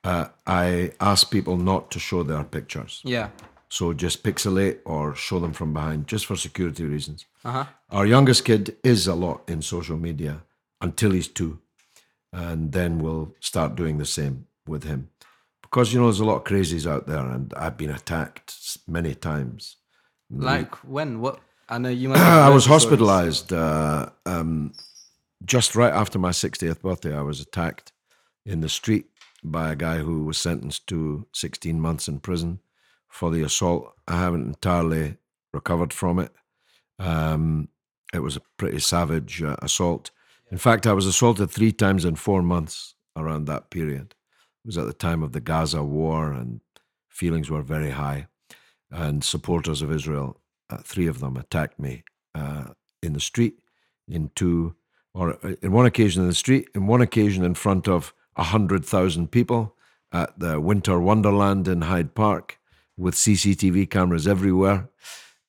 [0.04, 3.02] uh, I ask people not to show their pictures.
[3.04, 3.30] yeah.
[3.72, 7.26] So just pixelate or show them from behind, just for security reasons.
[7.46, 7.66] Uh huh.
[7.92, 10.42] Our youngest kid is a lot in social media
[10.82, 11.60] until he's two,
[12.34, 15.10] and then we'll start doing the same with him,
[15.62, 19.16] because you know there's a lot of crazies out there, and I've been attacked many
[19.16, 19.78] times.
[20.30, 21.22] Like when?
[21.22, 21.40] What?
[21.68, 22.14] I know you.
[22.14, 22.84] I was loads of stories.
[22.84, 24.74] hospitalized uh, um,
[25.46, 27.16] just right after my 60th birthday.
[27.16, 27.92] I was attacked
[28.46, 29.06] in the street
[29.44, 32.60] by a guy who was sentenced to 16 months in prison
[33.08, 33.94] for the assault.
[34.08, 35.18] I haven't entirely
[35.54, 36.32] recovered from it.
[37.00, 37.70] Um,
[38.14, 40.12] it was a pretty savage uh, assault.
[40.52, 44.16] In fact, I was assaulted three times in four months around that period.
[44.64, 46.62] It was at the time of the Gaza war, and
[47.10, 48.28] feelings were very high.
[48.92, 50.40] And supporters of Israel,
[50.70, 52.04] uh, three of them, attacked me
[52.36, 52.66] uh,
[53.02, 53.60] in the street,
[54.08, 54.76] in two,
[55.14, 58.44] or uh, in one occasion in the street, in one occasion in front of a
[58.44, 59.76] hundred thousand people
[60.12, 62.60] at the Winter Wonderland in Hyde Park,
[62.98, 64.90] with CCTV cameras everywhere.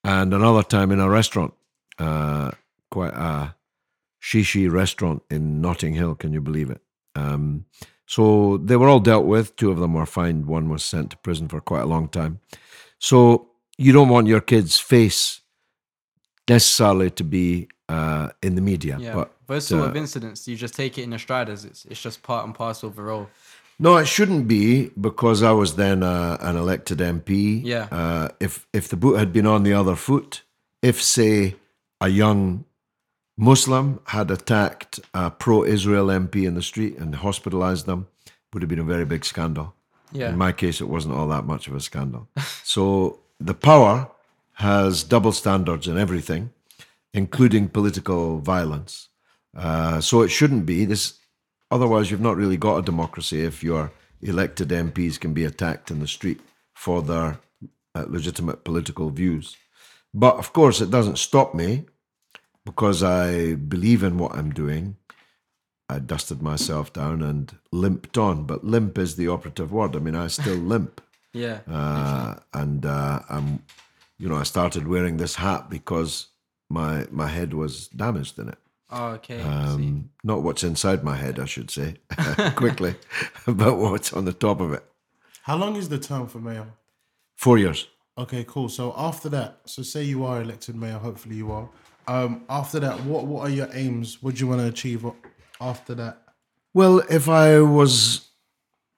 [0.05, 1.53] and another time in a restaurant,
[1.99, 2.51] uh,
[2.91, 3.55] quite a
[4.23, 6.15] shishi restaurant in Notting Hill.
[6.15, 6.81] Can you believe it?
[7.15, 7.67] Um,
[8.11, 9.55] so they were all dealt with.
[9.55, 10.47] Two of them were fined.
[10.47, 12.41] One was sent to prison for quite a long time.
[12.99, 15.43] So you don't want your kid's face
[16.49, 18.97] necessarily to be uh, in the media.
[18.99, 21.65] Yeah, But those sort uh, of incidents, you just take it in a stride as
[21.65, 23.29] it's it's just part and parcel of the role.
[23.79, 27.65] No, it shouldn't be because I was then uh, an elected MP.
[27.65, 27.87] Yeah.
[27.93, 30.43] Uh, if if the boot had been on the other foot,
[30.83, 31.55] if say
[32.01, 32.65] a young
[33.41, 38.07] Muslim had attacked a pro-Israel MP in the street and hospitalized them,
[38.53, 39.73] would have been a very big scandal.
[40.13, 40.29] Yeah.
[40.29, 42.29] In my case, it wasn't all that much of a scandal.
[42.65, 44.11] so the power
[44.55, 46.51] has double standards in everything,
[47.15, 49.09] including political violence.
[49.57, 50.85] Uh, so it shouldn't be.
[50.85, 51.15] This
[51.71, 56.01] otherwise you've not really got a democracy if your elected MPs can be attacked in
[56.01, 56.41] the street
[56.75, 57.39] for their
[57.95, 59.57] uh, legitimate political views.
[60.13, 61.87] But of course, it doesn't stop me
[62.71, 64.97] because I believe in what I'm doing.
[65.89, 69.97] I dusted myself down and limped on, but limp is the operative word.
[69.97, 71.01] I mean, I still limp.
[71.33, 71.61] Yeah.
[71.69, 73.65] Uh, and uh, I'm,
[74.19, 76.29] you know, I started wearing this hat because
[76.69, 78.59] my my head was damaged in it.
[78.91, 79.41] oh, okay.
[79.43, 81.97] Um, not what's inside my head, I should say,
[82.55, 82.95] quickly,
[83.47, 84.85] but what's on the top of it.
[85.43, 86.69] How long is the term for mayor?
[87.35, 87.89] Four years.
[88.17, 88.69] Okay, cool.
[88.69, 91.69] So after that, so say you are elected mayor, hopefully you are.
[92.11, 94.21] Um, after that, what what are your aims?
[94.21, 95.07] What do you want to achieve
[95.61, 96.21] after that?
[96.75, 98.31] Well, if I was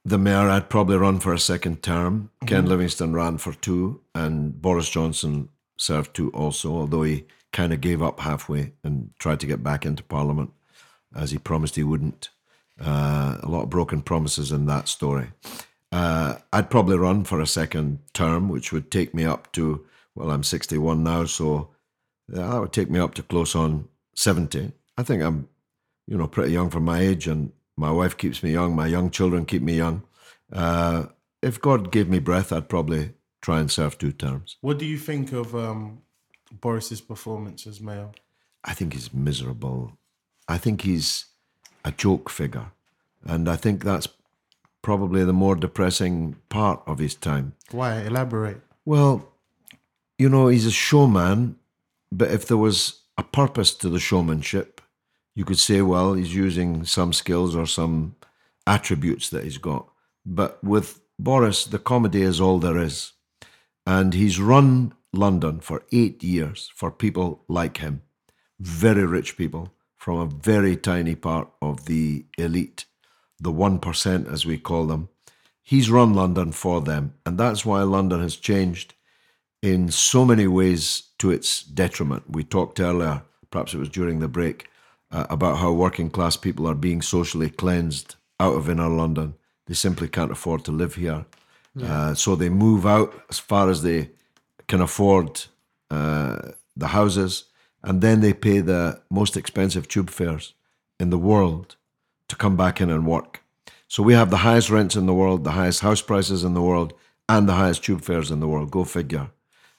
[0.03, 2.31] the mayor, I'd probably run for a second term.
[2.47, 7.83] Ken Livingstone ran for two, and Boris Johnson served two also, although he kind of
[7.83, 10.51] gave up halfway and tried to get back into Parliament
[11.15, 12.31] as he promised he wouldn't.
[12.81, 15.33] Uh, a lot of broken promises in that story.
[15.93, 19.85] Uh, I'd probably run for a second term, which would take me up to,
[20.15, 21.72] well, I'm 61 now, so
[22.29, 24.73] that would take me up to close on 70.
[24.97, 25.49] I think I'm,
[26.07, 28.75] you know, pretty young for my age, and my wife keeps me young.
[28.77, 30.03] My young children keep me young.
[30.53, 31.07] Uh,
[31.43, 34.57] if God gave me breath, I'd probably try and serve two terms.
[34.61, 36.03] What do you think of um,
[36.53, 38.11] Boris's performance as mayor?
[38.65, 39.99] I think he's miserable.
[40.49, 41.27] I think he's
[41.85, 42.71] a joke figure.
[43.25, 44.09] And I think that's
[44.83, 47.55] probably the more depressing part of his time.
[47.71, 48.01] Why?
[48.03, 48.61] Elaborate.
[48.85, 49.29] Well,
[50.19, 51.57] you know, he's a showman,
[52.13, 54.81] but if there was a purpose to the showmanship,
[55.35, 58.17] you could say, well, he's using some skills or some
[58.67, 59.89] attributes that he's got.
[60.25, 63.13] But with Boris, the comedy is all there is.
[63.87, 68.03] And he's run London for eight years for people like him,
[68.61, 72.85] very rich people from a very tiny part of the elite,
[73.41, 75.09] the 1%, as we call them.
[75.63, 77.15] He's run London for them.
[77.25, 78.95] And that's why London has changed
[79.63, 82.25] in so many ways to its detriment.
[82.29, 84.69] We talked earlier, perhaps it was during the break,
[85.11, 89.35] uh, about how working class people are being socially cleansed out of inner London.
[89.67, 91.25] They simply can't afford to live here.
[91.81, 94.11] Uh, so they move out as far as they
[94.69, 95.45] can afford
[95.91, 97.45] uh, the houses,
[97.83, 100.55] and then they pay the most expensive tube fares
[101.01, 101.77] in the world
[102.29, 103.43] to come back in and work.
[103.89, 106.63] So we have the highest rents in the world, the highest house prices in the
[106.63, 106.95] world,
[107.29, 108.71] and the highest tube fares in the world.
[108.71, 109.31] Go figure.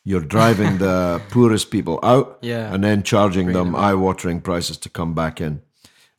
[0.05, 2.73] You're driving the poorest people out Yeah.
[2.73, 5.61] and then charging them eye watering prices to come back in.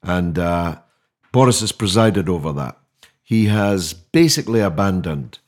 [0.02, 0.76] And uh,
[1.32, 2.76] Boris has presided over that.
[3.22, 5.38] He has basically abandoned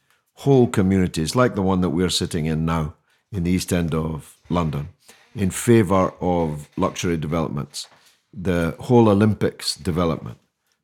[0.41, 2.95] whole communities like the one that we're sitting in now
[3.33, 4.89] in the East End of London
[5.35, 7.89] in favour of luxury developments.
[8.33, 10.39] The whole Olympics development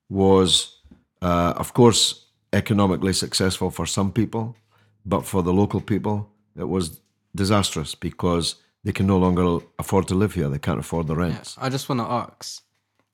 [0.09, 0.79] was,
[1.23, 4.57] uh, of course, economically successful for some people,
[5.05, 7.01] but for the local people, it was
[7.35, 10.49] disastrous because they can no longer afford to live here.
[10.49, 11.57] They can't afford the rents.
[11.61, 12.63] I just want to ask.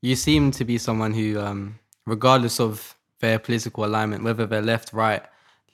[0.01, 4.93] You seem to be someone who, um, regardless of their political alignment, whether they're left,
[4.93, 5.23] right,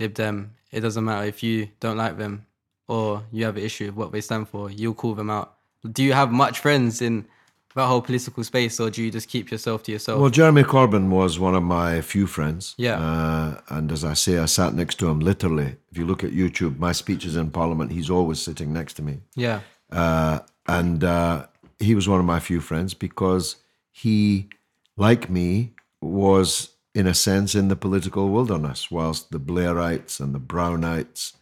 [0.01, 2.47] Lib Dem, it doesn't matter if you don't like them
[2.89, 5.55] or you have an issue with what they stand for, you'll call them out.
[5.91, 7.27] Do you have much friends in
[7.75, 10.21] that whole political space, or do you just keep yourself to yourself?
[10.21, 12.75] Well, Jeremy Corbyn was one of my few friends.
[12.79, 12.99] Yeah.
[12.99, 15.77] Uh, and as I say, I sat next to him literally.
[15.91, 19.21] If you look at YouTube, my speeches in Parliament, he's always sitting next to me.
[19.35, 19.61] yeah,
[19.91, 21.47] Uh, and uh,
[21.79, 23.57] he was one of my few friends because
[23.91, 24.49] he,
[24.97, 30.39] like me, was in a sense in the political wilderness, whilst the Blairites and the
[30.39, 31.33] Brownites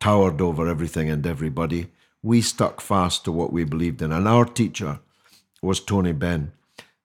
[0.00, 1.88] towered over everything and everybody.
[2.22, 4.12] We stuck fast to what we believed in.
[4.12, 5.00] And our teacher
[5.62, 6.52] was Tony Benn.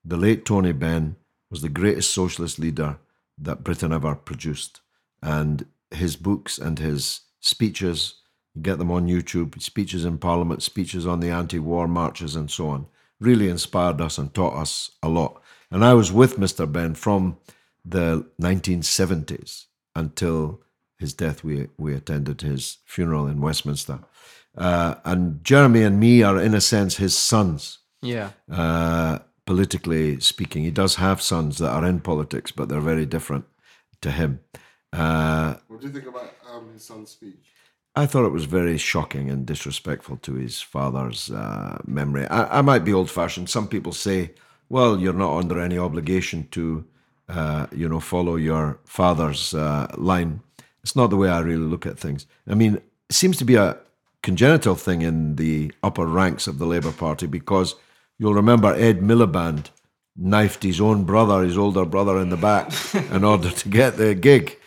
[0.04, 1.16] The late Tony Benn
[1.50, 2.98] was the greatest socialist leader
[3.38, 4.80] that Britain ever produced.
[5.22, 8.14] And his books and his speeches
[8.54, 12.50] You get them on YouTube, speeches in Parliament, speeches on the anti war marches, and
[12.50, 12.86] so on.
[13.20, 15.40] Really inspired us and taught us a lot.
[15.70, 16.70] And I was with Mr.
[16.70, 17.38] Benn from
[17.84, 20.60] the 1970s until
[20.98, 21.42] his death.
[21.42, 24.00] We, we attended his funeral in Westminster.
[24.56, 28.30] Uh, and Jeremy and me are, in a sense, his sons Yeah.
[28.50, 30.64] uh, politically speaking.
[30.64, 33.44] He does have sons that are in politics, but they're very different
[34.00, 34.40] to him.
[34.92, 37.44] Uh, What do you think about um, his son's speech?
[37.96, 42.26] I thought it was very shocking and disrespectful to his father's uh, memory.
[42.26, 43.48] I, I might be old fashioned.
[43.50, 44.32] Some people say,
[44.68, 46.84] well, you're not under any obligation to,
[47.28, 50.40] uh, you know, follow your father's uh, line.
[50.82, 52.26] It's not the way I really look at things.
[52.48, 52.76] I mean,
[53.08, 53.78] it seems to be a
[54.22, 57.76] congenital thing in the upper ranks of the Labour Party because
[58.18, 59.70] you'll remember Ed Miliband
[60.16, 62.72] knifed his own brother, his older brother, in the back
[63.12, 64.58] in order to get the gig.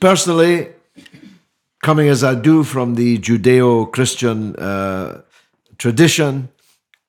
[0.00, 0.68] Personally,
[1.82, 5.22] coming as I do from the Judeo Christian uh,
[5.78, 6.48] tradition,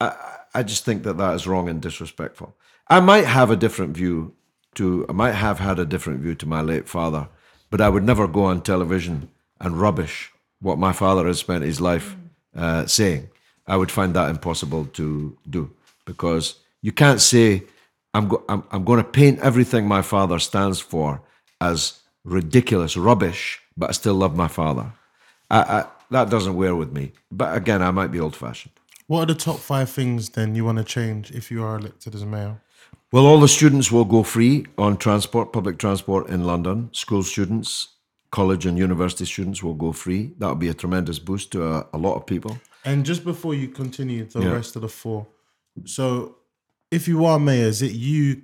[0.02, 0.16] I,
[0.54, 2.56] I just think that that is wrong and disrespectful.
[2.88, 4.34] I might have a different view
[4.76, 7.30] to, I might have had a different view to my late father,
[7.70, 9.30] but I would never go on television
[9.60, 12.16] and rubbish what my father has spent his life
[12.56, 13.30] uh, saying.
[13.68, 15.72] I would find that impossible to do
[16.06, 17.64] because you can't say,
[18.14, 21.22] I'm, go- I'm, I'm going to paint everything my father stands for
[21.62, 24.92] as ridiculous rubbish, but I still love my father.
[25.50, 27.14] I, I, that doesn't wear with me.
[27.32, 28.74] But again, I might be old fashioned.
[29.08, 32.16] What are the top five things then you want to change if you are elected
[32.16, 32.62] as mayor?
[33.12, 36.90] Well, all the students will go free on transport, public transport in London.
[36.94, 37.90] School students,
[38.32, 40.34] college and university students will go free.
[40.40, 42.58] That will be a tremendous boost to a, a lot of people.
[42.86, 44.54] And just before you continue the Yeah.
[44.54, 45.28] rest of the four,
[45.86, 46.36] so
[46.92, 48.44] if you are mayor, is it you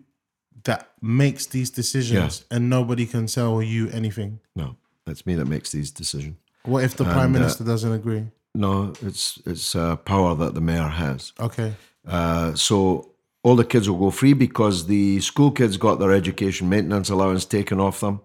[0.63, 4.39] that makes these decisions and nobody can tell you anything?
[4.55, 4.75] No,
[5.05, 6.35] that's me that makes these decisions.
[6.63, 8.25] What if the prime And, uh, minister doesn't agree?
[8.55, 11.33] No, it's it's uh, power that the mayor has.
[11.39, 11.73] Okay.
[12.07, 13.11] Uh, so
[13.43, 17.45] all the kids will go free because the school kids got their education maintenance allowance
[17.45, 18.21] taken off them.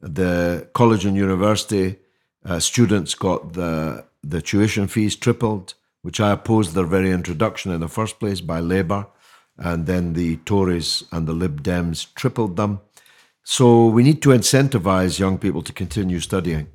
[0.00, 1.96] The college and university
[2.44, 7.80] uh, students got the the tuition fees tripled, which I opposed their very introduction in
[7.80, 9.06] the first place by Labour,
[9.58, 12.80] and then the Tories and the Lib Dems tripled them.
[13.44, 16.68] So we need to incentivise young people to continue studying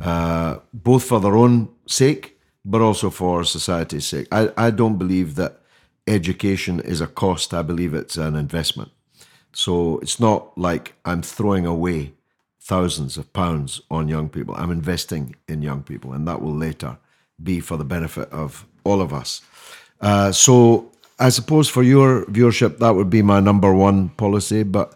[0.00, 4.26] uh, both for their own sake, but also for society's sake.
[4.32, 5.60] I, I don't believe that
[6.06, 7.52] education is a cost.
[7.54, 8.90] I believe it's an investment.
[9.52, 12.14] So it's not like I'm throwing away
[12.70, 14.54] thousands of pounds on young people.
[14.54, 16.92] I'm investing in young people, and that will later
[17.42, 19.42] be for the benefit of all of us.
[20.00, 20.54] Uh, so
[21.18, 24.62] I suppose for your viewership, that would be my number one policy.
[24.62, 24.88] But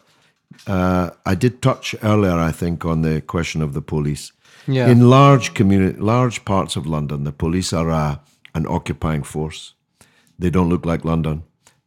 [0.68, 4.32] uh, I did touch earlier, I think, on the question of the police.
[4.68, 4.88] Yeah.
[4.92, 8.16] In large community, large parts of London, the police are uh,
[8.54, 9.74] an occupying force.
[10.38, 11.42] They don't look like London.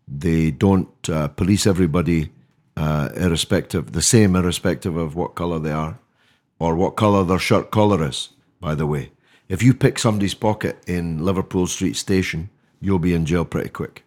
[0.05, 2.29] They don't uh, police everybody
[2.77, 5.99] uh, irrespective, the same irrespective of what color they are,
[6.59, 8.29] or what color their shirt collar is.
[8.61, 9.11] By the way,
[9.49, 12.49] if you pick somebody's pocket in Liverpool Street Station,
[12.79, 14.03] you'll be in jail pretty quick.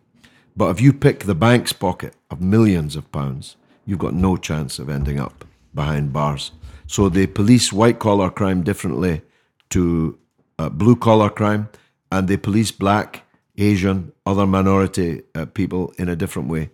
[0.57, 3.57] But if you pick the bank's pocket of millions of pounds,
[3.87, 5.45] you've got no chance of ending up
[5.75, 6.53] behind bars.
[6.87, 9.23] So they police white collar crime differently
[9.71, 10.18] to
[10.59, 11.68] uh, blue collar crime,
[12.12, 13.23] and they police black,
[13.57, 16.71] Asian, other minority uh, people in a different way.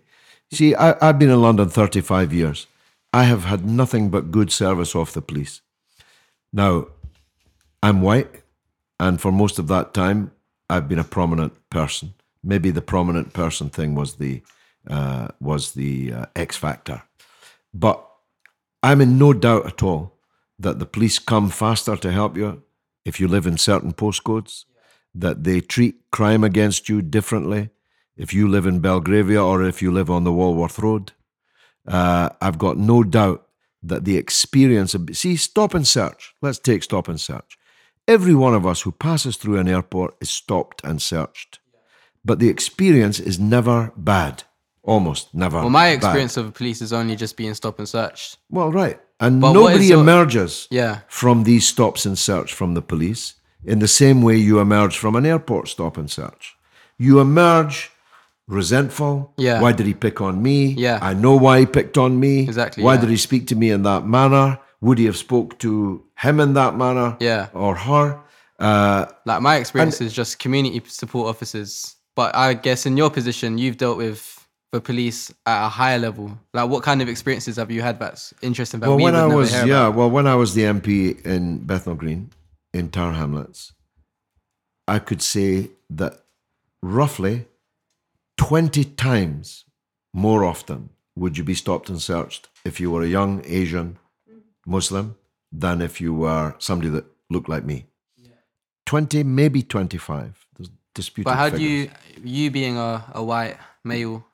[0.51, 2.67] See, I, I've been in London 35 years.
[3.13, 5.61] I have had nothing but good service off the police.
[6.53, 6.87] Now,
[7.83, 8.43] I'm white,
[8.99, 10.31] and for most of that time,
[10.69, 12.13] I've been a prominent person.
[12.43, 14.41] Maybe the prominent person thing was the
[14.89, 17.03] uh, was the uh, X factor,
[17.73, 18.05] but
[18.81, 20.13] I'm in no doubt at all
[20.57, 22.63] that the police come faster to help you
[23.03, 24.65] if you live in certain postcodes.
[25.13, 27.71] That they treat crime against you differently
[28.17, 31.11] if you live in Belgravia or if you live on the Walworth Road.
[31.87, 33.45] Uh, I've got no doubt
[33.83, 36.33] that the experience of see stop and search.
[36.41, 37.57] Let's take stop and search.
[38.07, 41.59] Every one of us who passes through an airport is stopped and searched,
[42.25, 44.43] but the experience is never bad.
[44.83, 45.57] Almost never.
[45.59, 45.95] Well, my bad.
[45.97, 48.37] experience of the police is only just being stopped and searched.
[48.49, 50.99] Well, right, and But nobody your- emerges Yeah.
[51.09, 53.33] from these stops and search from the police
[53.65, 56.55] in the same way you emerge from an airport stop and search.
[56.97, 57.91] You emerge
[58.47, 59.33] resentful.
[59.37, 59.61] Yeah.
[59.61, 60.67] Why did he pick on me?
[60.67, 60.99] Yeah.
[61.01, 62.43] I know why he picked on me.
[62.43, 63.01] Exactly, Why yeah.
[63.01, 64.59] did he speak to me in that manner?
[64.81, 67.17] Would he have spoke to him in that manner?
[67.19, 67.49] Yeah.
[67.53, 68.19] Or her?
[68.59, 71.95] Uh, Like my experience is just community support officers.
[72.15, 76.37] But I guess in your position, you've dealt with the police at a higher level.
[76.53, 79.25] Like, what kind of experiences have you had that's interesting that well, we when I
[79.27, 79.95] was yeah, about?
[79.95, 82.31] well, when I was the MP in Bethnal Green,
[82.73, 83.73] in Tower Hamlets,
[84.87, 86.21] I could say that
[86.81, 87.45] roughly
[88.37, 89.65] 20 times
[90.13, 93.97] more often would you be stopped and searched if you were a young Asian
[94.65, 95.15] Muslim
[95.51, 97.85] than if you were somebody that looked like me.
[98.85, 100.45] 20, maybe 25.
[100.57, 101.89] There's disputed But how do you,
[102.23, 104.25] you being a, a white male,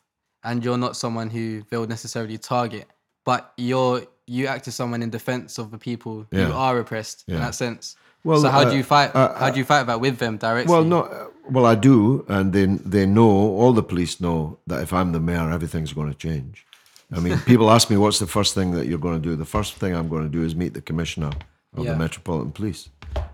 [0.44, 2.86] and you're not someone who they'll necessarily target,
[3.26, 6.46] but you're you act as someone in defense of the people Yeah.
[6.46, 7.96] who are oppressed in that sense.
[8.24, 9.14] Well, so how uh, do you fight?
[9.16, 10.72] uh, how do you fight that with them directly?
[10.72, 11.02] Well, no.
[11.04, 13.32] uh, Well, I do, and they they know.
[13.60, 16.66] All the police know that if I'm the mayor, everything's going to change.
[17.12, 19.36] I mean, people ask me what's the first thing that you're going to do.
[19.36, 21.32] The first thing I'm going to do is meet the commissioner
[21.76, 21.92] of Yeah.
[21.92, 22.90] the Metropolitan Police,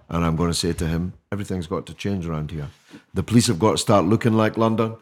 [0.10, 2.70] and I'm going to say to him, everything's got to change around here.
[3.14, 4.96] The police have got to start looking like London.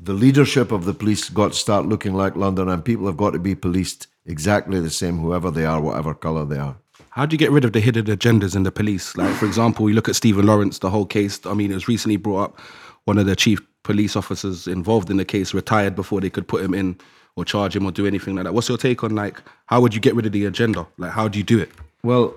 [0.00, 3.32] The leadership of the police got to start looking like London, and people have got
[3.34, 6.76] to be policed exactly the same, whoever they are, whatever color they are.
[7.14, 9.16] How do you get rid of the hidden agendas in the police?
[9.16, 11.38] Like, for example, you look at Stephen Lawrence, the whole case.
[11.46, 12.60] I mean, it was recently brought up.
[13.04, 16.64] One of the chief police officers involved in the case retired before they could put
[16.64, 16.98] him in
[17.36, 18.52] or charge him or do anything like that.
[18.54, 20.88] What's your take on like how would you get rid of the agenda?
[20.98, 21.70] Like, how do you do it?
[22.02, 22.34] Well,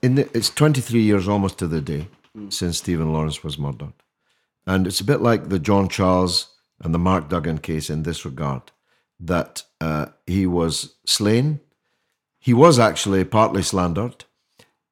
[0.00, 2.08] the, it's 23 years almost to the day
[2.48, 3.92] since Stephen Lawrence was murdered.
[4.66, 6.48] And it's a bit like the John Charles
[6.80, 8.62] and the Mark Duggan case in this regard
[9.18, 11.60] that uh, he was slain.
[12.40, 14.24] He was actually partly slandered,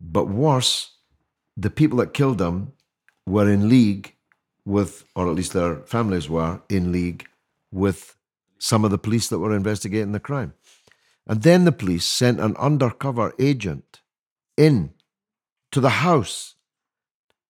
[0.01, 0.93] but worse,
[1.57, 2.73] the people that killed him
[3.27, 4.15] were in league
[4.67, 7.27] with, or at least their families were in league
[7.73, 8.15] with
[8.59, 10.53] some of the police that were investigating the crime.
[11.27, 14.01] And then the police sent an undercover agent
[14.57, 14.93] in
[15.73, 16.55] to the house,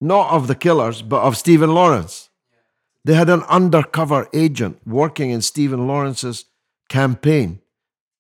[0.00, 2.30] not of the killers, but of Stephen Lawrence.
[3.04, 6.44] They had an undercover agent working in Stephen Lawrence's
[6.88, 7.60] campaign.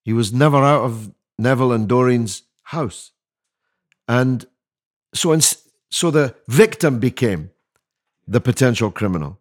[0.04, 3.12] He was never out of Neville and Doreen's house.
[4.06, 4.46] And
[5.14, 5.40] so, in,
[5.90, 7.50] so the victim became
[8.26, 9.38] the potential criminal.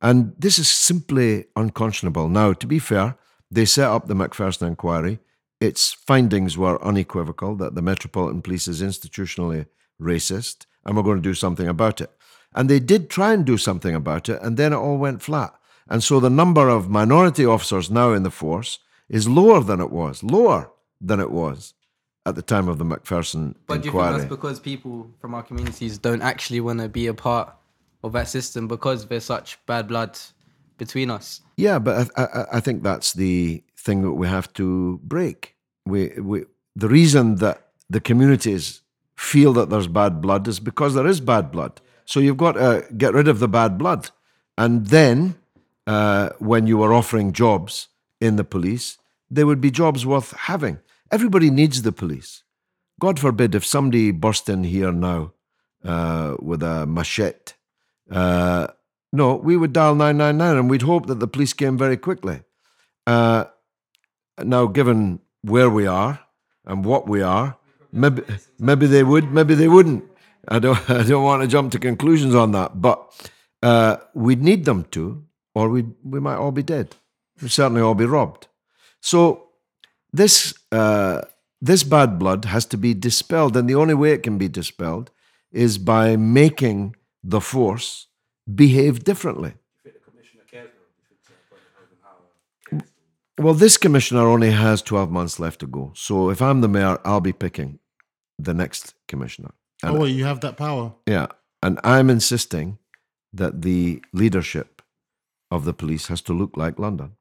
[0.00, 2.28] And this is simply unconscionable.
[2.28, 3.16] Now, to be fair,
[3.50, 5.18] they set up the Macpherson inquiry.
[5.60, 9.66] Its findings were unequivocal that the Metropolitan Police is institutionally
[10.00, 12.10] racist, and we're going to do something about it.
[12.54, 15.54] And they did try and do something about it, and then it all went flat.
[15.88, 18.78] And so the number of minority officers now in the force
[19.08, 20.70] is lower than it was, lower
[21.06, 21.74] than it was
[22.26, 25.42] at the time of the Macpherson but do you think that's because people from our
[25.42, 27.54] communities don't actually want to be a part
[28.02, 30.18] of that system because there's such bad blood
[30.78, 31.40] between us?
[31.56, 35.56] Yeah, but I, I, I think that's the thing that we have to break.
[35.86, 36.44] We, we,
[36.76, 38.82] the reason that the communities
[39.16, 41.80] feel that there's bad blood is because there is bad blood.
[42.04, 44.10] So you've got to get rid of the bad blood.
[44.58, 45.36] And then,
[45.86, 47.88] uh, when you are offering jobs
[48.20, 48.98] in the police,
[49.30, 50.78] there would be jobs worth having.
[51.14, 52.42] Everybody needs the police.
[52.98, 55.32] God forbid if somebody burst in here now
[55.84, 57.52] uh, with a machete.
[58.10, 58.66] Uh,
[59.12, 62.40] no, we would dial 999 and we'd hope that the police came very quickly.
[63.06, 63.44] Uh,
[64.42, 66.18] now, given where we are
[66.64, 67.58] and what we are,
[67.92, 68.24] maybe,
[68.58, 70.02] maybe they would, maybe they wouldn't.
[70.48, 72.98] I don't, I don't want to jump to conclusions on that, but
[73.62, 75.22] uh, we'd need them to,
[75.54, 76.96] or we we might all be dead.
[77.40, 78.48] We'd certainly all be robbed.
[79.00, 79.43] So
[80.14, 81.22] this uh,
[81.60, 85.10] this bad blood has to be dispelled, and the only way it can be dispelled
[85.50, 88.06] is by making the force
[88.54, 89.54] behave differently.
[93.36, 95.92] Well, this commissioner only has 12 months left to go.
[95.96, 97.80] So if I'm the mayor, I'll be picking
[98.38, 99.50] the next commissioner.
[99.82, 100.92] Oh, well, you have that power.
[101.06, 101.26] Yeah.
[101.60, 102.78] And I'm insisting
[103.32, 104.82] that the leadership
[105.50, 107.16] of the police has to look like London.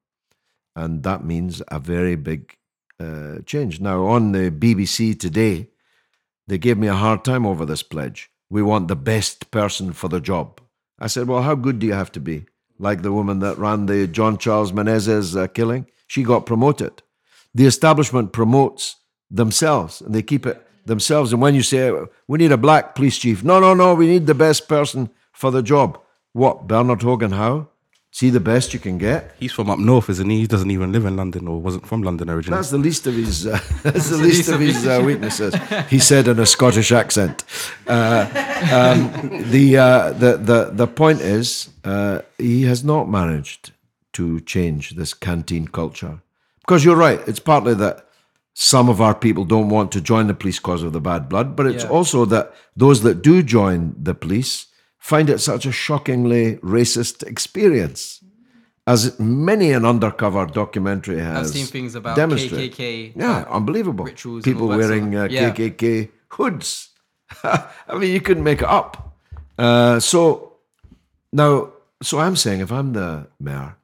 [0.75, 2.57] And that means a very big
[2.99, 3.79] uh, change.
[3.79, 5.69] Now, on the BBC today,
[6.47, 8.29] they gave me a hard time over this pledge.
[8.49, 10.61] We want the best person for the job.
[10.99, 12.45] I said, Well, how good do you have to be?
[12.79, 17.01] Like the woman that ran the John Charles Menezes uh, killing, she got promoted.
[17.53, 18.95] The establishment promotes
[19.29, 21.33] themselves and they keep it themselves.
[21.33, 21.91] And when you say,
[22.27, 25.51] We need a black police chief, no, no, no, we need the best person for
[25.51, 25.99] the job.
[26.33, 27.69] What, Bernard Hogan Howe?
[28.13, 29.33] See the best you can get?
[29.39, 30.41] He's from up north, isn't he?
[30.41, 32.59] He doesn't even live in London or wasn't from London originally.
[32.59, 33.47] That's the least of his.
[33.47, 35.55] Uh, that's the least of his uh, weaknesses.
[35.89, 37.43] He said in a Scottish accent.
[37.87, 38.27] Uh,
[38.71, 43.71] um, the, uh, the the the point is, uh, he has not managed
[44.13, 46.21] to change this canteen culture.
[46.59, 48.05] Because you're right, it's partly that
[48.53, 51.55] some of our people don't want to join the police because of the bad blood,
[51.55, 51.89] but it's Yeah.
[51.89, 54.67] also that those that do join the police
[55.03, 58.23] find it such a shockingly racist experience.
[58.87, 62.71] As many an undercover documentary has I've seen things about demonstrated.
[62.73, 63.13] KKK.
[63.15, 64.05] Yeah, like, unbelievable.
[64.05, 65.51] rituals People wearing uh, yeah.
[65.51, 66.89] KKK hoods
[67.43, 69.15] I mean, you couldn't make it up.
[69.57, 70.53] Uh, so
[71.31, 71.71] now,
[72.01, 73.75] so I'm saying if I'm the mayor,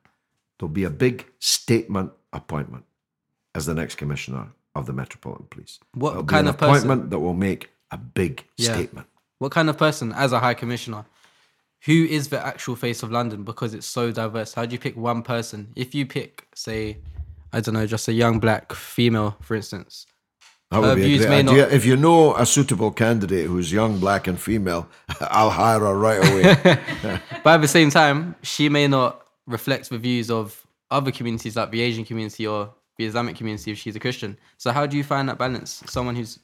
[0.58, 2.86] there'll be a big statement appointment
[3.56, 5.80] as the next commissioner of the Metropolitan Police.
[5.94, 6.76] What be kind of person?
[6.76, 8.74] appointment that will make a big Yeah.
[8.74, 9.08] statement?
[9.40, 11.06] What kind of person, as a high commissioner,
[11.86, 14.54] who is the actual face of London because it's so diverse?
[14.54, 15.72] How do you pick one person?
[15.76, 16.98] If you pick, say,
[17.54, 20.06] I don't know, just a young black female, for instance,
[20.72, 23.48] That Her would be a views great may not- If you know a suitable candidate
[23.48, 24.88] who's young, black, and female,
[25.22, 27.20] I'll hire her right away.
[27.44, 31.72] but at the same time, she may not reflect the views of other communities like
[31.72, 34.38] the Asian community or the Islamic community if she's a Christian.
[34.58, 35.82] So how do you find that balance?
[35.88, 36.40] Someone who's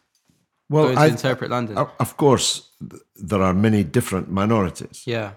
[0.70, 1.78] well, I- interpret London.
[1.78, 2.70] of- of course,
[3.16, 5.04] there are many different minorities.
[5.06, 5.32] yeah.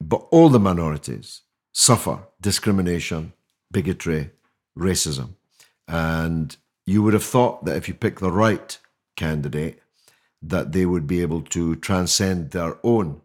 [0.00, 1.42] But all the minorities
[1.72, 3.32] suffer discrimination,
[3.72, 4.30] bigotry,
[4.76, 5.34] racism.
[5.88, 6.56] And
[6.86, 8.76] you would have thought that if you pick the right
[9.16, 9.80] candidate,
[10.42, 13.22] that they would be able to transcend their own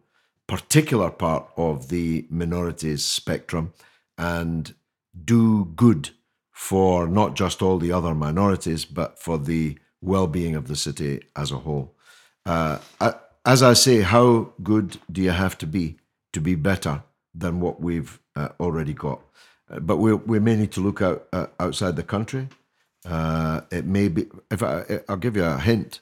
[0.48, 3.74] particular part of the minorities spectrum
[4.18, 4.74] and
[5.26, 6.12] do good
[6.52, 11.22] for not just all the other minorities, but for the well being of the city
[11.36, 11.94] as a whole.
[12.46, 12.80] Uh,
[13.46, 15.98] as I say, how good do you have to be
[16.34, 17.04] to be better
[17.34, 19.22] than what we've uh, already got?
[19.70, 22.48] Uh, but we, we may need to look out uh, outside the country.
[23.06, 26.02] Uh, it may be, if I, I'll give you a hint,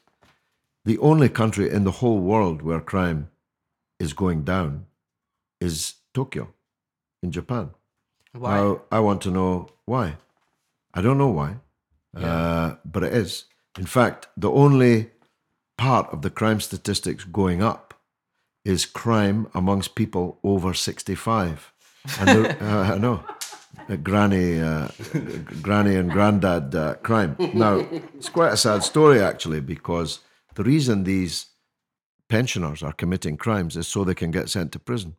[0.86, 3.30] the only country in the whole world where crime
[3.99, 4.86] is going down
[5.60, 6.53] is Tokyo
[7.22, 7.72] in Japan.
[8.34, 8.56] Why?
[8.56, 10.15] Now, I want to know why.
[10.94, 11.56] I don't know why,
[12.15, 13.45] uh, but it is.
[13.78, 15.12] In fact, the only
[15.78, 17.94] part of the crime statistics going up
[18.66, 21.72] is crime amongst people over 65.
[22.20, 23.24] And the, uh, I know.
[23.88, 24.88] Uh, granny, uh,
[25.62, 27.36] granny and granddad uh, crime.
[27.54, 27.86] Now,
[28.16, 30.20] it's quite a sad story actually, because
[30.56, 31.45] the reason these
[32.28, 35.16] pensioners are committing crimes is so they can get sent to prison.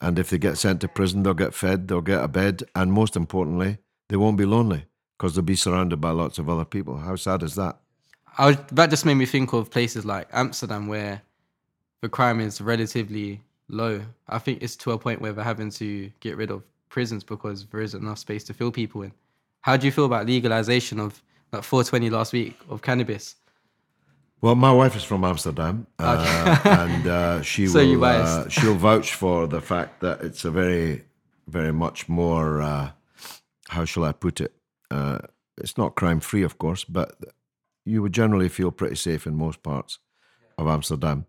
[0.00, 2.92] And if they get sent to prison, they'll get fed, they'll get a bed, and
[2.92, 3.78] most importantly,
[4.08, 4.86] they won't be lonely
[5.20, 6.96] because they'll be surrounded by lots of other people.
[6.96, 7.76] How sad is that?
[8.38, 11.20] I was, that just made me think of places like Amsterdam where
[12.00, 14.00] the crime is relatively low.
[14.30, 17.66] I think it's to a point where they're having to get rid of prisons because
[17.66, 19.12] there isn't enough space to fill people in.
[19.60, 21.22] How do you feel about legalization of
[21.52, 23.36] like 420 last week of cannabis?
[24.40, 29.12] Well, my wife is from Amsterdam, uh, and uh, she so will uh, she'll vouch
[29.12, 31.04] for the fact that it's a very,
[31.46, 32.62] very much more.
[32.62, 32.92] Uh,
[33.68, 34.54] how shall I put it?
[34.90, 35.18] Uh,
[35.56, 37.16] it's not crime free, of course, but
[37.84, 39.98] you would generally feel pretty safe in most parts
[40.58, 41.26] of Amsterdam.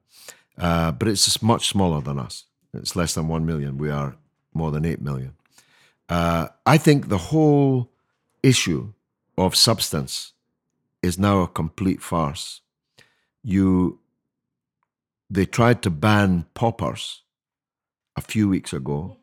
[0.57, 2.45] Uh, but it's much smaller than us.
[2.73, 3.77] It's less than one million.
[3.77, 4.15] We are
[4.53, 5.33] more than eight million.
[6.09, 7.89] Uh, I think the whole
[8.43, 8.93] issue
[9.37, 10.33] of substance
[11.01, 12.61] is now a complete farce
[13.43, 13.99] you
[15.29, 17.23] they tried to ban poppers
[18.15, 19.17] a few weeks ago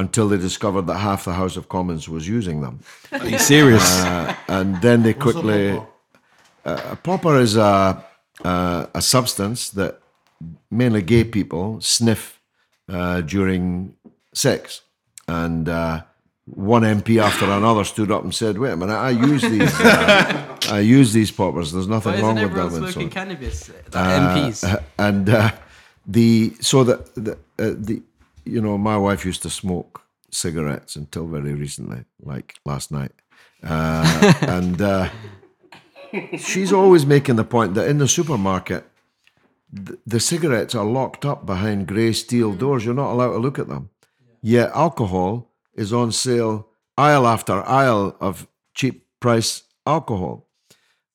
[0.00, 2.74] until they discovered that half the House of Commons was using them.
[3.12, 3.88] Are you serious?
[4.04, 5.62] Uh, and then they What's a quickly.
[6.64, 6.92] popper?
[6.92, 8.04] A popper is a,
[8.44, 9.92] a, a substance that
[10.70, 12.22] mainly gay people sniff
[12.88, 13.94] uh, during
[14.34, 14.82] sex.
[15.28, 16.02] And uh,
[16.46, 19.74] one MP after another stood up and said, "Wait a minute, I use these.
[19.80, 21.70] Uh, I use these poppers.
[21.72, 23.68] There's nothing wrong with them." and so cannabis?
[23.68, 24.64] Like Uh, MPs.
[24.64, 25.50] uh, and uh,
[26.06, 28.02] the so that the, uh, the
[28.44, 33.12] you know my wife used to smoke cigarettes until very recently, like last night,
[33.62, 35.08] uh, and uh,
[36.38, 38.84] she's always making the point that in the supermarket.
[39.74, 42.84] th- The cigarettes are locked up behind grey steel doors.
[42.84, 43.90] You're not allowed to look at them.
[44.42, 50.46] Yet alcohol is on sale aisle after aisle of cheap price alcohol.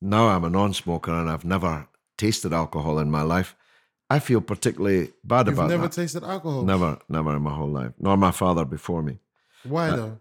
[0.00, 1.88] Now I'm a non smoker and I've never
[2.18, 3.54] tasted alcohol in my life.
[4.08, 5.92] I feel particularly bad about You've about never that.
[5.92, 6.62] tasted alcohol.
[6.62, 9.18] never, never in my whole life, nor my father before me.
[9.64, 10.18] Why though?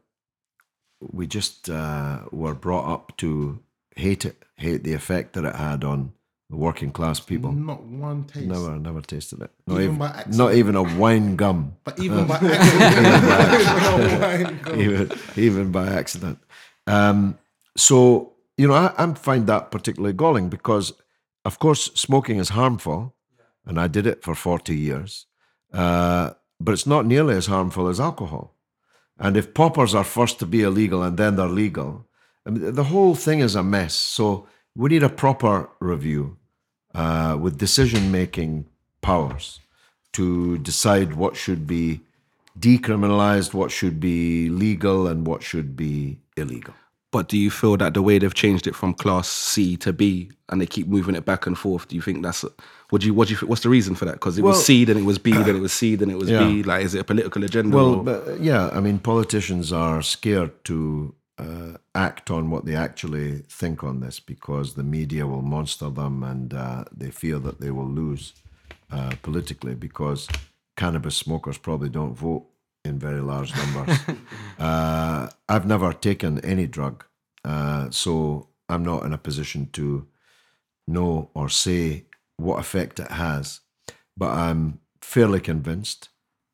[1.01, 3.59] We just uh, were brought up to
[3.95, 6.13] hate it, hate the effect that it had on
[6.49, 7.51] the working class people.
[7.51, 8.47] Not one taste.
[8.47, 9.51] Never, never tasted it.
[9.67, 11.75] Not Even even, not even a wine gum.
[11.83, 16.39] But even by accident, even, even by accident.
[16.87, 17.37] Um,
[17.77, 20.93] so, you know, I, I find that particularly galling because,
[21.43, 23.14] of course, smoking is harmful,
[23.65, 25.25] and I did it for 40 years,
[25.73, 28.55] uh, but it's not nearly as harmful as alcohol.
[29.17, 32.05] And if poppers are first to be illegal and then they're legal,
[32.45, 33.93] I mean, the whole thing is a mess.
[33.93, 36.37] So we need a proper review
[36.93, 38.65] uh, with decision making
[39.01, 39.59] powers
[40.13, 42.01] to decide what should be
[42.59, 46.73] decriminalized, what should be legal, and what should be illegal.
[47.11, 50.31] But do you feel that the way they've changed it from class C to B
[50.49, 52.43] and they keep moving it back and forth, do you think that's
[52.89, 54.13] what do you what do you what's the reason for that?
[54.13, 56.17] Because it Well- was C, then it was B, then it was C, then it
[56.17, 56.45] was Yeah.
[56.45, 56.63] B.
[56.63, 57.75] Like, is it a political agenda?
[57.75, 62.75] Well, but, uh, yeah, I mean, politicians are scared to uh, act on what they
[62.75, 67.59] actually think on this because the media will monster them and uh, they fear that
[67.61, 68.33] they will lose
[68.91, 70.27] uh, politically because
[70.77, 72.45] cannabis smokers probably don't vote
[72.85, 73.97] in very large numbers.
[74.59, 77.03] uh, I've never taken any drug,
[77.43, 80.07] uh, so I'm not in a position to
[80.87, 82.05] know or say
[82.37, 83.61] what effect it has.
[84.17, 86.09] But I'm fairly convinced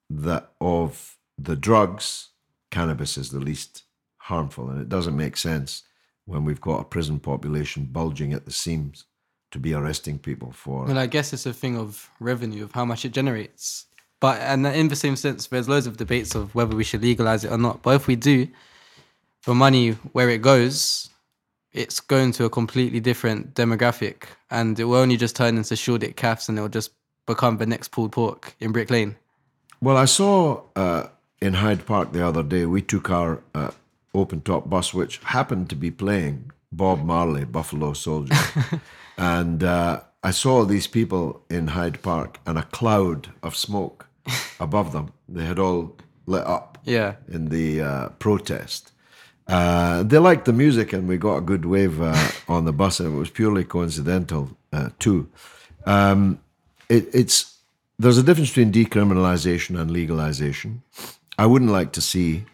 [0.09, 2.29] that of the drugs,
[2.69, 3.83] cannabis is the least
[4.17, 4.69] harmful.
[4.69, 5.83] And it doesn't make sense
[6.25, 9.05] when we've got a prison population bulging at the seams
[9.51, 10.85] to be arresting people for.
[10.85, 13.85] Well, I guess it's a thing of revenue, of how much it generates.
[14.21, 17.43] But and in the same sense, there's loads of debates of whether we should legalize
[17.43, 17.81] it or not.
[17.81, 18.47] But if we do,
[19.45, 21.09] the money where it goes,
[21.73, 26.15] it's going to a completely different demographic, and it will only just turn into Shoreditch
[26.15, 26.91] calves, and it will just
[27.25, 29.15] become the next pulled pork in Brick Lane.
[29.81, 31.07] Well, I saw uh,
[31.41, 33.71] in Hyde Park the other day, we took our uh,
[34.13, 38.35] open top bus, which happened to be playing Bob Marley, Buffalo Soldier.
[39.17, 44.07] and uh, I saw these people in Hyde Park and a cloud of smoke
[44.59, 45.11] above them.
[45.29, 45.95] They had all
[46.25, 47.15] lit up Yeah.
[47.27, 48.91] in the uh, protest.
[49.47, 52.15] Uh, they liked the music, and we got a good wave uh,
[52.47, 55.27] on the bus, and it was purely coincidental uh, too.
[55.85, 56.39] Um,
[56.89, 57.57] it, it's
[57.99, 60.81] there's a difference between decriminalization and legalization.
[61.37, 62.45] I wouldn't like to see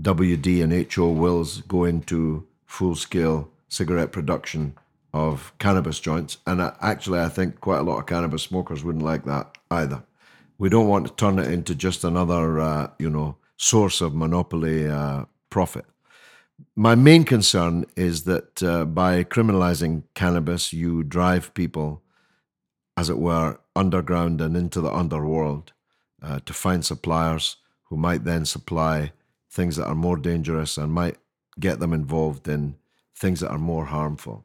[0.00, 4.74] WD and HO Wills go into full scale cigarette production
[5.12, 9.04] of cannabis joints, and I, actually, I think quite a lot of cannabis smokers wouldn't
[9.04, 10.02] like that either.
[10.60, 14.86] We don't want to turn it into just another, uh, you know, source of monopoly
[14.86, 15.86] uh, profit.
[16.76, 22.02] My main concern is that uh, by criminalizing cannabis, you drive people,
[22.94, 25.72] as it were, underground and into the underworld
[26.22, 29.12] uh, to find suppliers who might then supply
[29.50, 31.16] things that are more dangerous and might
[31.58, 32.76] get them involved in
[33.16, 34.44] things that are more harmful.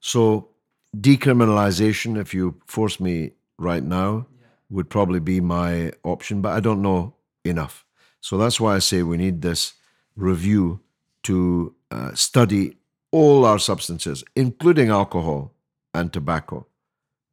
[0.00, 0.48] So,
[0.96, 4.26] decriminalization, if you force me right now,
[4.70, 7.14] would probably be my option, but I don't know
[7.44, 7.84] enough.
[8.20, 9.74] So that's why I say we need this
[10.16, 10.80] review
[11.24, 12.76] to uh, study
[13.10, 15.52] all our substances, including alcohol
[15.92, 16.66] and tobacco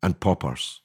[0.02, 0.82] and poppers.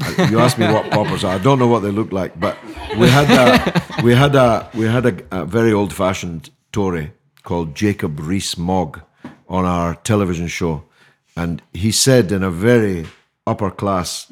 [0.00, 1.34] Uh, You asked me what poppers are.
[1.34, 2.56] I don't know what they look like, but
[2.98, 7.12] we had a we had a we had a, a very old fashioned Tory
[7.42, 9.00] called Jacob Rees Mogg
[9.48, 10.84] on our television show,
[11.36, 13.06] and he said in a very
[13.46, 14.26] upper class,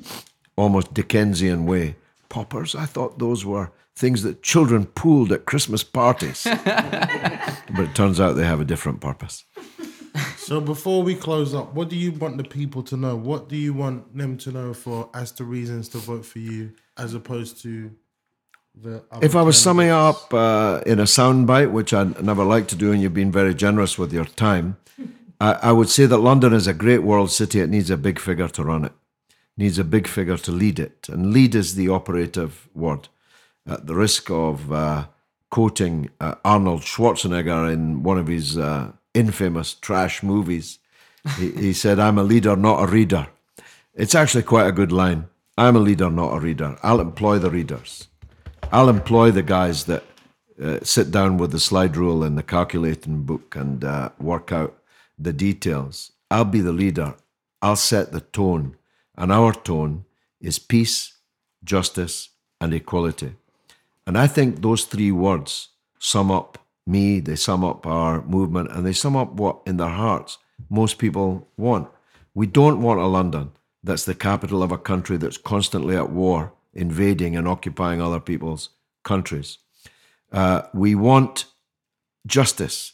[0.59, 1.97] almost Dickensian way,
[2.29, 8.21] "Poppers." I thought those were things that children pooled at Christmas parties, but it turns
[8.21, 9.45] out they have a different purpose.
[10.37, 13.17] So before we close up, what do you want the people to know?
[13.17, 16.73] What do you want them to know for as to reasons to vote for you,
[16.97, 17.91] as opposed to
[18.75, 19.05] the?
[19.13, 22.77] Other If I was summing up uh, in a soundbite, which I never like to
[22.77, 24.79] do, and you've been very generous with your time,
[25.39, 27.61] I, I would say that London is a great world city.
[27.61, 28.93] It needs a big figure to run it,
[29.59, 31.09] needs a big figure to lead it.
[31.09, 33.09] And lead is the operative word.
[33.67, 35.09] At the risk of uh,
[35.51, 40.79] quoting uh, Arnold Schwarzenegger in one of his uh, infamous trash movies,
[41.37, 43.27] he, he said, I'm a leader, not a reader.
[43.95, 45.27] It's actually quite a good line.
[45.59, 46.79] I'm a leader, not a reader.
[46.85, 48.07] I'll employ the readers.
[48.71, 50.05] I'll employ the guys that
[50.63, 54.79] uh, sit down with the slide rule and the calculating book and uh, work out
[55.19, 56.13] the details.
[56.31, 57.17] I'll be the leader.
[57.61, 58.77] I'll set the tone.
[59.19, 60.05] And our tone
[60.41, 61.19] is peace,
[61.65, 62.31] justice,
[62.61, 63.35] and equality.
[64.07, 65.69] And I think those three words
[65.99, 69.89] sum up me, they sum up our movement, and they sum up what in their
[69.89, 70.39] hearts
[70.71, 71.89] most people want.
[72.33, 73.51] We don't want a London
[73.83, 78.71] that's the capital of a country that's constantly at war, invading and occupying other people's
[79.03, 79.59] countries.
[80.33, 81.47] Uh, we want
[82.27, 82.93] justice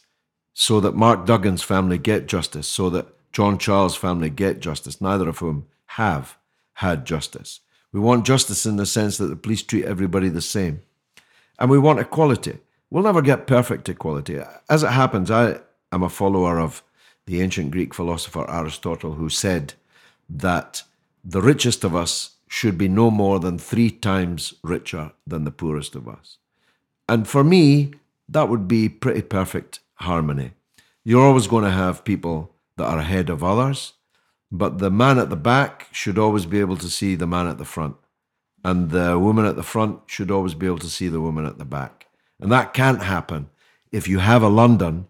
[0.53, 5.29] so that Mark Duggan's family get justice, so that John Charles' family get justice, neither
[5.29, 6.37] of whom have
[6.73, 7.61] had justice.
[7.91, 10.81] We want justice in the sense that the police treat everybody the same.
[11.57, 12.59] And we want equality.
[12.89, 14.39] We'll never get perfect equality.
[14.69, 15.59] As it happens, I
[15.91, 16.83] am a follower of
[17.25, 19.73] the ancient Greek philosopher Aristotle, who said
[20.29, 20.83] that
[21.23, 25.95] the richest of us should be no more than three times richer than the poorest
[25.95, 26.37] of us.
[27.09, 27.93] And for me,
[28.29, 30.51] that would be pretty perfect harmony.
[31.03, 33.93] You're always going to have people that are ahead of others,
[34.51, 37.57] but the man at the back should always be able to see the man at
[37.57, 37.95] the front.
[38.63, 41.57] And the woman at the front should always be able to see the woman at
[41.57, 42.07] the back.
[42.39, 43.49] And that can't happen
[43.91, 45.07] if you have a London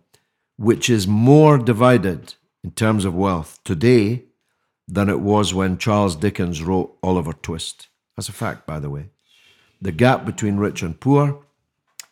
[0.57, 4.23] which is more divided in terms of wealth today
[4.87, 7.87] than it was when Charles Dickens wrote Oliver Twist.
[8.15, 9.09] That's a fact, by the way.
[9.81, 11.43] The gap between rich and poor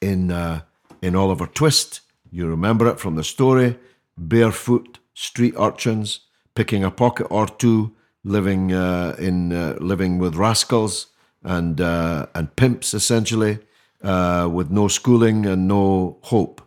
[0.02, 0.62] in uh,
[1.02, 2.02] in Oliver Twist,
[2.32, 3.78] you remember it from the story,
[4.18, 6.22] barefoot street urchins
[6.56, 11.08] picking a pocket or two, living uh, in uh, living with rascals
[11.44, 13.60] and uh, and pimps essentially,
[14.04, 16.62] uh, with no schooling and no hope,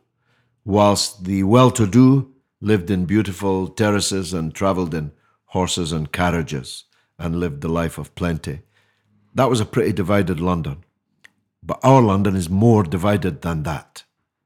[0.65, 5.13] whilst the well-to-do lived in beautiful terraces and travelled in
[5.47, 6.85] horses and carriages
[7.19, 8.61] and lived the life of plenty.
[9.35, 10.85] That was a pretty divided London.
[11.63, 14.05] But our London is more divided than that.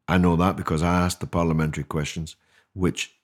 [0.09, 2.37] I know that because I asked the parliamentary questions,
[2.73, 3.20] which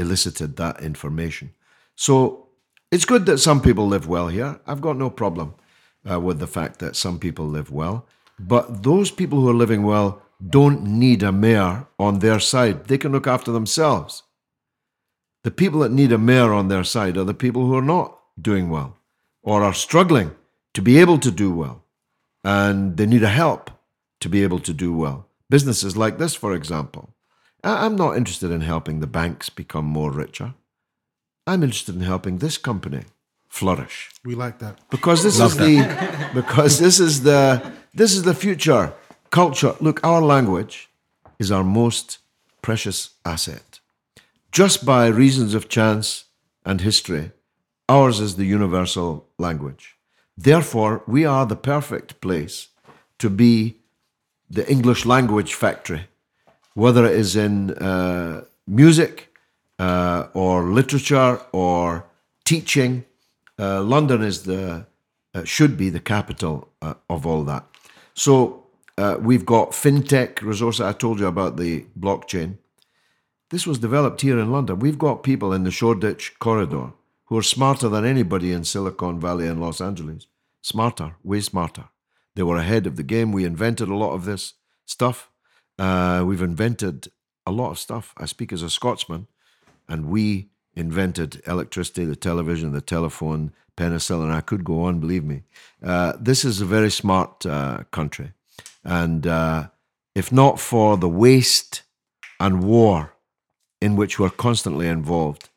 [0.00, 1.52] elicited that information.
[1.94, 2.48] So
[2.90, 4.60] it's good that some people live well here.
[4.66, 5.54] I've got no problem
[6.10, 8.06] uh, with the fact that some people live well.
[8.38, 12.86] But those people who are living well don't need a mayor on their side.
[12.86, 14.22] They can look after themselves.
[15.44, 18.18] The people that need a mayor on their side are the people who are not
[18.40, 18.96] doing well
[19.42, 20.30] or are struggling
[20.74, 21.84] to be able to do well.
[22.42, 23.70] And they need a help
[24.20, 25.28] to be able to do well.
[25.50, 27.14] Businesses like this, for example.
[27.64, 30.54] I- I'm not interested in helping the banks become more richer.
[31.46, 33.02] I'm interested in helping this company
[33.48, 34.78] flourish We like that.
[34.90, 38.92] because this is the because this is the this is the future
[39.30, 39.74] culture.
[39.80, 40.88] Look, our language
[41.38, 42.18] is our most
[42.62, 43.80] precious asset.
[44.52, 46.24] Just by reasons of chance
[46.64, 47.32] and history,
[47.88, 49.96] ours is the universal language.
[50.36, 52.68] Therefore, we are the perfect place
[53.18, 53.76] to be
[54.48, 56.06] the English language factory,
[56.74, 59.34] whether it is in uh, music
[59.78, 62.06] uh, or literature or
[62.44, 63.04] teaching.
[63.58, 64.86] Uh, London is the
[65.34, 67.64] uh, should be the capital uh, of all that.
[68.14, 68.66] So
[68.98, 70.80] uh, we've got fintech resources.
[70.80, 72.58] I told you about the blockchain.
[73.50, 74.78] This was developed here in London.
[74.78, 76.92] We've got people in the Shoreditch corridor
[77.26, 80.26] who are smarter than anybody in Silicon Valley and Los Angeles.
[80.62, 81.84] Smarter, way smarter.
[82.34, 83.32] They were ahead of the game.
[83.32, 85.29] We invented a lot of this stuff.
[85.80, 87.08] Uh, we've invented
[87.46, 88.12] a lot of stuff.
[88.18, 89.26] I speak as a Scotsman,
[89.88, 94.30] and we invented electricity, the television, the telephone, penicillin.
[94.30, 95.42] I could go on, believe me.
[95.82, 98.32] Uh, this is a very smart uh, country.
[98.84, 99.68] And uh,
[100.14, 101.82] if not for the waste
[102.38, 103.14] and war
[103.80, 105.48] in which we're constantly involved,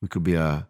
[0.00, 0.68] we could be a,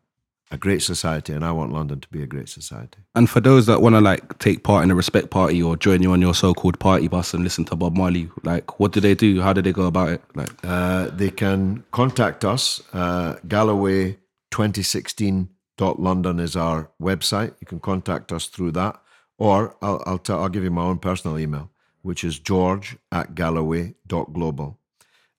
[0.50, 1.32] a great society.
[1.32, 2.98] And I want London to be a great society.
[3.14, 6.02] And for those that want to like take part in the respect party or join
[6.02, 9.14] you on your so-called party bus and listen to Bob Marley, like what do they
[9.14, 9.40] do?
[9.40, 10.22] How do they go about it?
[10.34, 12.82] Like Uh, they can contact us.
[12.92, 17.54] Uh, Galloway2016.london is our website.
[17.60, 19.00] You can contact us through that.
[19.38, 21.70] Or I'll, I'll, tell, I'll give you my own personal email,
[22.02, 24.78] which is george at galloway.global.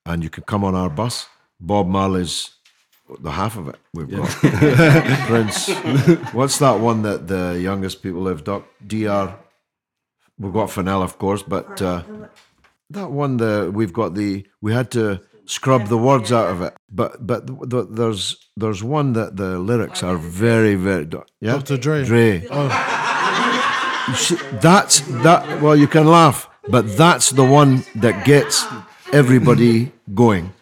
[0.06, 1.28] And you can come on our bus.
[1.60, 2.52] Bob Marley's
[3.20, 4.30] the half of it we've got.
[5.28, 5.70] Prince.
[6.34, 8.44] What's that one that the youngest people live?
[8.44, 9.36] Doc, DR.
[10.38, 12.04] We've got Pharrell, of course, but uh,
[12.90, 16.74] that one the we've got the we had to scrub the words out of it
[16.92, 21.08] but but the, the, there's there's one that the lyrics are very very
[21.42, 21.78] yeah Dr.
[21.78, 22.04] Dre.
[22.04, 22.42] Dre
[24.08, 28.66] You see, that's that well you can laugh but that's the one that gets
[29.12, 30.54] everybody going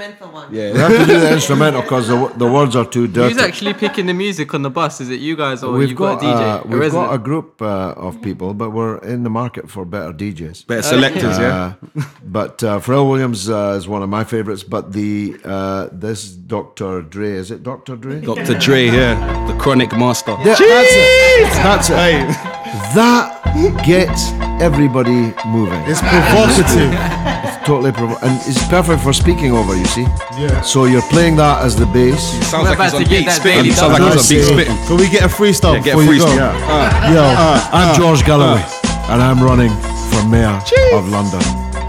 [0.00, 0.54] instrumental one.
[0.54, 3.42] yeah, we have to do the instrumental because the, the words are too dirty Who's
[3.42, 5.00] actually picking the music on the bus?
[5.00, 6.42] Is it you guys or we've you've got, got, a DJ?
[6.42, 7.08] uh, we've resident?
[7.08, 10.82] got a group uh, of people but we're in the market for better DJs better
[10.82, 11.74] selectors, yeah.
[11.96, 14.62] Uh, but uh, Pharrell Williams uh, is one of my favorites.
[14.62, 17.02] But the uh, this Dr.
[17.02, 17.96] Dre is it Dr.
[17.96, 18.20] Dre?
[18.20, 18.58] Dr.
[18.58, 20.32] Dre, yeah, the chronic master.
[20.38, 21.52] Yeah, that's it.
[21.62, 22.60] That's it.
[22.94, 23.40] That
[23.84, 24.30] gets
[24.62, 25.82] everybody moving.
[25.86, 27.36] It's provocative.
[27.70, 29.76] It's totally provo- and it's perfect for speaking over.
[29.76, 30.02] You see.
[30.36, 30.60] Yeah.
[30.62, 32.18] So you're playing that as the bass.
[32.50, 33.62] Sounds We're like he's about on get beat spitting.
[33.62, 34.28] daily Sounds like dose.
[34.28, 34.86] he's on beat spitting.
[34.88, 36.26] Can we get a freestyle Yeah, get a before you go?
[36.26, 36.54] freestyle.
[36.66, 38.64] Uh, Yo, uh, uh, I'm George Galloway,
[39.06, 39.70] and I'm running
[40.10, 40.58] for mayor
[40.98, 41.40] of London.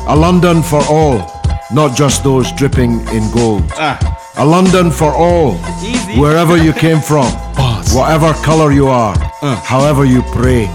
[0.06, 1.18] A London for all,
[1.72, 3.64] not just those dripping in gold.
[3.74, 3.98] Ah.
[4.38, 6.14] A London for all, Easy.
[6.20, 7.26] wherever you came from,
[7.98, 9.18] whatever color you are,
[9.66, 10.66] however you pray.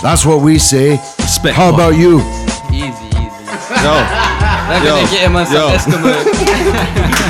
[0.00, 0.92] That's what we say.
[1.20, 1.74] Respect, How man.
[1.74, 2.20] about you?
[2.72, 3.44] Easy, easy.
[3.84, 3.92] Yo,
[4.68, 5.68] They're Yo, gonna get him on some yo.
[5.76, 6.12] Eskimo.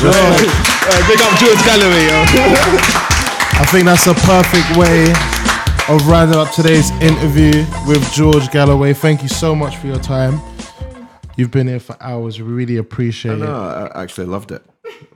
[0.05, 2.25] uh, big up George Galloway, yo.
[3.57, 5.11] I think that's a perfect way
[5.93, 8.93] of rounding up today's interview with George Galloway.
[8.93, 10.41] Thank you so much for your time.
[11.37, 12.41] You've been here for hours.
[12.41, 13.93] We really appreciate No, it.
[13.95, 14.63] I actually loved it.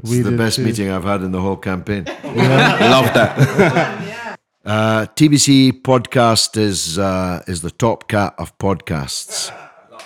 [0.00, 0.64] It's We the best too.
[0.64, 2.04] meeting I've had in the whole campaign.
[2.24, 4.38] Love that.
[4.64, 9.52] Uh, TBC podcast is uh, is the top cat of podcasts.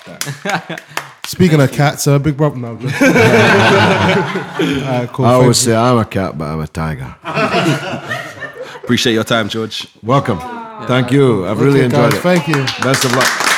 [1.26, 2.56] Speaking of cats, uh, Big Brother.
[2.56, 2.92] No, good.
[2.92, 3.02] Alright,
[5.12, 5.24] cool.
[5.24, 5.72] I thank always you.
[5.72, 7.14] say I'm a cat, but I'm a tiger.
[8.82, 9.86] Appreciate your time, George.
[10.02, 10.40] Welcome.
[10.88, 11.46] Thank you.
[11.46, 12.22] I've really Okay, enjoyed guys, it.
[12.22, 12.54] Thank you.
[12.82, 13.51] Best of luck.